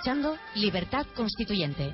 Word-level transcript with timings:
escuchando 0.00 0.38
Libertad 0.54 1.06
Constituyente. 1.14 1.92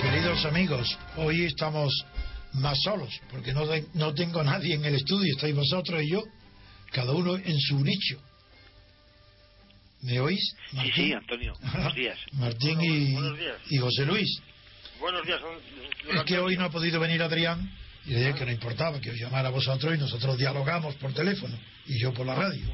Queridos 0.00 0.44
amigos, 0.44 0.98
hoy 1.16 1.46
estamos 1.46 1.92
más 2.52 2.78
solos, 2.80 3.20
porque 3.28 3.52
no, 3.52 3.64
no 3.94 4.14
tengo 4.14 4.44
nadie 4.44 4.76
en 4.76 4.84
el 4.84 4.94
estudio, 4.94 5.34
estáis 5.34 5.56
vosotros 5.56 6.00
y 6.00 6.10
yo, 6.12 6.22
cada 6.92 7.10
uno 7.10 7.34
en 7.34 7.58
su 7.58 7.82
nicho. 7.82 8.20
¿Me 10.02 10.20
oís? 10.20 10.40
Sí, 10.70 10.76
Martín? 10.76 10.92
sí, 10.94 11.12
Antonio. 11.12 11.54
Buenos 11.72 11.94
días. 11.94 12.18
Martín 12.32 12.80
y, 12.80 13.12
Buenos 13.12 13.38
días. 13.38 13.56
y 13.70 13.78
José 13.78 14.04
Luis. 14.06 14.28
Buenos 14.98 15.24
días. 15.26 15.40
don- 15.40 16.16
Es 16.18 16.24
que 16.24 16.38
hoy 16.38 16.56
no 16.56 16.64
ha 16.64 16.70
podido 16.70 16.98
venir 17.00 17.22
Adrián 17.22 17.70
y 18.04 18.10
le 18.10 18.18
dije 18.18 18.34
que 18.34 18.44
no 18.46 18.52
importaba, 18.52 19.00
que 19.00 19.10
os 19.10 19.16
llamara 19.16 19.48
a 19.48 19.52
vosotros 19.52 19.94
y 19.94 19.98
nosotros 19.98 20.36
dialogamos 20.38 20.94
por 20.96 21.12
teléfono 21.12 21.56
y 21.86 22.00
yo 22.00 22.12
por 22.12 22.26
la 22.26 22.34
radio. 22.34 22.66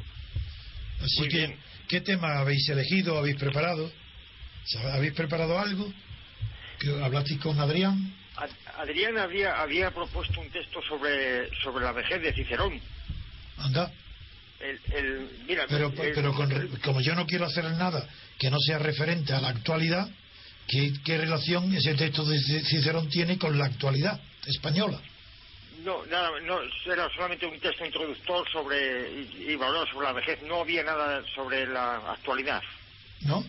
Así 1.03 1.21
Muy 1.21 1.29
que, 1.29 1.37
bien. 1.39 1.59
¿qué 1.87 2.01
tema 2.01 2.39
habéis 2.39 2.67
elegido, 2.71 3.19
habéis 3.19 3.37
preparado? 3.37 3.93
¿Habéis 4.95 5.13
preparado 5.13 5.59
algo? 5.59 5.93
¿Que 6.81 6.91
hablasteis 7.03 7.41
con 7.41 7.59
Adrián? 7.61 8.15
Ad- 8.37 8.51
Adrián 8.79 9.19
había, 9.19 9.61
había 9.61 9.91
propuesto 9.91 10.41
un 10.41 10.49
texto 10.51 10.81
sobre, 10.83 11.51
sobre 11.63 11.85
la 11.85 11.93
vejez 11.93 12.23
de 12.23 12.33
Cicerón. 12.33 12.81
Anda. 13.59 13.93
El, 14.61 14.81
el, 14.93 15.31
mira, 15.47 15.67
Pero, 15.69 15.87
el- 15.89 16.13
pero 16.15 16.35
con 16.35 16.51
re- 16.51 16.69
como 16.83 17.01
yo 17.01 17.15
no 17.15 17.27
quiero 17.27 17.45
hacer 17.47 17.65
nada 17.65 18.09
que 18.39 18.51
no 18.51 18.59
sea 18.59 18.79
referente 18.79 19.33
a 19.33 19.41
la 19.41 19.49
actualidad, 19.49 20.09
¿qué, 20.67 20.93
qué 21.05 21.17
relación 21.19 21.73
ese 21.75 21.95
texto 21.95 22.25
de 22.25 22.39
Cicerón 22.41 23.09
tiene 23.09 23.39
con 23.39 23.57
la 23.57 23.67
actualidad 23.67 24.21
española? 24.47 25.01
No, 25.85 26.05
nada, 26.07 26.31
no, 26.41 26.59
era 26.93 27.09
solamente 27.15 27.47
un 27.47 27.59
texto 27.61 27.87
introductor 27.87 28.49
sobre, 28.51 29.11
y, 29.13 29.47
y 29.53 29.57
valor 29.57 29.89
sobre 29.89 30.07
la 30.07 30.13
vejez. 30.13 30.43
No 30.43 30.63
había 30.63 30.83
nada 30.83 31.23
sobre 31.37 31.67
la 31.67 31.99
actualidad. 32.13 32.61
¿No? 33.21 33.45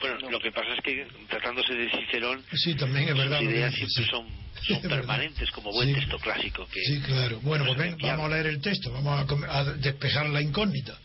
Bueno, 0.00 0.18
No. 0.20 0.30
lo 0.32 0.40
que 0.40 0.52
pasa 0.52 0.74
es 0.74 0.80
que 0.82 1.06
tratándose 1.30 1.72
de 1.72 1.90
Cicerón, 1.90 2.44
Sí, 2.52 2.74
también 2.74 3.08
es 3.08 3.16
verdad. 3.16 3.38
sus 3.40 3.48
ideas 3.48 3.72
dices, 3.72 3.88
siempre 3.94 4.04
sí. 4.04 4.10
son, 4.10 4.26
Es 4.26 4.43
son 4.66 4.82
permanentes, 4.82 5.50
como 5.50 5.72
buen 5.72 5.88
Sí. 5.88 5.94
texto 5.94 6.18
clásico. 6.18 6.66
que 6.66 6.80
Sí, 6.80 7.00
claro. 7.00 7.40
Bueno, 7.42 7.64
pues 7.66 7.78
ven, 7.78 7.96
vamos 8.00 8.26
a 8.26 8.34
leer 8.34 8.46
el 8.46 8.60
texto, 8.60 8.90
vamos 8.92 9.26
a, 9.48 9.64
despejar 9.74 10.28
la 10.30 10.40
incógnita. 10.42 10.98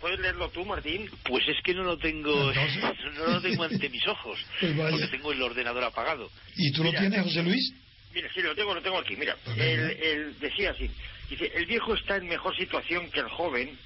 ¿Puedes 0.00 0.20
leerlo 0.20 0.50
tú, 0.50 0.64
Martín? 0.66 1.10
Pues 1.24 1.48
es 1.48 1.56
que 1.64 1.72
no 1.74 1.82
lo 1.82 1.96
tengo, 1.96 2.52
no 3.16 3.26
lo 3.26 3.40
tengo 3.40 3.64
ante 3.64 3.88
mis 3.88 4.06
ojos, 4.06 4.38
Pues 4.60 4.72
porque 4.74 5.06
tengo 5.08 5.32
el 5.32 5.42
ordenador 5.42 5.84
apagado. 5.84 6.30
¿Y 6.56 6.70
tú 6.72 6.84
lo 6.84 6.90
Mira. 6.90 7.00
tienes, 7.00 7.22
José 7.22 7.42
Luis? 7.42 7.72
Mira, 8.14 8.28
sí, 8.32 8.42
lo 8.42 8.54
tengo, 8.54 8.74
lo 8.74 8.82
tengo 8.82 8.98
aquí. 8.98 9.16
Mira, 9.16 9.36
Pues 9.44 9.58
el, 9.58 9.80
el- 9.90 10.38
decía 10.38 10.70
así. 10.70 10.88
Dice, 11.30 11.50
el 11.54 11.66
viejo 11.66 11.94
está 11.94 12.16
en 12.16 12.28
mejor 12.28 12.54
situación 12.56 13.10
que 13.10 13.20
el 13.20 13.28
joven 13.28 13.76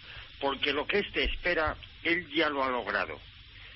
porque 0.41 0.73
lo 0.73 0.87
que 0.87 0.99
éste 0.99 1.25
espera, 1.25 1.77
él 2.03 2.27
ya 2.35 2.49
lo 2.51 2.63
ha 2.65 2.69
logrado. 2.69 3.19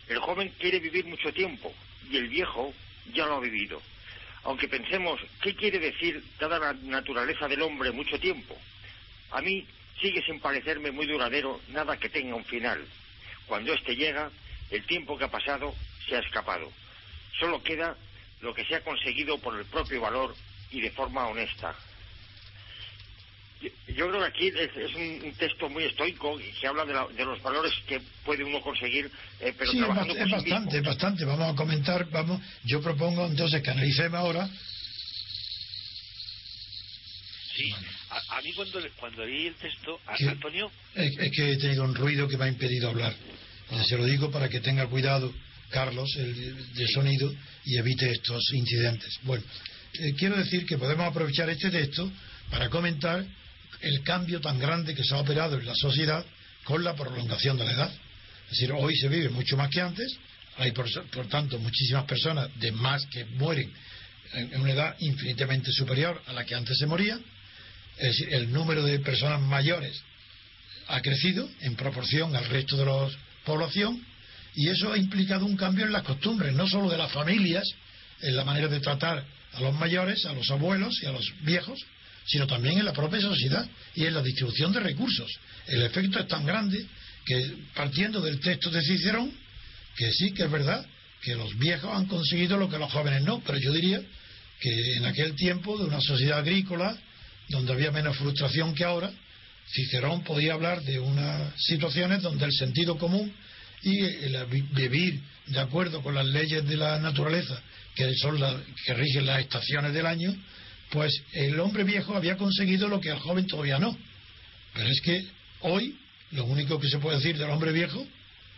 El 0.09 0.19
joven 0.19 0.53
quiere 0.59 0.79
vivir 0.81 1.07
mucho 1.07 1.33
tiempo 1.33 1.73
y 2.11 2.17
el 2.17 2.29
viejo 2.29 2.75
ya 3.15 3.25
lo 3.27 3.37
ha 3.37 3.41
vivido. 3.41 3.81
Aunque 4.45 4.69
pensemos, 4.69 5.21
¿qué 5.41 5.55
quiere 5.55 5.79
decir 5.79 6.23
dada 6.39 6.59
la 6.59 6.73
naturaleza 6.73 7.47
del 7.47 7.63
hombre 7.63 7.93
mucho 7.93 8.19
tiempo? 8.19 8.59
A 9.31 9.41
mí 9.41 9.67
sigue 10.01 10.23
sin 10.23 10.41
parecerme 10.41 10.91
muy 10.91 11.07
duradero 11.07 11.61
nada 11.69 11.97
que 11.97 12.09
tenga 12.09 12.35
un 12.35 12.45
final. 12.45 12.85
Cuando 13.47 13.73
éste 13.73 13.95
llega, 13.95 14.31
el 14.71 14.85
tiempo 14.85 15.17
que 15.17 15.25
ha 15.25 15.31
pasado 15.31 15.75
se 16.09 16.17
ha 16.17 16.21
escapado. 16.21 16.71
Solo 17.39 17.63
queda 17.63 17.97
lo 18.41 18.53
que 18.53 18.65
se 18.65 18.75
ha 18.75 18.83
conseguido 18.83 19.39
por 19.39 19.57
el 19.57 19.65
propio 19.67 20.01
valor 20.01 20.35
y 20.71 20.81
de 20.81 20.91
forma 20.91 21.29
honesta. 21.29 21.75
Yo, 23.89 24.09
creo 24.09 24.21
que 24.21 24.27
aquí 24.27 24.49
es, 24.49 24.71
es 24.77 24.95
un, 24.95 25.25
un 25.25 25.33
texto 25.35 25.69
muy 25.69 25.85
estoico 25.85 26.39
y 26.41 26.51
se 26.61 26.67
habla 26.67 26.85
de, 26.85 26.93
la- 26.95 27.07
de 27.09 27.25
los 27.25 27.41
valores 27.43 27.73
que 27.87 28.01
puede 28.25 28.43
uno 28.45 28.61
conseguir, 28.61 29.11
eh, 29.41 29.53
pero 29.57 29.71
sí, 29.71 29.79
es, 29.79 29.85
trabajando 29.85 30.15
es 30.17 30.25
sí 30.25 30.31
bastante, 30.33 30.69
es 30.77 30.83
mismo. 30.83 30.89
bastante. 30.91 31.25
Vamos 31.25 31.53
a 31.53 31.55
comentar, 31.57 32.11
vamos. 32.11 32.41
Yo 32.65 32.81
propongo 32.81 33.27
entonces 33.27 33.63
que 33.63 33.71
analicemos 33.71 34.19
ahora. 34.19 34.49
Sí, 37.55 37.71
a, 38.11 38.37
a 38.39 38.43
mí 38.43 38.53
cuando, 38.55 38.81
cuando 38.99 39.25
leí 39.27 39.47
el 39.49 39.55
texto. 39.57 40.01
Antonio, 40.07 40.71
Es, 40.95 41.17
es 41.19 41.31
que 41.33 41.53
he 41.53 41.57
tenido 41.59 41.85
un 41.85 41.95
ruido 41.95 42.27
que 42.29 42.37
me 42.37 42.47
ha 42.47 42.49
impedido 42.49 42.89
hablar. 42.89 43.15
Se 43.87 43.97
lo 43.97 44.05
digo 44.05 44.31
para 44.31 44.49
que 44.49 44.61
tenga 44.61 44.87
cuidado, 44.87 45.33
Carlos, 45.71 46.09
el 46.17 46.75
de 46.75 46.89
sonido, 46.89 47.33
y 47.65 47.77
evite 47.79 48.11
estos 48.11 48.43
incidentes. 48.53 49.19
Bueno, 49.23 49.45
eh, 49.95 50.15
quiero 50.19 50.37
decir 50.37 50.67
que 50.67 50.79
podemos 50.79 51.07
aprovechar 51.07 51.49
este 51.51 51.71
texto 51.71 52.11
para 52.51 52.69
comentar 52.69 53.25
el 53.83 54.03
cambio 54.03 54.41
tan 54.41 54.59
grande 54.59 54.95
que 54.95 55.05
se 55.05 55.15
ha 55.15 55.19
operado 55.19 55.59
en 55.59 55.67
la 55.67 55.75
sociedad 55.75 56.25
con 56.65 56.85
la 56.85 56.95
prolongación 56.95 57.57
de 57.59 57.65
la 57.65 57.73
edad. 57.73 57.93
Es 58.45 58.59
decir, 58.59 58.73
hoy 58.73 58.97
se 58.97 59.09
vive 59.09 59.29
mucho 59.29 59.57
más 59.57 59.71
que 59.71 59.81
antes, 59.81 60.17
hay 60.59 60.73
por, 60.73 60.87
tanto 61.29 61.59
muchísimas 61.59 62.05
personas 62.05 62.49
de 62.59 62.73
más 62.73 63.07
que 63.07 63.25
mueren 63.25 63.73
en 64.35 64.53
en 64.55 64.61
una 64.61 64.73
edad 64.73 64.97
infinitamente 65.01 65.71
superior 65.73 66.23
a 66.27 66.33
la 66.33 66.45
que 66.45 66.55
antes 66.55 66.79
se 66.79 66.87
moría. 66.87 67.19
Es 67.99 68.09
decir, 68.09 68.33
el 68.33 68.51
número 68.51 68.83
de 68.83 68.99
personas 69.01 69.41
mayores 69.41 70.03
ha 70.89 71.01
crecido 71.01 71.49
en 71.61 71.77
proporción 71.77 72.35
al 72.35 72.45
resto 72.47 72.77
de 72.77 72.87
la 72.87 73.09
población 73.45 74.05
y 74.55 74.69
eso 74.69 74.93
ha 74.93 74.99
implicado 74.99 75.47
un 75.47 75.57
cambio 75.57 75.87
en 75.87 75.93
las 75.93 76.03
costumbres, 76.03 76.55
no 76.55 76.67
solo 76.67 76.91
de 76.91 76.99
las 76.99 77.13
familias, 77.13 77.65
en 78.21 78.37
la 78.37 78.45
manera 78.45 78.69
de 78.69 78.81
tratar 78.81 79.25
a 79.53 79.61
los 79.61 79.75
mayores, 79.75 80.25
a 80.27 80.33
los 80.33 80.51
abuelos 80.51 80.99
y 81.03 81.07
a 81.07 81.13
los 81.13 81.33
viejos, 81.43 81.79
sino 82.27 82.47
también 82.47 82.79
en 82.79 82.85
la 82.85 82.93
propia 82.93 83.21
sociedad 83.21 83.67
y 83.95 84.05
en 84.07 84.15
la 84.15 84.23
distribución 84.23 84.73
de 84.73 84.81
recursos. 84.81 85.31
El 85.67 85.83
efecto 85.83 86.19
es 86.21 86.29
tan 86.29 86.45
grande 86.47 86.87
que, 87.25 87.55
partiendo 87.75 88.21
del 88.21 88.41
texto 88.41 88.71
de 88.71 88.83
Cicerón, 88.83 89.33
que 89.97 90.11
sí 90.13 90.33
que 90.33 90.45
es 90.45 90.51
verdad 90.51 90.85
que 91.23 91.35
los 91.35 91.57
viejos 91.59 91.91
han 91.95 92.07
conseguido 92.07 92.57
lo 92.57 92.69
que 92.69 92.79
los 92.79 92.91
jóvenes 92.93 93.23
no, 93.23 93.41
pero 93.47 93.59
yo 93.59 93.73
diría 93.73 94.01
que 94.61 94.95
en 94.97 95.05
aquel 95.05 95.35
tiempo 95.37 95.77
de 95.79 95.85
una 95.85 96.01
sociedad 96.01 96.39
agrícola, 96.39 96.97
donde 97.49 97.73
había 97.73 97.91
menos 97.93 98.17
frustración 98.17 98.75
que 98.75 98.85
ahora, 98.85 99.11
Cicerón 99.73 100.25
podía 100.25 100.55
hablar 100.55 100.83
de 100.83 100.99
unas 100.99 101.53
situaciones 101.57 102.23
donde 102.23 102.45
el 102.47 102.53
sentido 102.53 102.99
común 102.99 103.33
y 103.83 104.01
el 104.01 104.45
vi- 104.47 104.63
vivir 104.73 105.21
de 105.47 105.61
acuerdo 105.61 106.03
con 106.03 106.15
las 106.15 106.27
leyes 106.27 106.67
de 106.67 106.77
la 106.77 106.99
naturaleza, 106.99 107.61
que 107.95 108.13
son 108.17 108.41
las 108.41 108.55
que 108.85 108.95
rigen 108.95 109.27
las 109.27 109.41
estaciones 109.41 109.93
del 109.93 110.07
año, 110.07 110.35
pues 110.93 111.23
el 111.33 111.59
hombre 111.59 111.85
viejo 111.85 112.15
había 112.15 112.37
conseguido 112.37 112.87
lo 112.87 113.01
que 113.01 113.09
el 113.09 113.19
joven 113.19 113.47
todavía 113.47 113.79
no. 113.79 113.97
Pero 114.75 114.89
es 114.89 115.01
que 115.01 115.27
hoy 115.61 115.97
lo 116.33 116.45
único 116.45 116.79
que 116.79 116.89
se 116.89 116.99
puede 116.99 117.17
decir 117.17 117.37
del 117.39 117.49
hombre 117.51 117.73
viejo, 117.73 118.07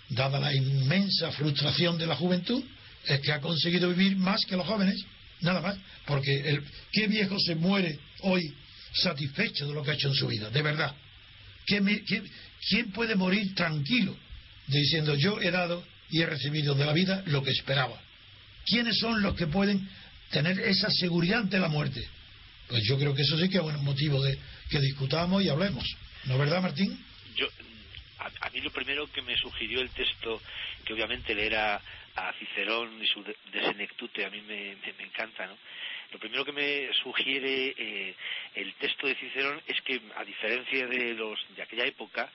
dada 0.09 0.41
la 0.41 0.53
inmensa 0.53 1.31
frustración 1.31 1.97
de 1.97 2.07
la 2.07 2.17
juventud, 2.17 2.63
es 3.07 3.21
que 3.21 3.33
ha 3.33 3.41
conseguido 3.41 3.89
vivir 3.91 4.17
más 4.17 4.45
que 4.47 4.57
los 4.57 4.67
jóvenes, 4.67 5.01
nada 5.43 5.61
más. 5.61 5.77
Porque 6.07 6.41
el, 6.51 6.63
¿qué 6.93 7.07
viejo 7.07 7.39
se 7.39 7.55
muere 7.55 7.99
hoy 8.23 8.53
satisfecho 8.95 9.69
de 9.69 9.75
lo 9.75 9.83
que 9.85 9.93
ha 9.93 9.95
hecho 9.95 10.09
en 10.09 10.15
su 10.15 10.27
vida? 10.27 10.51
De 10.51 10.61
verdad. 10.63 10.93
¿Qué 11.67 11.81
me- 11.81 12.03
qué- 12.03 12.23
¿Quién 12.69 12.91
puede 12.91 13.15
morir 13.15 13.55
tranquilo 13.55 14.17
diciendo 14.67 15.15
yo 15.15 15.41
he 15.41 15.51
dado 15.53 15.85
y 16.11 16.21
he 16.21 16.27
recibido 16.27 16.75
de 16.75 16.85
la 16.85 16.93
vida 16.93 17.23
lo 17.27 17.43
que 17.45 17.51
esperaba? 17.51 18.01
¿Quiénes 18.67 18.99
son 18.99 19.23
los 19.23 19.35
que 19.37 19.47
pueden 19.47 19.89
tener 20.31 20.59
esa 20.59 20.91
seguridad 20.91 21.41
ante 21.41 21.59
la 21.61 21.69
muerte? 21.69 22.05
Pues 22.69 22.83
yo 22.89 22.99
creo 22.99 23.15
que 23.15 23.23
eso 23.23 23.37
sí 23.39 23.49
que 23.49 23.59
es 23.59 23.63
un 23.63 23.85
motivo 23.85 24.23
de 24.23 24.39
que 24.71 24.81
discutamos 24.81 25.43
y 25.43 25.49
hablemos. 25.49 25.85
¿No 26.25 26.35
es 26.35 26.39
verdad, 26.41 26.63
Martín? 26.63 26.99
yo 27.37 27.49
a, 28.21 28.47
a 28.47 28.51
mí 28.51 28.61
lo 28.61 28.71
primero 28.71 29.11
que 29.13 29.21
me 29.23 29.37
sugirió 29.37 29.81
el 29.81 29.91
texto, 29.91 30.41
que 30.85 30.93
obviamente 30.95 31.35
leer 31.35 31.57
a, 31.57 31.83
Cicerón 32.39 33.03
y 33.03 33.07
su 33.09 33.23
de, 33.25 33.37
de 33.53 33.61
Senectute 33.61 34.25
a 34.25 34.31
mí 34.31 34.41
me, 34.43 34.77
me- 34.77 34.93
me 34.99 35.05
encanta, 35.05 35.47
¿no? 35.47 35.59
Lo 36.13 36.19
primero 36.21 36.45
que 36.45 36.53
me 36.53 36.89
sugiere 37.03 37.75
eh, 37.77 38.15
el 38.55 38.73
texto 38.75 39.09
de 39.09 39.17
Cicerón 39.17 39.61
es 39.67 39.81
que, 39.83 40.01
a 40.17 40.25
diferencia 40.25 40.87
de 40.87 41.15
los 41.15 41.39
de 41.57 41.63
aquella 41.63 41.85
época, 41.87 42.31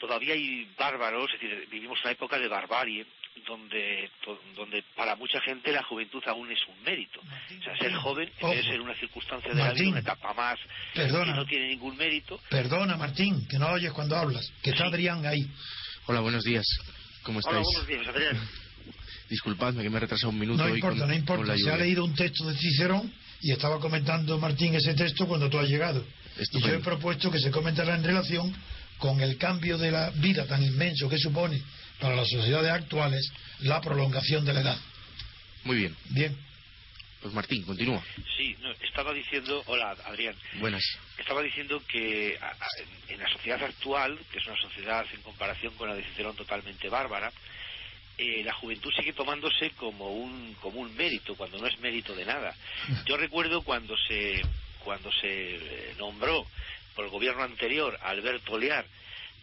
todavía 0.00 0.34
hay 0.34 0.68
bárbaros, 0.76 1.30
es 1.34 1.40
decir, 1.40 1.68
vivimos 1.70 2.00
una 2.02 2.10
época 2.12 2.38
de 2.40 2.48
barbarie, 2.48 3.06
donde, 3.46 4.10
to- 4.24 4.40
donde 4.56 4.82
para 4.94 5.16
mucha 5.16 5.40
gente 5.40 5.72
la 5.72 5.82
juventud 5.82 6.22
aún 6.26 6.50
es 6.52 6.58
un 6.68 6.82
mérito. 6.84 7.20
O 7.20 7.62
sea, 7.64 7.76
ser 7.76 7.92
joven 7.94 8.30
en 8.40 8.48
vez 8.50 8.56
de 8.56 8.60
Ojo. 8.62 8.70
ser 8.70 8.80
una 8.80 8.94
circunstancia 8.94 9.50
de 9.50 9.56
la 9.56 9.64
Martín. 9.66 9.82
vida, 9.84 9.90
una 9.92 10.00
etapa 10.00 10.34
más 10.34 10.58
Perdona. 10.94 11.32
que 11.32 11.38
no 11.38 11.46
tiene 11.46 11.68
ningún 11.68 11.96
mérito, 11.96 12.40
Perdona, 12.48 12.96
Martín, 12.96 13.46
que 13.48 13.58
no 13.58 13.68
oyes 13.70 13.92
cuando 13.92 14.16
hablas. 14.16 14.52
Que 14.62 14.70
está 14.70 14.84
Sí. 14.84 14.88
Adrián 14.90 15.26
ahí. 15.26 15.46
Hola, 16.06 16.20
buenos 16.20 16.44
días. 16.44 16.66
¿Cómo 17.22 17.40
Hola, 17.44 17.60
estáis? 17.60 17.66
buenos 17.66 17.86
días, 17.86 18.08
Adrián. 18.08 18.48
Disculpadme 19.28 19.82
que 19.82 19.90
me 19.90 19.96
he 19.96 20.00
retrasado 20.00 20.30
un 20.30 20.38
minuto 20.38 20.58
No 20.62 20.64
hoy 20.70 20.76
importa, 20.78 21.00
con, 21.00 21.08
no 21.08 21.14
importa. 21.14 21.46
la 21.52 21.56
Se 21.58 21.70
ha 21.70 21.76
leído 21.76 22.04
un 22.04 22.14
texto 22.14 22.44
de 22.46 22.54
Cicerón 22.56 23.12
y 23.40 23.50
estaba 23.52 23.80
comentando 23.80 24.38
Martín 24.38 24.74
ese 24.74 24.94
texto 24.94 25.26
cuando 25.26 25.48
tú 25.48 25.58
has 25.58 25.68
llegado. 25.68 26.00
Y 26.00 26.04
yo 26.04 26.38
he 26.38 26.42
Estupendo. 26.42 26.80
propuesto 26.82 27.30
que 27.30 27.38
se 27.38 27.50
comentara 27.50 27.94
en 27.94 28.04
relación 28.04 28.54
con 28.98 29.20
el 29.20 29.36
cambio 29.38 29.78
de 29.78 29.90
la 29.90 30.10
vida 30.10 30.46
tan 30.46 30.62
inmenso 30.62 31.08
que 31.08 31.18
supone 31.18 31.60
para 32.00 32.16
las 32.16 32.28
sociedades 32.28 32.70
actuales 32.70 33.32
la 33.60 33.80
prolongación 33.80 34.44
de 34.44 34.52
la 34.54 34.60
edad. 34.60 34.76
Muy 35.64 35.76
bien. 35.76 35.96
Bien. 36.10 36.36
Pues 37.20 37.32
Martín, 37.34 37.62
continúa. 37.64 38.02
Sí, 38.36 38.56
no, 38.60 38.72
estaba 38.84 39.12
diciendo, 39.12 39.62
hola 39.66 39.94
Adrián, 40.06 40.34
Buenas. 40.58 40.82
estaba 41.18 41.40
diciendo 41.40 41.80
que 41.86 42.36
a- 42.40 42.48
a- 42.48 43.12
en 43.12 43.20
la 43.20 43.28
sociedad 43.28 43.62
actual, 43.62 44.18
que 44.32 44.38
es 44.40 44.46
una 44.48 44.60
sociedad 44.60 45.06
en 45.14 45.22
comparación 45.22 45.72
con 45.76 45.88
la 45.88 45.94
de 45.94 46.02
Cicerón 46.04 46.34
totalmente 46.34 46.88
bárbara, 46.88 47.30
eh, 48.18 48.42
la 48.44 48.52
juventud 48.54 48.90
sigue 48.98 49.12
tomándose 49.12 49.70
como 49.70 50.10
un 50.12 50.54
como 50.60 50.80
un 50.80 50.94
mérito 50.96 51.36
cuando 51.36 51.58
no 51.58 51.66
es 51.68 51.78
mérito 51.78 52.12
de 52.14 52.24
nada. 52.24 52.54
Yo 53.06 53.16
recuerdo 53.16 53.62
cuando 53.62 53.94
se 54.08 54.42
cuando 54.80 55.12
se 55.12 55.54
eh, 55.54 55.94
nombró 55.98 56.44
por 56.96 57.04
el 57.04 57.10
gobierno 57.12 57.44
anterior 57.44 57.96
a 58.02 58.10
Alberto 58.10 58.54
Olear 58.54 58.84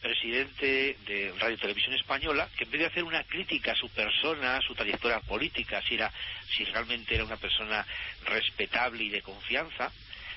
presidente 0.02 0.98
de 1.06 1.34
Radio 1.40 1.58
Televisión 1.58 1.94
Española, 1.94 2.50
que 2.58 2.64
en 2.64 2.72
vez 2.72 2.82
de 2.82 2.88
hacer 2.88 3.04
una 3.04 3.24
crítica 3.24 3.74
a 3.74 3.76
su 3.76 3.90
persona, 3.90 4.58
a 4.58 4.62
su 4.62 4.74
trayectoria 4.76 5.20
política, 5.22 5.82
si 5.88 5.96
era 5.96 6.12
si 6.56 6.64
realmente 6.66 7.16
era 7.16 7.24
una 7.26 7.38
persona 7.38 7.86
respetable 8.26 9.04
y 9.04 9.10
de 9.10 9.22
confianza, 9.22 9.92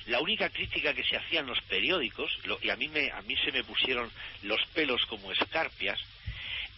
la 0.06 0.20
única 0.20 0.50
crítica 0.50 0.92
que 0.94 1.04
se 1.04 1.16
hacía 1.16 1.40
en 1.40 1.46
los 1.46 1.60
periódicos, 1.62 2.30
lo- 2.44 2.58
y 2.62 2.70
a 2.70 2.76
mí, 2.76 2.88
me, 2.88 3.10
a 3.10 3.22
mí 3.22 3.36
se 3.44 3.52
me 3.52 3.62
pusieron 3.64 4.10
los 4.42 4.60
pelos 4.74 5.04
como 5.06 5.30
escarpias, 5.32 5.98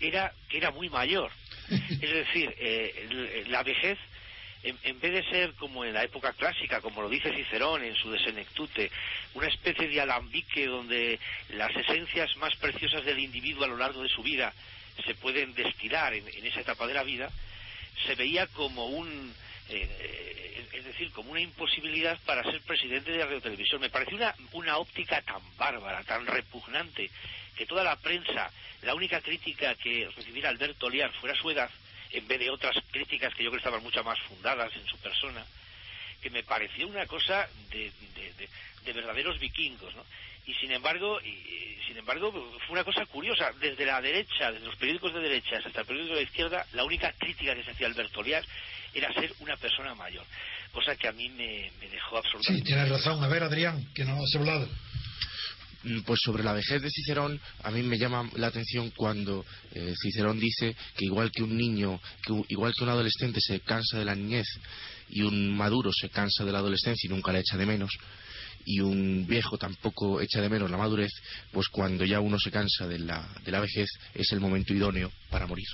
era 0.00 0.32
que 0.48 0.58
era 0.58 0.70
muy 0.70 0.88
mayor. 0.90 1.30
Es 1.70 2.00
decir, 2.00 2.54
eh, 2.58 3.44
la 3.48 3.62
vejez, 3.62 3.98
en, 4.64 5.00
vez 5.00 5.12
de 5.12 5.30
ser 5.30 5.52
como 5.54 5.84
en 5.84 5.92
la 5.92 6.04
época 6.04 6.32
clásica, 6.32 6.80
como 6.80 7.02
lo 7.02 7.08
dice 7.08 7.34
Cicerón 7.34 7.84
en 7.84 7.94
su 7.94 8.10
Desenectute, 8.10 8.90
una 9.34 9.48
especie 9.48 9.88
de 9.88 10.00
alambique 10.00 10.66
donde 10.66 11.20
las 11.50 11.74
esencias 11.76 12.36
más 12.38 12.56
preciosas 12.56 13.04
del 13.04 13.18
individuo 13.18 13.64
a 13.64 13.68
lo 13.68 13.76
largo 13.76 14.02
de 14.02 14.08
su 14.08 14.22
vida 14.22 14.52
se 15.04 15.14
pueden 15.14 15.54
destilar 15.54 16.14
en, 16.14 16.26
en 16.28 16.46
esa 16.46 16.60
etapa 16.60 16.86
de 16.86 16.94
la 16.94 17.02
vida, 17.02 17.30
se 18.06 18.14
veía 18.14 18.46
como 18.48 18.86
un 18.86 19.34
eh, 19.68 19.88
eh, 20.00 20.66
es 20.72 20.84
decir, 20.84 21.10
como 21.12 21.30
una 21.30 21.40
imposibilidad 21.40 22.18
para 22.26 22.42
ser 22.42 22.60
presidente 22.62 23.12
de 23.12 23.24
Radio 23.24 23.40
Televisión. 23.40 23.80
Me 23.80 23.90
pareció 23.90 24.16
una, 24.16 24.34
una 24.52 24.76
óptica 24.76 25.22
tan 25.22 25.40
bárbara, 25.56 26.02
tan 26.04 26.26
repugnante, 26.26 27.10
que 27.56 27.66
toda 27.66 27.84
la 27.84 27.96
prensa, 27.96 28.50
la 28.82 28.94
única 28.94 29.20
crítica 29.20 29.74
que 29.76 30.10
recibiera 30.14 30.50
Alberto 30.50 30.90
Liar 30.90 31.12
fuera 31.12 31.34
su 31.36 31.50
edad, 31.50 31.70
en 32.16 32.26
vez 32.28 32.38
de 32.38 32.50
otras 32.50 32.74
críticas 32.90 33.34
que 33.34 33.44
yo 33.44 33.50
creo 33.50 33.58
estaban 33.58 33.82
mucho 33.82 34.02
más 34.04 34.18
fundadas 34.28 34.74
en 34.76 34.86
su 34.86 34.96
persona, 34.98 35.44
que 36.22 36.30
me 36.30 36.42
pareció 36.42 36.86
una 36.88 37.06
cosa 37.06 37.46
de, 37.70 37.90
de- 38.14 38.32
de- 38.38 38.48
de 38.84 38.92
verdaderos 38.92 39.38
vikingos, 39.38 39.94
¿no? 39.94 40.04
Y 40.46 40.54
sin 40.54 40.70
embargo, 40.72 41.20
y- 41.22 41.78
sin 41.86 41.96
embargo, 41.98 42.32
fue 42.66 42.72
una 42.74 42.84
cosa 42.84 43.04
curiosa. 43.06 43.52
Desde 43.60 43.84
la 43.86 44.00
derecha, 44.00 44.50
desde 44.52 44.66
los 44.66 44.76
periódicos 44.76 45.12
de 45.14 45.20
derecha 45.20 45.56
hasta 45.64 45.80
el 45.80 45.86
periódico 45.86 46.14
de 46.14 46.20
la 46.22 46.26
izquierda, 46.26 46.66
la 46.72 46.84
única 46.84 47.12
crítica 47.18 47.54
que 47.54 47.62
se 47.64 47.70
hacía 47.72 47.86
a 47.86 47.90
Alberto 47.90 48.22
Liar 48.22 48.44
era 48.94 49.12
ser 49.12 49.32
una 49.40 49.56
persona 49.56 49.94
mayor, 49.94 50.24
cosa 50.72 50.96
que 50.96 51.08
a 51.08 51.12
mí 51.12 51.28
me, 51.30 51.70
me 51.80 51.88
dejó 51.88 52.16
Sí, 52.20 52.26
absolutamente. 52.26 52.66
tienes 52.66 52.88
razón. 52.90 53.22
A 53.24 53.28
ver, 53.28 53.42
Adrián, 53.42 53.84
que 53.94 54.04
no 54.04 54.16
hablado. 54.34 54.68
Mm, 55.84 56.00
Pues 56.00 56.20
sobre 56.24 56.42
la 56.42 56.52
vejez 56.52 56.80
de 56.82 56.90
Cicerón, 56.90 57.40
a 57.62 57.70
mí 57.70 57.82
me 57.82 57.98
llama 57.98 58.28
la 58.36 58.48
atención 58.48 58.90
cuando 58.96 59.44
eh, 59.72 59.94
Cicerón 60.02 60.40
dice 60.40 60.74
que 60.96 61.04
igual 61.04 61.30
que 61.30 61.42
un 61.42 61.56
niño, 61.56 62.00
que 62.22 62.32
igual 62.48 62.74
que 62.74 62.84
un 62.84 62.90
adolescente 62.90 63.40
se 63.40 63.60
cansa 63.60 63.98
de 63.98 64.04
la 64.04 64.14
niñez 64.14 64.46
y 65.10 65.22
un 65.22 65.54
maduro 65.54 65.90
se 65.92 66.08
cansa 66.08 66.44
de 66.44 66.52
la 66.52 66.58
adolescencia 66.58 67.06
y 67.06 67.10
nunca 67.10 67.32
la 67.32 67.40
echa 67.40 67.56
de 67.58 67.66
menos, 67.66 67.90
y 68.64 68.80
un 68.80 69.26
viejo 69.26 69.58
tampoco 69.58 70.20
echa 70.22 70.40
de 70.40 70.48
menos 70.48 70.70
la 70.70 70.78
madurez, 70.78 71.12
pues 71.52 71.68
cuando 71.68 72.04
ya 72.04 72.20
uno 72.20 72.38
se 72.38 72.50
cansa 72.50 72.86
de 72.88 73.00
la, 73.00 73.28
de 73.44 73.52
la 73.52 73.60
vejez 73.60 73.88
es 74.14 74.32
el 74.32 74.40
momento 74.40 74.72
idóneo 74.72 75.12
para 75.30 75.46
morir. 75.46 75.66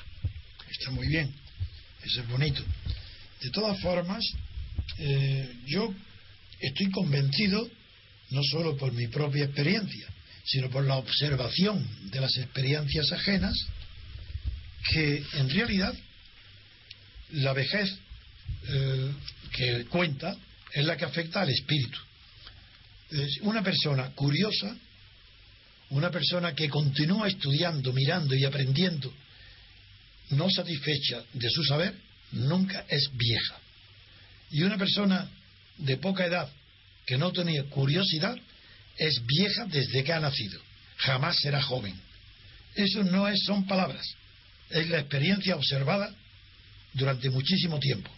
Está 0.69 0.91
muy 0.91 1.07
bien. 1.07 1.33
Eso 2.03 2.23
es 2.23 2.29
bonito. 2.29 2.63
De 3.41 3.51
todas 3.51 3.81
formas, 3.81 4.25
eh, 4.99 5.53
yo 5.67 5.95
estoy 6.59 6.91
convencido, 6.91 7.69
no 8.31 8.43
solo 8.43 8.77
por 8.77 8.93
mi 8.93 9.09
propia 9.09 9.45
experiencia, 9.45 10.07
sino 10.45 10.71
por 10.71 10.85
la 10.85 10.97
observación 10.97 11.87
de 12.11 12.21
las 12.21 12.37
experiencias 12.37 13.13
ajenas, 13.13 13.55
que 14.91 15.25
en 15.35 15.51
realidad 15.51 15.95
la 17.33 17.53
vejez 17.53 17.99
eh, 18.69 19.13
que 19.53 19.85
cuenta 19.87 20.37
es 20.73 20.85
la 20.85 20.97
que 20.97 21.05
afecta 21.05 21.43
al 21.43 21.51
espíritu. 21.51 21.99
Es 23.11 23.39
una 23.43 23.63
persona 23.63 24.11
curiosa, 24.11 24.77
una 25.91 26.11
persona 26.11 26.55
que 26.55 26.69
continúa 26.69 27.29
estudiando, 27.29 27.93
mirando 27.93 28.35
y 28.35 28.45
aprendiendo, 28.45 29.13
no 30.31 30.49
satisfecha 30.49 31.25
de 31.33 31.51
su 31.51 31.65
saber, 31.65 31.95
nunca 32.33 32.85
es 32.89 33.11
vieja. 33.13 33.59
Y 34.53 34.63
una 34.63 34.79
persona 34.79 35.29
de 35.79 35.97
poca 35.97 36.27
edad 36.27 36.49
que 37.11 37.19
no 37.19 37.33
tenía 37.33 37.65
curiosidad 37.65 38.39
es 38.97 39.27
vieja 39.27 39.65
desde 39.65 40.05
que 40.05 40.13
ha 40.13 40.21
nacido. 40.21 40.61
Jamás 40.99 41.41
será 41.41 41.61
joven. 41.61 42.01
Eso 42.77 43.03
no 43.03 43.27
es, 43.27 43.43
son 43.45 43.67
palabras. 43.67 44.15
Es 44.69 44.89
la 44.89 45.01
experiencia 45.01 45.57
observada 45.57 46.15
durante 46.93 47.29
muchísimo 47.29 47.81
tiempo. 47.81 48.09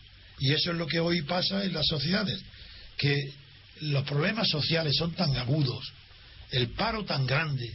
Y 0.41 0.53
eso 0.53 0.73
es 0.73 0.77
lo 0.77 0.87
que 0.87 1.01
hoy 1.01 1.23
pasa 1.23 1.65
en 1.65 1.73
las 1.73 1.87
sociedades. 1.87 2.39
Que 2.99 3.33
los 3.81 4.05
problemas 4.05 4.51
sociales 4.51 4.95
son 4.99 5.13
tan 5.15 5.35
agudos, 5.37 5.91
el 6.51 6.69
paro 6.73 7.03
tan 7.07 7.27
grande, 7.27 7.75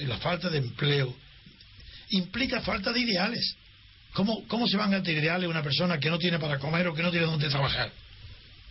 la, 0.00 0.18
falta 0.18 0.50
de 0.50 0.58
empleo, 0.58 1.16
implica 2.10 2.60
falta 2.60 2.92
de 2.92 3.00
ideales. 3.00 3.56
¿Cómo, 4.12 4.46
¿Cómo 4.48 4.68
se 4.68 4.76
van 4.76 4.92
a 4.92 5.02
tener 5.02 5.22
ideales 5.22 5.48
una 5.48 5.62
persona 5.62 5.98
que 5.98 6.10
no 6.10 6.18
tiene 6.18 6.38
para 6.38 6.58
comer 6.58 6.88
o 6.88 6.94
que 6.94 7.02
no 7.02 7.10
tiene 7.10 7.24
dónde 7.24 7.48
trabajar? 7.48 7.90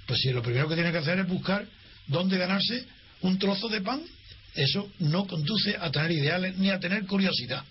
Pues 0.09 0.21
si 0.21 0.31
lo 0.31 0.41
primero 0.41 0.67
que 0.67 0.73
tiene 0.73 0.91
que 0.91 0.97
hacer 0.97 1.19
es 1.19 1.27
buscar 1.27 1.67
dónde 2.07 2.35
ganarse 2.35 2.83
un 3.21 3.37
trozo 3.37 3.69
de 3.69 3.81
pan, 3.81 4.01
eso 4.55 4.91
no 4.97 5.27
conduce 5.27 5.77
a 5.79 5.91
tener 5.91 6.13
ideales 6.13 6.57
ni 6.57 6.71
a 6.71 6.79
tener 6.79 7.05
curiosidad. 7.05 7.63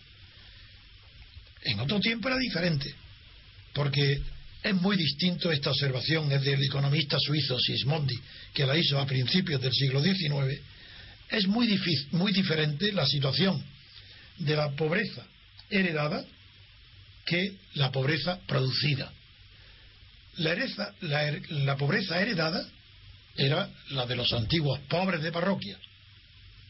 En 1.64 1.80
otro 1.80 1.98
tiempo 1.98 2.28
era 2.28 2.38
diferente, 2.38 2.94
porque 3.74 4.22
es 4.62 4.74
muy 4.74 4.96
distinto 4.96 5.50
esta 5.50 5.70
observación, 5.70 6.30
es 6.30 6.42
del 6.42 6.62
economista 6.62 7.18
suizo 7.18 7.58
Sismondi, 7.58 8.16
que 8.54 8.64
la 8.64 8.78
hizo 8.78 9.00
a 9.00 9.06
principios 9.06 9.60
del 9.60 9.72
siglo 9.72 10.00
XIX. 10.00 10.60
Es 11.30 11.48
muy, 11.48 11.66
difícil, 11.66 12.06
muy 12.12 12.30
diferente 12.30 12.92
la 12.92 13.04
situación 13.04 13.60
de 14.38 14.54
la 14.54 14.70
pobreza 14.76 15.26
heredada 15.68 16.24
que 17.26 17.56
la 17.74 17.90
pobreza 17.90 18.38
producida. 18.46 19.12
La, 20.38 20.52
hereza, 20.52 20.92
la, 21.00 21.76
pobreza 21.76 22.20
heredada 22.20 22.66
era 23.36 23.68
la 23.90 24.06
de 24.06 24.16
los 24.16 24.32
antiguos 24.32 24.80
pobres 24.88 25.22
de 25.22 25.32
parroquia, 25.32 25.78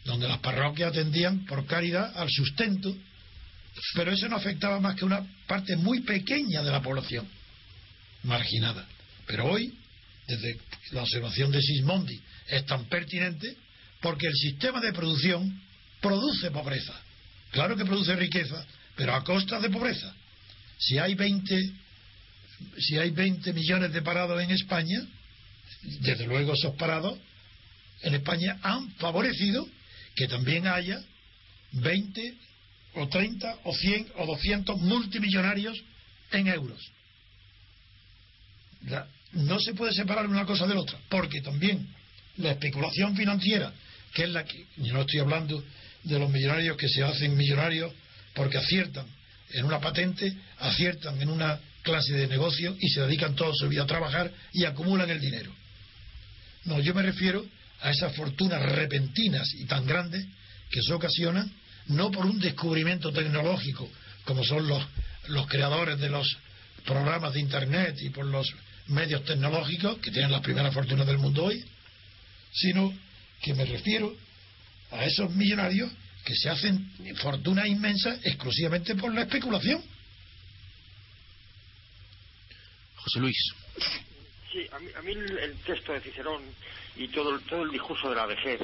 donde 0.05 0.29
las 0.29 0.39
parroquias 0.39 0.91
atendían 0.91 1.45
por 1.47 1.67
caridad 1.67 2.17
al 2.17 2.31
sustento, 2.31 2.97
pero 3.95 4.11
eso 4.11 4.29
no 4.29 4.37
afectaba 4.37 4.81
más 4.81 4.97
que 4.97 5.05
una 5.05 5.25
parte 5.47 5.77
muy 5.77 6.01
pequeña 6.01 6.63
de 6.63 6.71
la 6.71 6.83
población 6.83 7.29
marginada. 8.25 8.87
Pero 9.27 9.47
hoy, 9.47 9.73
desde 10.27 10.59
la 10.93 11.03
observación 11.03 11.51
de 11.51 11.63
Sismondi, 11.63 12.21
es 12.49 12.65
tan 12.67 12.85
pertinente 12.87 13.57
porque 14.01 14.27
el 14.27 14.35
sistema 14.35 14.81
de 14.81 14.93
producción 14.93 15.61
produce 16.01 16.51
pobreza. 16.51 16.95
Claro 17.51 17.77
que 17.77 17.85
produce 17.85 18.15
riqueza, 18.17 18.65
pero 18.97 19.15
a 19.15 19.25
costa 19.25 19.61
de 19.61 19.71
pobreza. 19.71 20.15
Si 20.79 20.99
hay 20.99 21.15
20, 21.15 21.73
si 22.79 22.99
hay 22.99 23.11
20 23.11 23.53
millones 23.53 23.93
de 23.93 24.03
parados 24.03 24.43
en 24.43 24.51
España, 24.51 25.01
desde 25.83 26.27
luego 26.27 26.55
esos 26.55 26.75
parados 26.75 27.19
en 28.03 28.15
España 28.15 28.59
han 28.63 28.91
favorecido 28.93 29.69
que 30.15 30.29
también 30.29 30.67
haya 30.67 31.01
20 31.73 32.35
o 32.95 33.09
30 33.09 33.59
o 33.65 33.75
100 33.75 34.13
o 34.17 34.27
200 34.27 34.81
multimillonarios 34.81 35.79
en 36.33 36.49
euros. 36.49 36.81
No 39.33 39.61
se 39.61 39.75
puede 39.75 39.93
separar 39.93 40.27
una 40.27 40.47
cosa 40.47 40.67
de 40.67 40.75
la 40.75 40.81
otra, 40.81 40.99
porque 41.09 41.41
también 41.41 41.87
la 42.39 42.53
especulación 42.53 43.17
financiera, 43.17 43.73
que 44.15 44.25
es 44.25 44.31
la 44.31 44.45
que, 44.45 44.67
yo 44.79 44.95
no 44.95 45.03
estoy 45.03 45.21
hablando 45.21 45.63
de 46.05 46.19
los 46.19 46.31
millonarios 46.31 46.77
que 46.77 46.89
se 46.89 47.03
hacen 47.03 47.37
millonarios 47.37 47.93
porque 48.35 48.59
aciertan 48.59 49.07
en 49.51 49.65
una 49.65 49.81
patente, 49.81 50.35
aciertan 50.59 51.21
en 51.21 51.29
una 51.29 51.61
clase 51.89 52.13
de 52.13 52.27
negocio 52.27 52.77
y 52.79 52.89
se 52.89 53.01
dedican 53.01 53.35
toda 53.35 53.53
su 53.55 53.67
vida 53.69 53.85
a 53.85 53.87
trabajar 53.87 54.31
y 54.53 54.65
acumulan 54.65 55.09
el 55.09 55.21
dinero. 55.21 55.51
No, 56.65 56.81
yo 56.81 56.95
me 56.95 57.03
refiero 57.03 57.45
a 57.81 57.91
esas 57.91 58.15
fortunas 58.15 58.61
repentinas 58.73 59.49
y 59.55 59.65
tan 59.65 59.87
grandes 59.87 60.27
que 60.71 60.83
se 60.83 60.93
ocasionan 60.93 61.51
no 61.87 62.11
por 62.11 62.27
un 62.27 62.39
descubrimiento 62.39 63.11
tecnológico 63.11 63.89
como 64.25 64.45
son 64.45 64.69
los, 64.69 64.85
los 65.29 65.47
creadores 65.47 65.99
de 65.99 66.11
los 66.11 66.37
programas 66.85 67.33
de 67.33 67.41
Internet 67.41 67.97
y 68.03 68.11
por 68.11 68.27
los 68.27 68.47
medios 68.89 69.25
tecnológicos 69.25 69.99
que 69.99 70.11
tienen 70.11 70.31
las 70.31 70.43
primeras 70.43 70.75
fortunas 70.75 71.07
del 71.07 71.17
mundo 71.17 71.45
hoy, 71.45 71.65
sino 72.53 72.93
que 73.41 73.55
me 73.55 73.65
refiero 73.65 74.15
a 74.91 75.05
esos 75.05 75.35
millonarios 75.35 75.91
que 76.25 76.35
se 76.35 76.51
hacen 76.51 76.91
fortunas 77.17 77.67
inmensas 77.67 78.19
exclusivamente 78.25 78.95
por 78.95 79.15
la 79.15 79.23
especulación. 79.23 79.83
José 83.03 83.21
Luis. 83.21 83.55
Sí, 84.53 84.67
a 84.73 84.79
mí, 84.79 84.89
a 84.97 85.03
mí 85.03 85.13
el, 85.13 85.57
texto 85.67 85.93
de 85.93 86.01
Cicerón 86.01 86.43
y 86.97 87.09
todo, 87.09 87.35
el, 87.35 87.43
todo 87.43 87.63
el 87.63 87.71
discurso 87.71 88.09
de 88.11 88.17
la 88.17 88.27
vejez, 88.27 88.61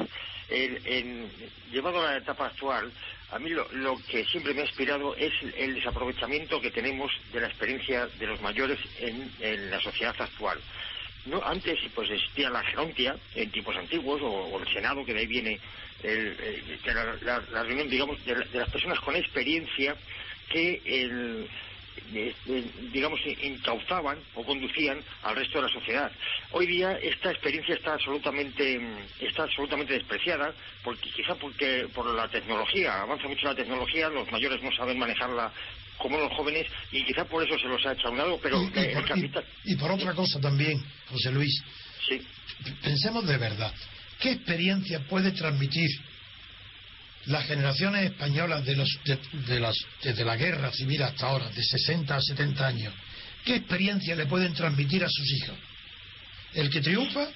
en, 0.49 1.31
llevado 1.71 2.01
a 2.01 2.13
la 2.13 2.19
etapa 2.19 2.47
actual, 2.47 2.91
a 3.31 3.39
mí 3.39 3.51
lo, 3.51 3.97
que 4.09 4.25
siempre 4.27 4.55
me 4.55 4.63
ha 4.63 4.67
inspirado 4.67 5.15
es 5.17 5.33
el 5.57 5.75
desaprovechamiento 5.75 6.61
que 6.61 6.71
tenemos 6.71 7.11
de 7.33 7.41
la 7.41 7.49
experiencia 7.49 8.07
de 8.07 8.27
los 8.27 8.41
mayores 8.41 8.79
en, 8.99 9.71
la 9.71 9.81
sociedad 9.81 10.15
actual. 10.19 10.59
No, 11.27 11.43
antes 11.43 11.79
pues 11.95 12.11
existía 12.11 12.51
la 12.51 12.63
gerontia 12.63 13.17
en 13.35 13.51
tiempos 13.51 13.77
antiguos 13.77 14.21
o, 14.23 14.61
el 14.61 14.73
senado 14.73 15.05
que 15.05 15.15
de 15.15 15.21
ahí 15.21 15.27
viene 15.27 15.59
la, 17.23 17.41
reunión 17.63 17.89
digamos 17.89 18.23
de, 18.27 18.37
las 18.53 18.69
personas 18.69 19.01
con 19.01 19.17
experiencia 19.17 19.97
que 20.51 20.83
el, 20.85 21.49
digamos, 22.93 23.21
encauzaban 23.25 24.19
o 24.35 24.45
conducían 24.45 24.99
al 25.23 25.37
resto 25.37 25.59
de 25.59 25.67
la 25.67 25.73
sociedad. 25.73 26.13
Hoy 26.53 26.67
día 26.67 26.93
esta 27.03 27.31
experiencia 27.31 27.75
está 27.75 27.95
absolutamente, 27.95 28.81
está 29.21 29.45
absolutamente 29.45 29.95
despreciada, 29.95 30.53
porque 30.83 31.11
quizá 31.11 31.35
porque 31.35 31.89
por 31.95 32.07
la 32.15 32.29
tecnología, 32.29 33.03
avanza 33.03 33.29
mucho 33.29 33.47
la 33.47 33.55
tecnología, 33.55 34.09
los 34.09 34.31
mayores 34.31 34.63
no 34.63 34.73
saben 34.73 34.99
manejarla 34.99 35.53
como 35.99 36.19
los 36.19 36.33
jóvenes 36.33 36.67
y 36.93 37.05
quizá 37.05 37.25
por 37.25 37.47
eso 37.47 37.59
se 37.59 37.69
los 37.69 37.85
ha 37.87 37.93
echado 37.93 38.09
a 38.09 38.13
un 38.13 38.19
lado, 38.19 38.41
pero 38.43 38.63
y, 39.65 39.77
por, 39.77 39.93
otra 39.93 40.13
cosa 40.15 40.41
también, 40.41 40.83
José 41.09 41.31
Luis. 41.31 41.63
Sí. 42.09 42.21
Pensemos 42.83 43.27
de 43.27 43.39
verdad, 43.39 43.73
¿qué 44.21 44.33
experiencia 44.33 45.01
puede 45.09 45.33
transmitir 45.33 45.91
las 47.27 47.47
generaciones 47.47 48.05
españolas 48.05 48.65
de 48.65 48.77
los, 48.77 48.99
de, 49.47 49.61
las, 49.61 49.77
desde 50.03 50.25
la 50.25 50.37
guerra 50.37 50.71
civil 50.73 51.03
hasta 51.03 51.27
ahora, 51.27 51.49
de 51.51 51.63
60 51.63 52.15
a 52.15 52.21
70 52.21 52.67
años, 52.67 52.95
¿qué 53.45 53.57
experiencia 53.57 54.15
le 54.15 54.27
pueden 54.27 54.53
transmitir 54.53 55.05
a 55.05 55.09
sus 55.09 55.33
hijos? 55.33 55.57
El 56.55 56.71
que 56.71 56.81
triunfa, 56.81 57.27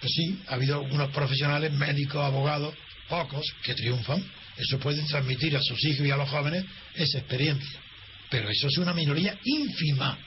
pues 0.00 0.12
sí, 0.12 0.38
ha 0.48 0.54
habido 0.54 0.80
unos 0.80 1.10
profesionales, 1.10 1.72
médicos, 1.72 2.22
abogados, 2.22 2.74
pocos, 3.08 3.46
que 3.62 3.74
triunfan, 3.74 4.22
eso 4.56 4.78
pueden 4.78 5.06
transmitir 5.06 5.56
a 5.56 5.62
sus 5.62 5.82
hijos 5.84 6.06
y 6.06 6.10
a 6.10 6.16
los 6.16 6.28
jóvenes 6.28 6.64
esa 6.94 7.18
experiencia. 7.18 7.80
Pero 8.28 8.50
eso 8.50 8.66
es 8.66 8.76
una 8.78 8.92
minoría 8.92 9.38
ínfima. 9.44 10.18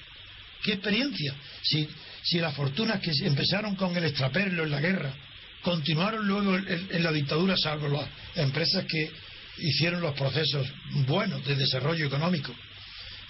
¿Qué 0.64 0.74
experiencia? 0.74 1.36
Si, 1.62 1.88
si 2.24 2.40
las 2.40 2.56
fortunas 2.56 3.02
que 3.02 3.12
empezaron 3.26 3.76
con 3.76 3.96
el 3.96 4.06
extraperlo 4.06 4.64
en 4.64 4.72
la 4.72 4.80
guerra, 4.80 5.14
continuaron 5.62 6.28
luego 6.28 6.58
en, 6.58 7.04
la 7.04 7.12
dictadura, 7.12 7.56
salvo 7.58 7.88
las 7.88 8.08
empresas 8.36 8.86
que 8.86 9.12
hicieron 9.60 10.02
los 10.02 10.16
procesos 10.16 10.68
buenos 11.08 11.46
de 11.46 11.56
desarrollo 11.56 12.08
económico. 12.08 12.54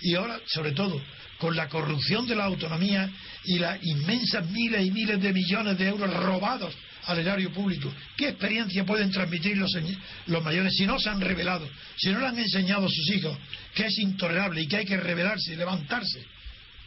Y 0.01 0.15
ahora, 0.15 0.39
sobre 0.47 0.71
todo, 0.71 1.01
con 1.37 1.55
la 1.55 1.67
corrupción 1.67 2.27
de 2.27 2.35
la 2.35 2.45
autonomía 2.45 3.09
y 3.45 3.59
las 3.59 3.83
inmensas 3.83 4.49
miles 4.49 4.85
y 4.85 4.91
miles 4.91 5.21
de 5.21 5.33
millones 5.33 5.77
de 5.77 5.87
euros 5.87 6.11
robados 6.13 6.73
al 7.05 7.19
erario 7.19 7.51
público, 7.51 7.93
¿qué 8.15 8.29
experiencia 8.29 8.85
pueden 8.85 9.11
transmitir 9.11 9.57
los, 9.57 9.71
los 10.27 10.43
mayores 10.43 10.73
si 10.75 10.85
no 10.85 10.99
se 10.99 11.09
han 11.09 11.19
revelado, 11.19 11.67
si 11.97 12.09
no 12.09 12.19
le 12.19 12.27
han 12.27 12.37
enseñado 12.37 12.85
a 12.85 12.89
sus 12.89 13.09
hijos 13.11 13.37
que 13.73 13.87
es 13.87 13.97
intolerable 13.99 14.61
y 14.61 14.67
que 14.67 14.77
hay 14.77 14.85
que 14.85 14.97
rebelarse 14.97 15.53
y 15.53 15.55
levantarse 15.55 16.23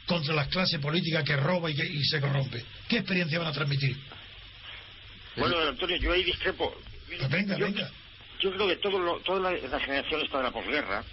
contra 0.07 0.35
las 0.35 0.49
clases 0.49 0.79
políticas 0.81 1.25
que 1.25 1.37
roba 1.37 1.71
y, 1.71 1.75
que, 1.75 1.85
y 1.85 2.05
se 2.05 2.21
corrompe? 2.21 2.65
¿Qué 2.89 2.99
experiencia 2.99 3.39
van 3.39 3.49
a 3.49 3.53
transmitir? 3.53 3.97
Bueno, 5.37 5.59
Antonio, 5.59 5.97
yo 5.97 6.13
ahí 6.13 6.25
discrepo. 6.25 6.75
Venga, 7.31 7.57
yo, 7.57 7.67
venga. 7.67 7.91
Yo 8.41 8.53
creo 8.53 8.69
que 8.69 8.77
todo 8.77 9.19
toda 9.21 9.53
la, 9.53 9.81
generación 9.81 10.21
esta 10.21 10.39
de 10.39 10.45
la 10.45 10.51
posguerra 10.51 11.05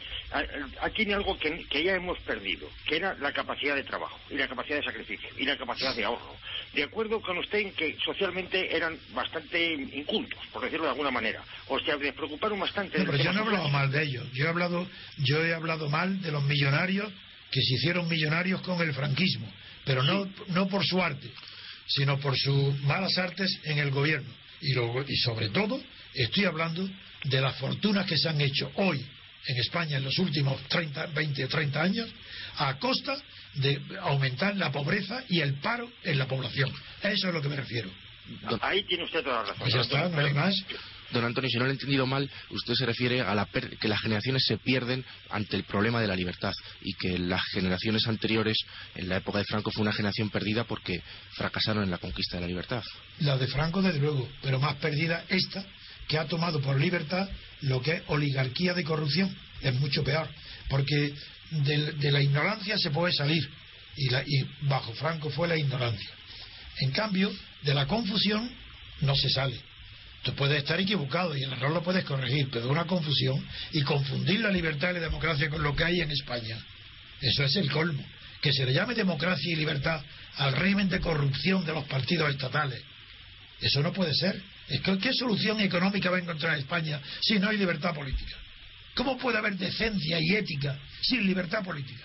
aquí 0.81 0.97
tiene 0.97 1.13
algo 1.15 1.37
que, 1.37 1.83
ya 1.83 1.95
hemos 1.95 2.17
perdido, 2.19 2.69
que 2.85 2.97
era 2.97 3.15
la 3.15 3.33
capacidad 3.33 3.75
de 3.75 3.83
trabajo 3.83 4.17
y 4.29 4.35
la 4.35 4.47
capacidad 4.47 4.77
de 4.77 4.83
sacrificio 4.83 5.29
y 5.37 5.45
la 5.45 5.57
capacidad 5.57 5.93
de 5.93 6.05
ahorro. 6.05 6.35
De 6.73 6.83
acuerdo 6.83 7.21
con 7.21 7.37
usted 7.37 7.59
en 7.59 7.73
que 7.73 7.97
socialmente 8.03 8.75
eran 8.75 8.97
bastante 9.13 9.73
incultos, 9.73 10.39
por 10.53 10.63
decirlo 10.63 10.85
de 10.85 10.91
alguna 10.91 11.11
manera. 11.11 11.43
O 11.67 11.79
sea, 11.79 11.97
despreocuparon 11.97 12.59
bastante. 12.59 12.97
No, 12.99 13.05
pero 13.05 13.17
yo 13.17 13.33
no 13.33 13.39
he 13.39 13.45
hablado 13.47 13.69
mal 13.69 13.91
de 13.91 14.03
ellos. 14.03 14.25
Yo 14.33 14.45
he 14.45 14.47
hablado, 14.47 14.87
yo 15.17 15.45
he 15.45 15.53
hablado 15.53 15.89
mal 15.89 16.21
de 16.21 16.31
los 16.31 16.43
millonarios 16.43 17.11
que 17.51 17.61
se 17.61 17.73
hicieron 17.75 18.07
millonarios 18.07 18.61
con 18.61 18.81
el 18.81 18.93
franquismo, 18.93 19.51
pero 19.83 20.01
no, 20.03 20.29
no 20.47 20.67
por 20.69 20.85
su 20.85 21.01
arte 21.01 21.29
sino 21.95 22.19
por 22.19 22.37
sus 22.37 22.79
malas 22.81 23.17
artes 23.17 23.59
en 23.63 23.79
el 23.79 23.91
gobierno. 23.91 24.29
Y, 24.61 24.71
y 24.71 25.15
sobre 25.17 25.49
todo, 25.49 25.81
estoy 26.13 26.45
hablando 26.45 26.87
de 27.23 27.41
las 27.41 27.57
fortunas 27.57 28.05
que 28.05 28.17
se 28.17 28.29
han 28.29 28.39
hecho 28.41 28.71
hoy 28.75 29.05
en 29.47 29.57
España 29.57 29.97
en 29.97 30.03
los 30.03 30.17
últimos 30.19 30.61
30, 30.67 31.07
20 31.07 31.45
o 31.45 31.47
30 31.47 31.81
años 31.81 32.09
a 32.57 32.77
costa 32.77 33.17
de 33.55 33.81
aumentar 34.01 34.55
la 34.55 34.71
pobreza 34.71 35.23
y 35.29 35.41
el 35.41 35.55
paro 35.55 35.91
en 36.03 36.17
la 36.17 36.27
población. 36.27 36.71
A 37.03 37.09
eso 37.09 37.27
es 37.27 37.33
a 37.33 37.37
lo 37.37 37.41
que 37.41 37.49
me 37.49 37.55
refiero. 37.55 37.89
Ahí 38.61 38.83
tiene 38.83 39.03
usted 39.03 39.23
toda 39.23 39.37
la 39.37 39.41
razón. 39.41 39.57
Pues 39.59 39.73
ya 39.73 39.81
está, 39.81 40.09
no 40.09 40.19
hay 40.19 40.33
más. 40.33 40.55
Don 41.11 41.25
Antonio, 41.25 41.49
si 41.49 41.57
no 41.57 41.65
lo 41.65 41.69
he 41.69 41.73
entendido 41.73 42.05
mal, 42.05 42.29
usted 42.49 42.73
se 42.73 42.85
refiere 42.85 43.21
a 43.21 43.35
la 43.35 43.47
que 43.79 43.87
las 43.87 44.01
generaciones 44.01 44.43
se 44.45 44.57
pierden 44.57 45.03
ante 45.29 45.55
el 45.57 45.63
problema 45.63 45.99
de 45.99 46.07
la 46.07 46.15
libertad 46.15 46.53
y 46.81 46.93
que 46.93 47.17
las 47.19 47.41
generaciones 47.51 48.07
anteriores, 48.07 48.57
en 48.95 49.09
la 49.09 49.17
época 49.17 49.39
de 49.39 49.45
Franco, 49.45 49.71
fue 49.71 49.81
una 49.81 49.93
generación 49.93 50.29
perdida 50.29 50.63
porque 50.63 51.01
fracasaron 51.33 51.83
en 51.83 51.91
la 51.91 51.97
conquista 51.97 52.37
de 52.37 52.41
la 52.41 52.47
libertad. 52.47 52.83
La 53.19 53.37
de 53.37 53.47
Franco, 53.47 53.81
desde 53.81 53.99
luego, 53.99 54.29
pero 54.41 54.59
más 54.59 54.75
perdida 54.75 55.25
esta, 55.27 55.65
que 56.07 56.17
ha 56.17 56.25
tomado 56.25 56.61
por 56.61 56.79
libertad 56.79 57.29
lo 57.61 57.81
que 57.81 57.93
es 57.93 58.03
oligarquía 58.07 58.73
de 58.73 58.83
corrupción. 58.83 59.35
Es 59.61 59.73
mucho 59.75 60.03
peor, 60.03 60.27
porque 60.69 61.13
de, 61.51 62.11
la 62.11 62.21
ignorancia 62.21 62.77
se 62.77 62.89
puede 62.89 63.13
salir 63.13 63.47
y, 63.95 64.07
y 64.07 64.49
bajo 64.61 64.93
Franco 64.93 65.29
fue 65.29 65.47
la 65.47 65.57
ignorancia. 65.57 66.09
En 66.79 66.91
cambio, 66.91 67.31
de 67.63 67.73
la 67.73 67.85
confusión 67.85 68.49
no 69.01 69.15
se 69.15 69.29
sale 69.29 69.70
Tú 70.23 70.33
puedes 70.35 70.59
estar 70.59 70.79
equivocado 70.79 71.35
y 71.35 71.43
el 71.43 71.51
error 71.53 71.71
lo 71.71 71.81
puedes 71.81 72.03
corregir, 72.05 72.49
pero 72.51 72.69
una 72.69 72.85
confusión 72.85 73.43
y 73.71 73.81
confundir 73.81 74.39
la 74.41 74.51
libertad 74.51 74.91
y 74.91 74.93
la 74.95 74.99
democracia 74.99 75.49
con 75.49 75.63
lo 75.63 75.75
que 75.75 75.83
hay 75.83 75.99
en 75.99 76.11
España. 76.11 76.57
Eso 77.19 77.43
es 77.43 77.55
el 77.55 77.71
colmo. 77.71 78.05
Que 78.41 78.53
se 78.53 78.65
le 78.65 78.73
llame 78.73 78.93
democracia 78.93 79.51
y 79.51 79.55
libertad 79.55 80.01
al 80.37 80.53
régimen 80.53 80.89
de 80.89 80.99
corrupción 80.99 81.65
de 81.65 81.73
los 81.73 81.85
partidos 81.85 82.29
estatales. 82.29 82.81
Eso 83.59 83.81
no 83.81 83.93
puede 83.93 84.13
ser. 84.13 84.41
Es 84.67 84.81
que, 84.81 84.97
¿Qué 84.99 85.13
solución 85.13 85.59
económica 85.59 86.09
va 86.09 86.17
a 86.17 86.21
encontrar 86.21 86.57
España 86.57 86.99
si 87.21 87.39
no 87.39 87.49
hay 87.49 87.57
libertad 87.57 87.93
política? 87.93 88.35
¿Cómo 88.95 89.17
puede 89.17 89.37
haber 89.37 89.55
decencia 89.57 90.19
y 90.19 90.35
ética 90.35 90.77
sin 91.01 91.25
libertad 91.25 91.63
política? 91.63 92.03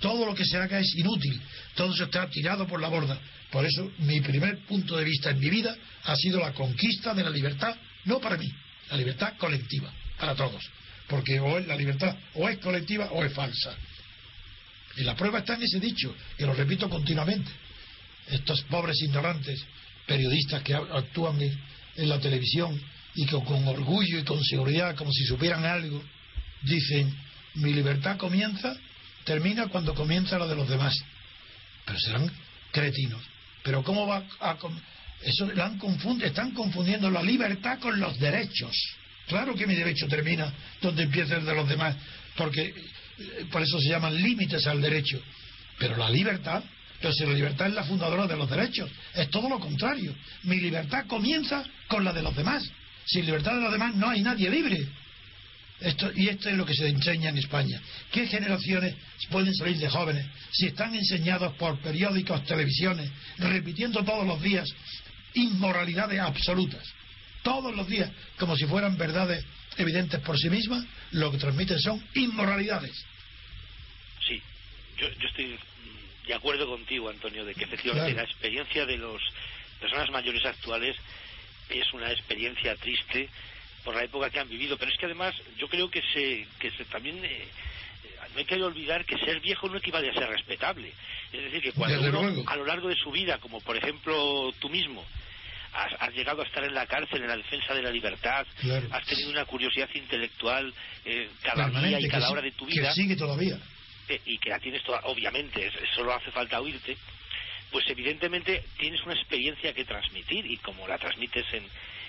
Todo 0.00 0.26
lo 0.26 0.34
que 0.34 0.44
se 0.44 0.56
haga 0.56 0.78
es 0.78 0.94
inútil, 0.96 1.40
todo 1.74 1.94
se 1.94 2.04
está 2.04 2.28
tirado 2.28 2.66
por 2.66 2.80
la 2.80 2.88
borda. 2.88 3.18
Por 3.50 3.64
eso 3.64 3.90
mi 3.98 4.20
primer 4.20 4.58
punto 4.66 4.96
de 4.96 5.04
vista 5.04 5.30
en 5.30 5.38
mi 5.38 5.48
vida 5.48 5.74
ha 6.04 6.16
sido 6.16 6.40
la 6.40 6.52
conquista 6.52 7.14
de 7.14 7.22
la 7.22 7.30
libertad, 7.30 7.74
no 8.04 8.20
para 8.20 8.36
mí, 8.36 8.52
la 8.90 8.96
libertad 8.96 9.34
colectiva, 9.38 9.92
para 10.18 10.34
todos. 10.34 10.62
Porque 11.08 11.40
o 11.40 11.58
la 11.60 11.76
libertad 11.76 12.16
o 12.34 12.48
es 12.48 12.58
colectiva 12.58 13.10
o 13.12 13.24
es 13.24 13.32
falsa. 13.32 13.74
Y 14.96 15.02
la 15.02 15.14
prueba 15.14 15.40
está 15.40 15.54
en 15.54 15.62
ese 15.62 15.78
dicho, 15.78 16.14
que 16.36 16.46
lo 16.46 16.54
repito 16.54 16.88
continuamente. 16.88 17.50
Estos 18.28 18.62
pobres 18.62 19.00
ignorantes 19.02 19.64
periodistas 20.06 20.62
que 20.62 20.74
actúan 20.74 21.40
en 21.40 22.08
la 22.08 22.18
televisión 22.18 22.80
y 23.14 23.26
que 23.26 23.42
con 23.42 23.66
orgullo 23.66 24.18
y 24.18 24.24
con 24.24 24.42
seguridad, 24.44 24.94
como 24.94 25.12
si 25.12 25.24
supieran 25.24 25.64
algo, 25.64 26.02
dicen, 26.62 27.14
mi 27.54 27.72
libertad 27.72 28.16
comienza 28.16 28.76
termina 29.26 29.66
cuando 29.66 29.94
comienza 29.94 30.38
la 30.38 30.46
de 30.46 30.54
los 30.54 30.68
demás. 30.68 30.94
Pero 31.84 31.98
serán 31.98 32.30
cretinos. 32.72 33.22
Pero 33.62 33.82
¿cómo 33.82 34.06
va 34.06 34.24
a... 34.40 34.56
Eso 35.22 35.50
están 35.50 36.52
confundiendo 36.52 37.10
la 37.10 37.22
libertad 37.22 37.78
con 37.80 37.98
los 37.98 38.18
derechos. 38.18 38.74
Claro 39.26 39.54
que 39.54 39.66
mi 39.66 39.74
derecho 39.74 40.06
termina 40.06 40.52
donde 40.80 41.02
empieza 41.02 41.36
el 41.36 41.44
de 41.44 41.54
los 41.54 41.68
demás, 41.68 41.96
porque 42.36 42.62
eh, 43.18 43.46
por 43.50 43.62
eso 43.62 43.80
se 43.80 43.88
llaman 43.88 44.14
límites 44.14 44.66
al 44.66 44.80
derecho. 44.80 45.20
Pero 45.78 45.96
la 45.96 46.08
libertad, 46.08 46.62
entonces 46.94 47.26
la 47.26 47.34
libertad 47.34 47.66
es 47.66 47.74
la 47.74 47.84
fundadora 47.84 48.26
de 48.26 48.36
los 48.36 48.48
derechos, 48.48 48.88
es 49.14 49.28
todo 49.30 49.48
lo 49.48 49.58
contrario. 49.58 50.14
Mi 50.44 50.60
libertad 50.60 51.06
comienza 51.06 51.64
con 51.88 52.04
la 52.04 52.12
de 52.12 52.22
los 52.22 52.36
demás. 52.36 52.62
Sin 53.04 53.26
libertad 53.26 53.54
de 53.54 53.62
los 53.62 53.72
demás 53.72 53.96
no 53.96 54.10
hay 54.10 54.22
nadie 54.22 54.48
libre 54.48 54.86
y 55.80 56.28
esto 56.28 56.48
es 56.48 56.56
lo 56.56 56.64
que 56.64 56.74
se 56.74 56.88
enseña 56.88 57.28
en 57.28 57.38
España. 57.38 57.80
¿Qué 58.10 58.26
generaciones 58.26 58.94
pueden 59.30 59.54
salir 59.54 59.76
de 59.76 59.88
jóvenes 59.88 60.26
si 60.50 60.66
están 60.66 60.94
enseñados 60.94 61.54
por 61.56 61.78
periódicos, 61.80 62.44
televisiones, 62.44 63.10
repitiendo 63.38 64.02
todos 64.02 64.26
los 64.26 64.40
días 64.40 64.66
inmoralidades 65.34 66.20
absolutas? 66.20 66.82
Todos 67.42 67.74
los 67.76 67.86
días, 67.86 68.10
como 68.38 68.56
si 68.56 68.64
fueran 68.66 68.96
verdades 68.96 69.44
evidentes 69.76 70.20
por 70.20 70.38
sí 70.38 70.48
mismas, 70.48 70.84
lo 71.12 71.30
que 71.30 71.38
transmiten 71.38 71.78
son 71.78 72.02
inmoralidades. 72.14 73.04
Sí, 74.26 74.42
yo, 74.96 75.06
estoy 75.06 75.58
de 76.26 76.34
acuerdo 76.34 76.66
contigo, 76.66 77.10
Antonio, 77.10 77.44
de 77.44 77.54
que 77.54 77.64
efectivamente 77.64 78.14
la 78.14 78.24
experiencia 78.24 78.86
de 78.86 78.98
las 78.98 79.20
personas 79.78 80.10
mayores 80.10 80.44
actuales 80.44 80.96
es 81.68 81.92
una 81.92 82.10
experiencia 82.10 82.74
triste 82.76 83.28
por 83.86 83.94
la 83.94 84.02
época 84.04 84.28
que 84.28 84.40
han 84.40 84.48
vivido. 84.50 84.76
Pero 84.76 84.90
es 84.90 84.98
que 84.98 85.06
además 85.06 85.32
yo 85.56 85.68
creo 85.68 85.88
que 85.88 86.02
se, 86.12 86.44
que 86.58 86.70
se 86.72 86.84
también 86.86 87.24
eh, 87.24 87.46
no 88.34 88.38
hay 88.40 88.44
que 88.44 88.56
olvidar 88.62 89.04
que 89.06 89.16
ser 89.18 89.40
viejo 89.40 89.68
no 89.68 89.78
equivale 89.78 90.10
a 90.10 90.14
ser 90.14 90.28
respetable. 90.28 90.92
Es 91.32 91.42
decir, 91.44 91.62
que 91.62 91.72
cuando 91.72 92.00
uno 92.18 92.42
a 92.46 92.56
lo 92.56 92.66
largo 92.66 92.88
de 92.88 92.96
su 92.96 93.10
vida, 93.12 93.38
como 93.38 93.60
por 93.60 93.76
ejemplo 93.76 94.52
tú 94.58 94.68
mismo, 94.68 95.04
has, 95.72 95.92
has 96.00 96.12
llegado 96.14 96.42
a 96.42 96.44
estar 96.46 96.64
en 96.64 96.74
la 96.74 96.86
cárcel 96.86 97.22
en 97.22 97.28
la 97.28 97.36
defensa 97.36 97.72
de 97.74 97.82
la 97.82 97.90
libertad, 97.90 98.44
Claro. 98.60 98.86
has 98.90 99.04
tenido 99.06 99.30
una 99.30 99.44
curiosidad 99.44 99.88
intelectual 99.94 100.74
eh, 101.04 101.28
cada 101.42 101.64
día 101.68 101.72
Permanente, 101.72 102.00
y 102.00 102.04
que 102.04 102.10
cada 102.10 102.30
hora 102.30 102.42
de 102.42 102.50
tu 102.52 102.66
que 102.66 102.72
vida, 102.80 102.92
sigue 102.92 103.16
todavía. 103.16 103.58
eh, 104.08 104.20
y 104.26 104.38
que 104.38 104.50
la 104.50 104.58
tienes 104.58 104.82
toda, 104.82 105.00
obviamente, 105.04 105.70
solo 105.94 106.12
hace 106.14 106.30
falta 106.32 106.60
oírte, 106.60 106.96
pues 107.70 107.84
evidentemente 107.88 108.64
tienes 108.78 109.00
una 109.04 109.14
experiencia 109.14 109.72
que 109.72 109.84
transmitir 109.84 110.46
y 110.46 110.56
como 110.58 110.86
la 110.88 110.98
transmites 110.98 111.44
en, 111.52 111.64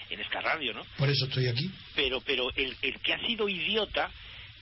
en 0.09 0.19
esta 0.19 0.41
radio, 0.41 0.73
¿no? 0.73 0.85
Por 0.97 1.09
eso 1.09 1.25
estoy 1.25 1.47
aquí. 1.47 1.69
Pero, 1.95 2.21
pero 2.21 2.49
el, 2.55 2.75
el 2.81 2.99
que 2.99 3.13
ha 3.13 3.19
sido 3.25 3.47
idiota, 3.49 4.09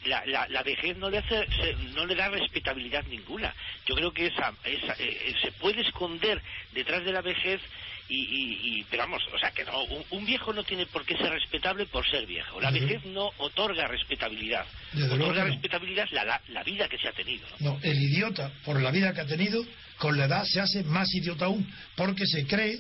la, 0.05 0.23
la, 0.25 0.47
la 0.49 0.61
vejez 0.63 0.95
no 0.97 1.09
le, 1.09 1.17
hace, 1.17 1.45
se- 1.47 1.75
no 1.95 2.05
le 2.05 2.15
da 2.15 2.29
respetabilidad 2.29 3.03
ninguna. 3.07 3.53
Yo 3.87 3.95
creo 3.95 4.11
que 4.13 4.27
esa, 4.27 4.53
esa, 4.63 4.93
eh, 4.93 5.17
eh, 5.27 5.35
se 5.41 5.51
puede 5.53 5.81
esconder 5.81 6.41
detrás 6.73 7.03
de 7.03 7.11
la 7.11 7.21
vejez 7.21 7.59
y, 8.07 8.17
y, 8.19 8.59
y- 8.79 8.83
pero 8.83 9.01
vamos, 9.03 9.23
o 9.33 9.39
sea 9.39 9.49
que 9.49 9.63
no, 9.65 9.83
un, 9.85 10.03
un 10.11 10.25
viejo 10.27 10.53
no 10.53 10.63
tiene 10.63 10.85
por 10.85 11.03
qué 11.05 11.17
ser 11.17 11.31
respetable 11.31 11.87
por 11.87 12.07
ser 12.07 12.27
viejo. 12.27 12.61
La 12.61 12.69
vejez 12.69 13.03
no 13.05 13.31
otorga 13.39 13.87
respetabilidad. 13.87 14.63
Desde 14.93 15.11
otorga 15.15 15.43
no. 15.43 15.49
respetabilidad 15.49 16.07
la, 16.11 16.23
la, 16.23 16.41
la 16.49 16.63
vida 16.63 16.87
que 16.87 16.99
se 16.99 17.07
ha 17.07 17.11
tenido. 17.13 17.47
¿no? 17.59 17.71
No, 17.71 17.79
el 17.81 17.97
idiota, 17.99 18.51
por 18.63 18.79
la 18.79 18.91
vida 18.91 19.11
que 19.11 19.21
ha 19.21 19.25
tenido, 19.25 19.65
con 19.97 20.17
la 20.19 20.25
edad 20.25 20.43
se 20.45 20.61
hace 20.61 20.83
más 20.83 21.07
idiota 21.15 21.45
aún, 21.45 21.67
porque 21.95 22.27
se 22.27 22.45
cree 22.45 22.79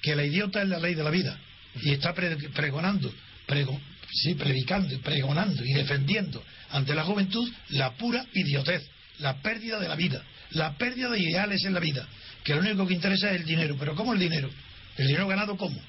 que 0.00 0.16
la 0.16 0.24
idiota 0.24 0.62
es 0.62 0.68
la 0.68 0.78
ley 0.78 0.94
de 0.94 1.04
la 1.04 1.10
vida. 1.10 1.38
Y 1.80 1.92
está 1.92 2.12
pre- 2.14 2.36
pregonando, 2.50 3.12
prego- 3.46 3.80
sí, 4.12 4.34
predicando, 4.34 4.98
pregonando 5.00 5.64
y 5.64 5.72
defendiendo 5.72 6.44
ante 6.70 6.94
la 6.94 7.04
juventud 7.04 7.50
la 7.70 7.92
pura 7.96 8.24
idiotez, 8.34 8.82
la 9.18 9.40
pérdida 9.40 9.78
de 9.78 9.88
la 9.88 9.96
vida, 9.96 10.22
la 10.50 10.76
pérdida 10.76 11.08
de 11.10 11.20
ideales 11.20 11.64
en 11.64 11.74
la 11.74 11.80
vida, 11.80 12.06
que 12.44 12.54
lo 12.54 12.60
único 12.60 12.86
que 12.86 12.94
interesa 12.94 13.30
es 13.30 13.40
el 13.40 13.46
dinero. 13.46 13.76
¿Pero 13.78 13.94
cómo 13.94 14.12
el 14.12 14.18
dinero? 14.18 14.50
¿El 14.96 15.06
dinero 15.06 15.26
ganado 15.28 15.56
cómo? 15.56 15.80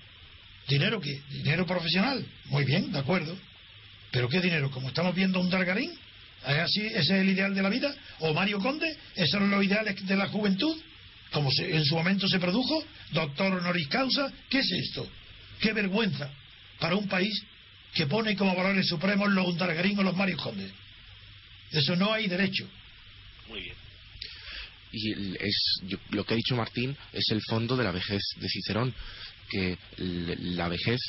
¿Dinero 0.67 1.01
qué? 1.01 1.21
¿Dinero 1.31 1.65
profesional? 1.65 2.25
Muy 2.45 2.63
bien, 2.63 2.91
de 2.91 2.99
acuerdo. 2.99 3.37
¿Pero 4.11 4.29
qué 4.29 4.39
dinero? 4.39 4.71
¿Como 4.71 4.87
estamos 4.89 5.13
viendo 5.13 5.39
un 5.41 5.49
Dargarín? 5.49 5.91
¿Es 6.47 6.57
así? 6.57 6.81
¿Ese 6.85 6.99
es 6.99 7.09
el 7.09 7.29
ideal 7.29 7.53
de 7.53 7.61
la 7.61 7.69
vida? 7.69 7.93
¿O 8.19 8.33
Mario 8.33 8.59
Conde? 8.59 8.95
¿Esos 9.15 9.31
son 9.31 9.49
los 9.49 9.63
ideales 9.63 10.05
de 10.05 10.15
la 10.15 10.27
juventud? 10.27 10.77
Como 11.31 11.49
en 11.57 11.83
su 11.83 11.95
momento 11.95 12.27
se 12.27 12.39
produjo, 12.39 12.83
doctor 13.11 13.53
honoris 13.55 13.87
causa, 13.87 14.31
¿qué 14.49 14.59
es 14.59 14.71
esto? 14.71 15.09
¡Qué 15.63 15.71
vergüenza 15.71 16.29
para 16.77 16.95
un 16.97 17.07
país 17.07 17.33
que 17.93 18.05
pone 18.05 18.35
como 18.35 18.53
valores 18.53 18.85
supremos 18.87 19.31
los 19.31 19.55
Dargarín 19.57 19.97
o 19.97 20.03
los 20.03 20.15
Mario 20.15 20.35
Conde! 20.35 20.69
Eso 21.71 21.95
no 21.95 22.11
hay 22.13 22.27
derecho. 22.27 22.69
Muy 23.47 23.61
bien. 23.61 23.75
Y 24.91 25.11
es 25.43 25.79
yo- 25.83 25.97
lo 26.11 26.25
que 26.25 26.33
ha 26.33 26.37
dicho 26.37 26.55
Martín 26.55 26.95
es 27.13 27.23
el 27.31 27.41
fondo 27.49 27.77
de 27.77 27.83
la 27.85 27.91
vejez 27.91 28.21
de 28.35 28.47
Cicerón, 28.49 28.93
que 29.49 29.77
la 29.97 30.67
vejez 30.67 30.99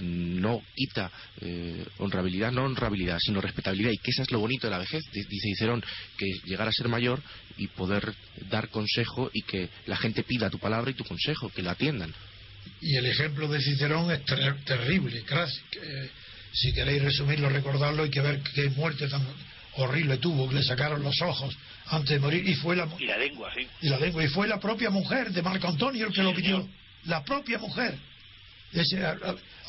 no 0.00 0.62
quita 0.74 1.10
eh, 1.40 1.84
honrabilidad, 1.98 2.52
no 2.52 2.64
honrabilidad, 2.64 3.18
sino 3.20 3.40
respetabilidad, 3.40 3.90
y 3.90 3.98
que 3.98 4.10
eso 4.12 4.22
es 4.22 4.30
lo 4.30 4.38
bonito 4.38 4.66
de 4.68 4.70
la 4.70 4.78
vejez, 4.78 5.02
di- 5.12 5.22
dice 5.24 5.48
Cicerón, 5.48 5.84
que 6.16 6.26
llegar 6.44 6.68
a 6.68 6.72
ser 6.72 6.88
mayor 6.88 7.20
y 7.56 7.66
poder 7.68 8.14
dar 8.50 8.68
consejo 8.68 9.30
y 9.34 9.42
que 9.42 9.68
la 9.86 9.96
gente 9.96 10.22
pida 10.22 10.48
tu 10.48 10.58
palabra 10.58 10.90
y 10.90 10.94
tu 10.94 11.04
consejo, 11.04 11.50
que 11.50 11.62
la 11.62 11.72
atiendan. 11.72 12.14
Y 12.80 12.96
el 12.96 13.06
ejemplo 13.06 13.48
de 13.48 13.60
Cicerón 13.60 14.10
es 14.10 14.24
ter- 14.24 14.62
terrible. 14.64 15.22
que, 15.24 16.10
si 16.52 16.72
queréis 16.72 17.02
resumirlo, 17.02 17.48
recordarlo, 17.48 18.04
hay 18.04 18.10
que 18.10 18.20
ver 18.20 18.40
qué 18.54 18.70
muerte 18.70 19.08
tan 19.08 19.26
horrible 19.74 20.16
tuvo, 20.18 20.48
que 20.48 20.54
le 20.56 20.62
sacaron 20.62 21.02
los 21.02 21.20
ojos 21.22 21.54
antes 21.86 22.10
de 22.10 22.18
morir. 22.18 22.48
Y 22.48 22.54
fue 22.54 22.76
la, 22.76 22.88
Y 22.98 23.06
la 23.06 23.18
lengua, 23.18 23.50
sí. 23.54 23.66
y 23.82 23.88
la 23.88 23.98
lengua. 23.98 24.24
Y 24.24 24.28
fue 24.28 24.48
la 24.48 24.58
propia 24.58 24.90
mujer 24.90 25.30
de 25.32 25.42
Marco 25.42 25.68
Antonio 25.68 26.06
el 26.06 26.12
que 26.12 26.20
Sí, 26.20 26.22
lo 26.22 26.34
pidió. 26.34 26.56
señor. 26.58 26.70
La 27.04 27.24
propia 27.24 27.58
mujer. 27.58 27.98
Ese, 28.72 29.04
a, 29.04 29.16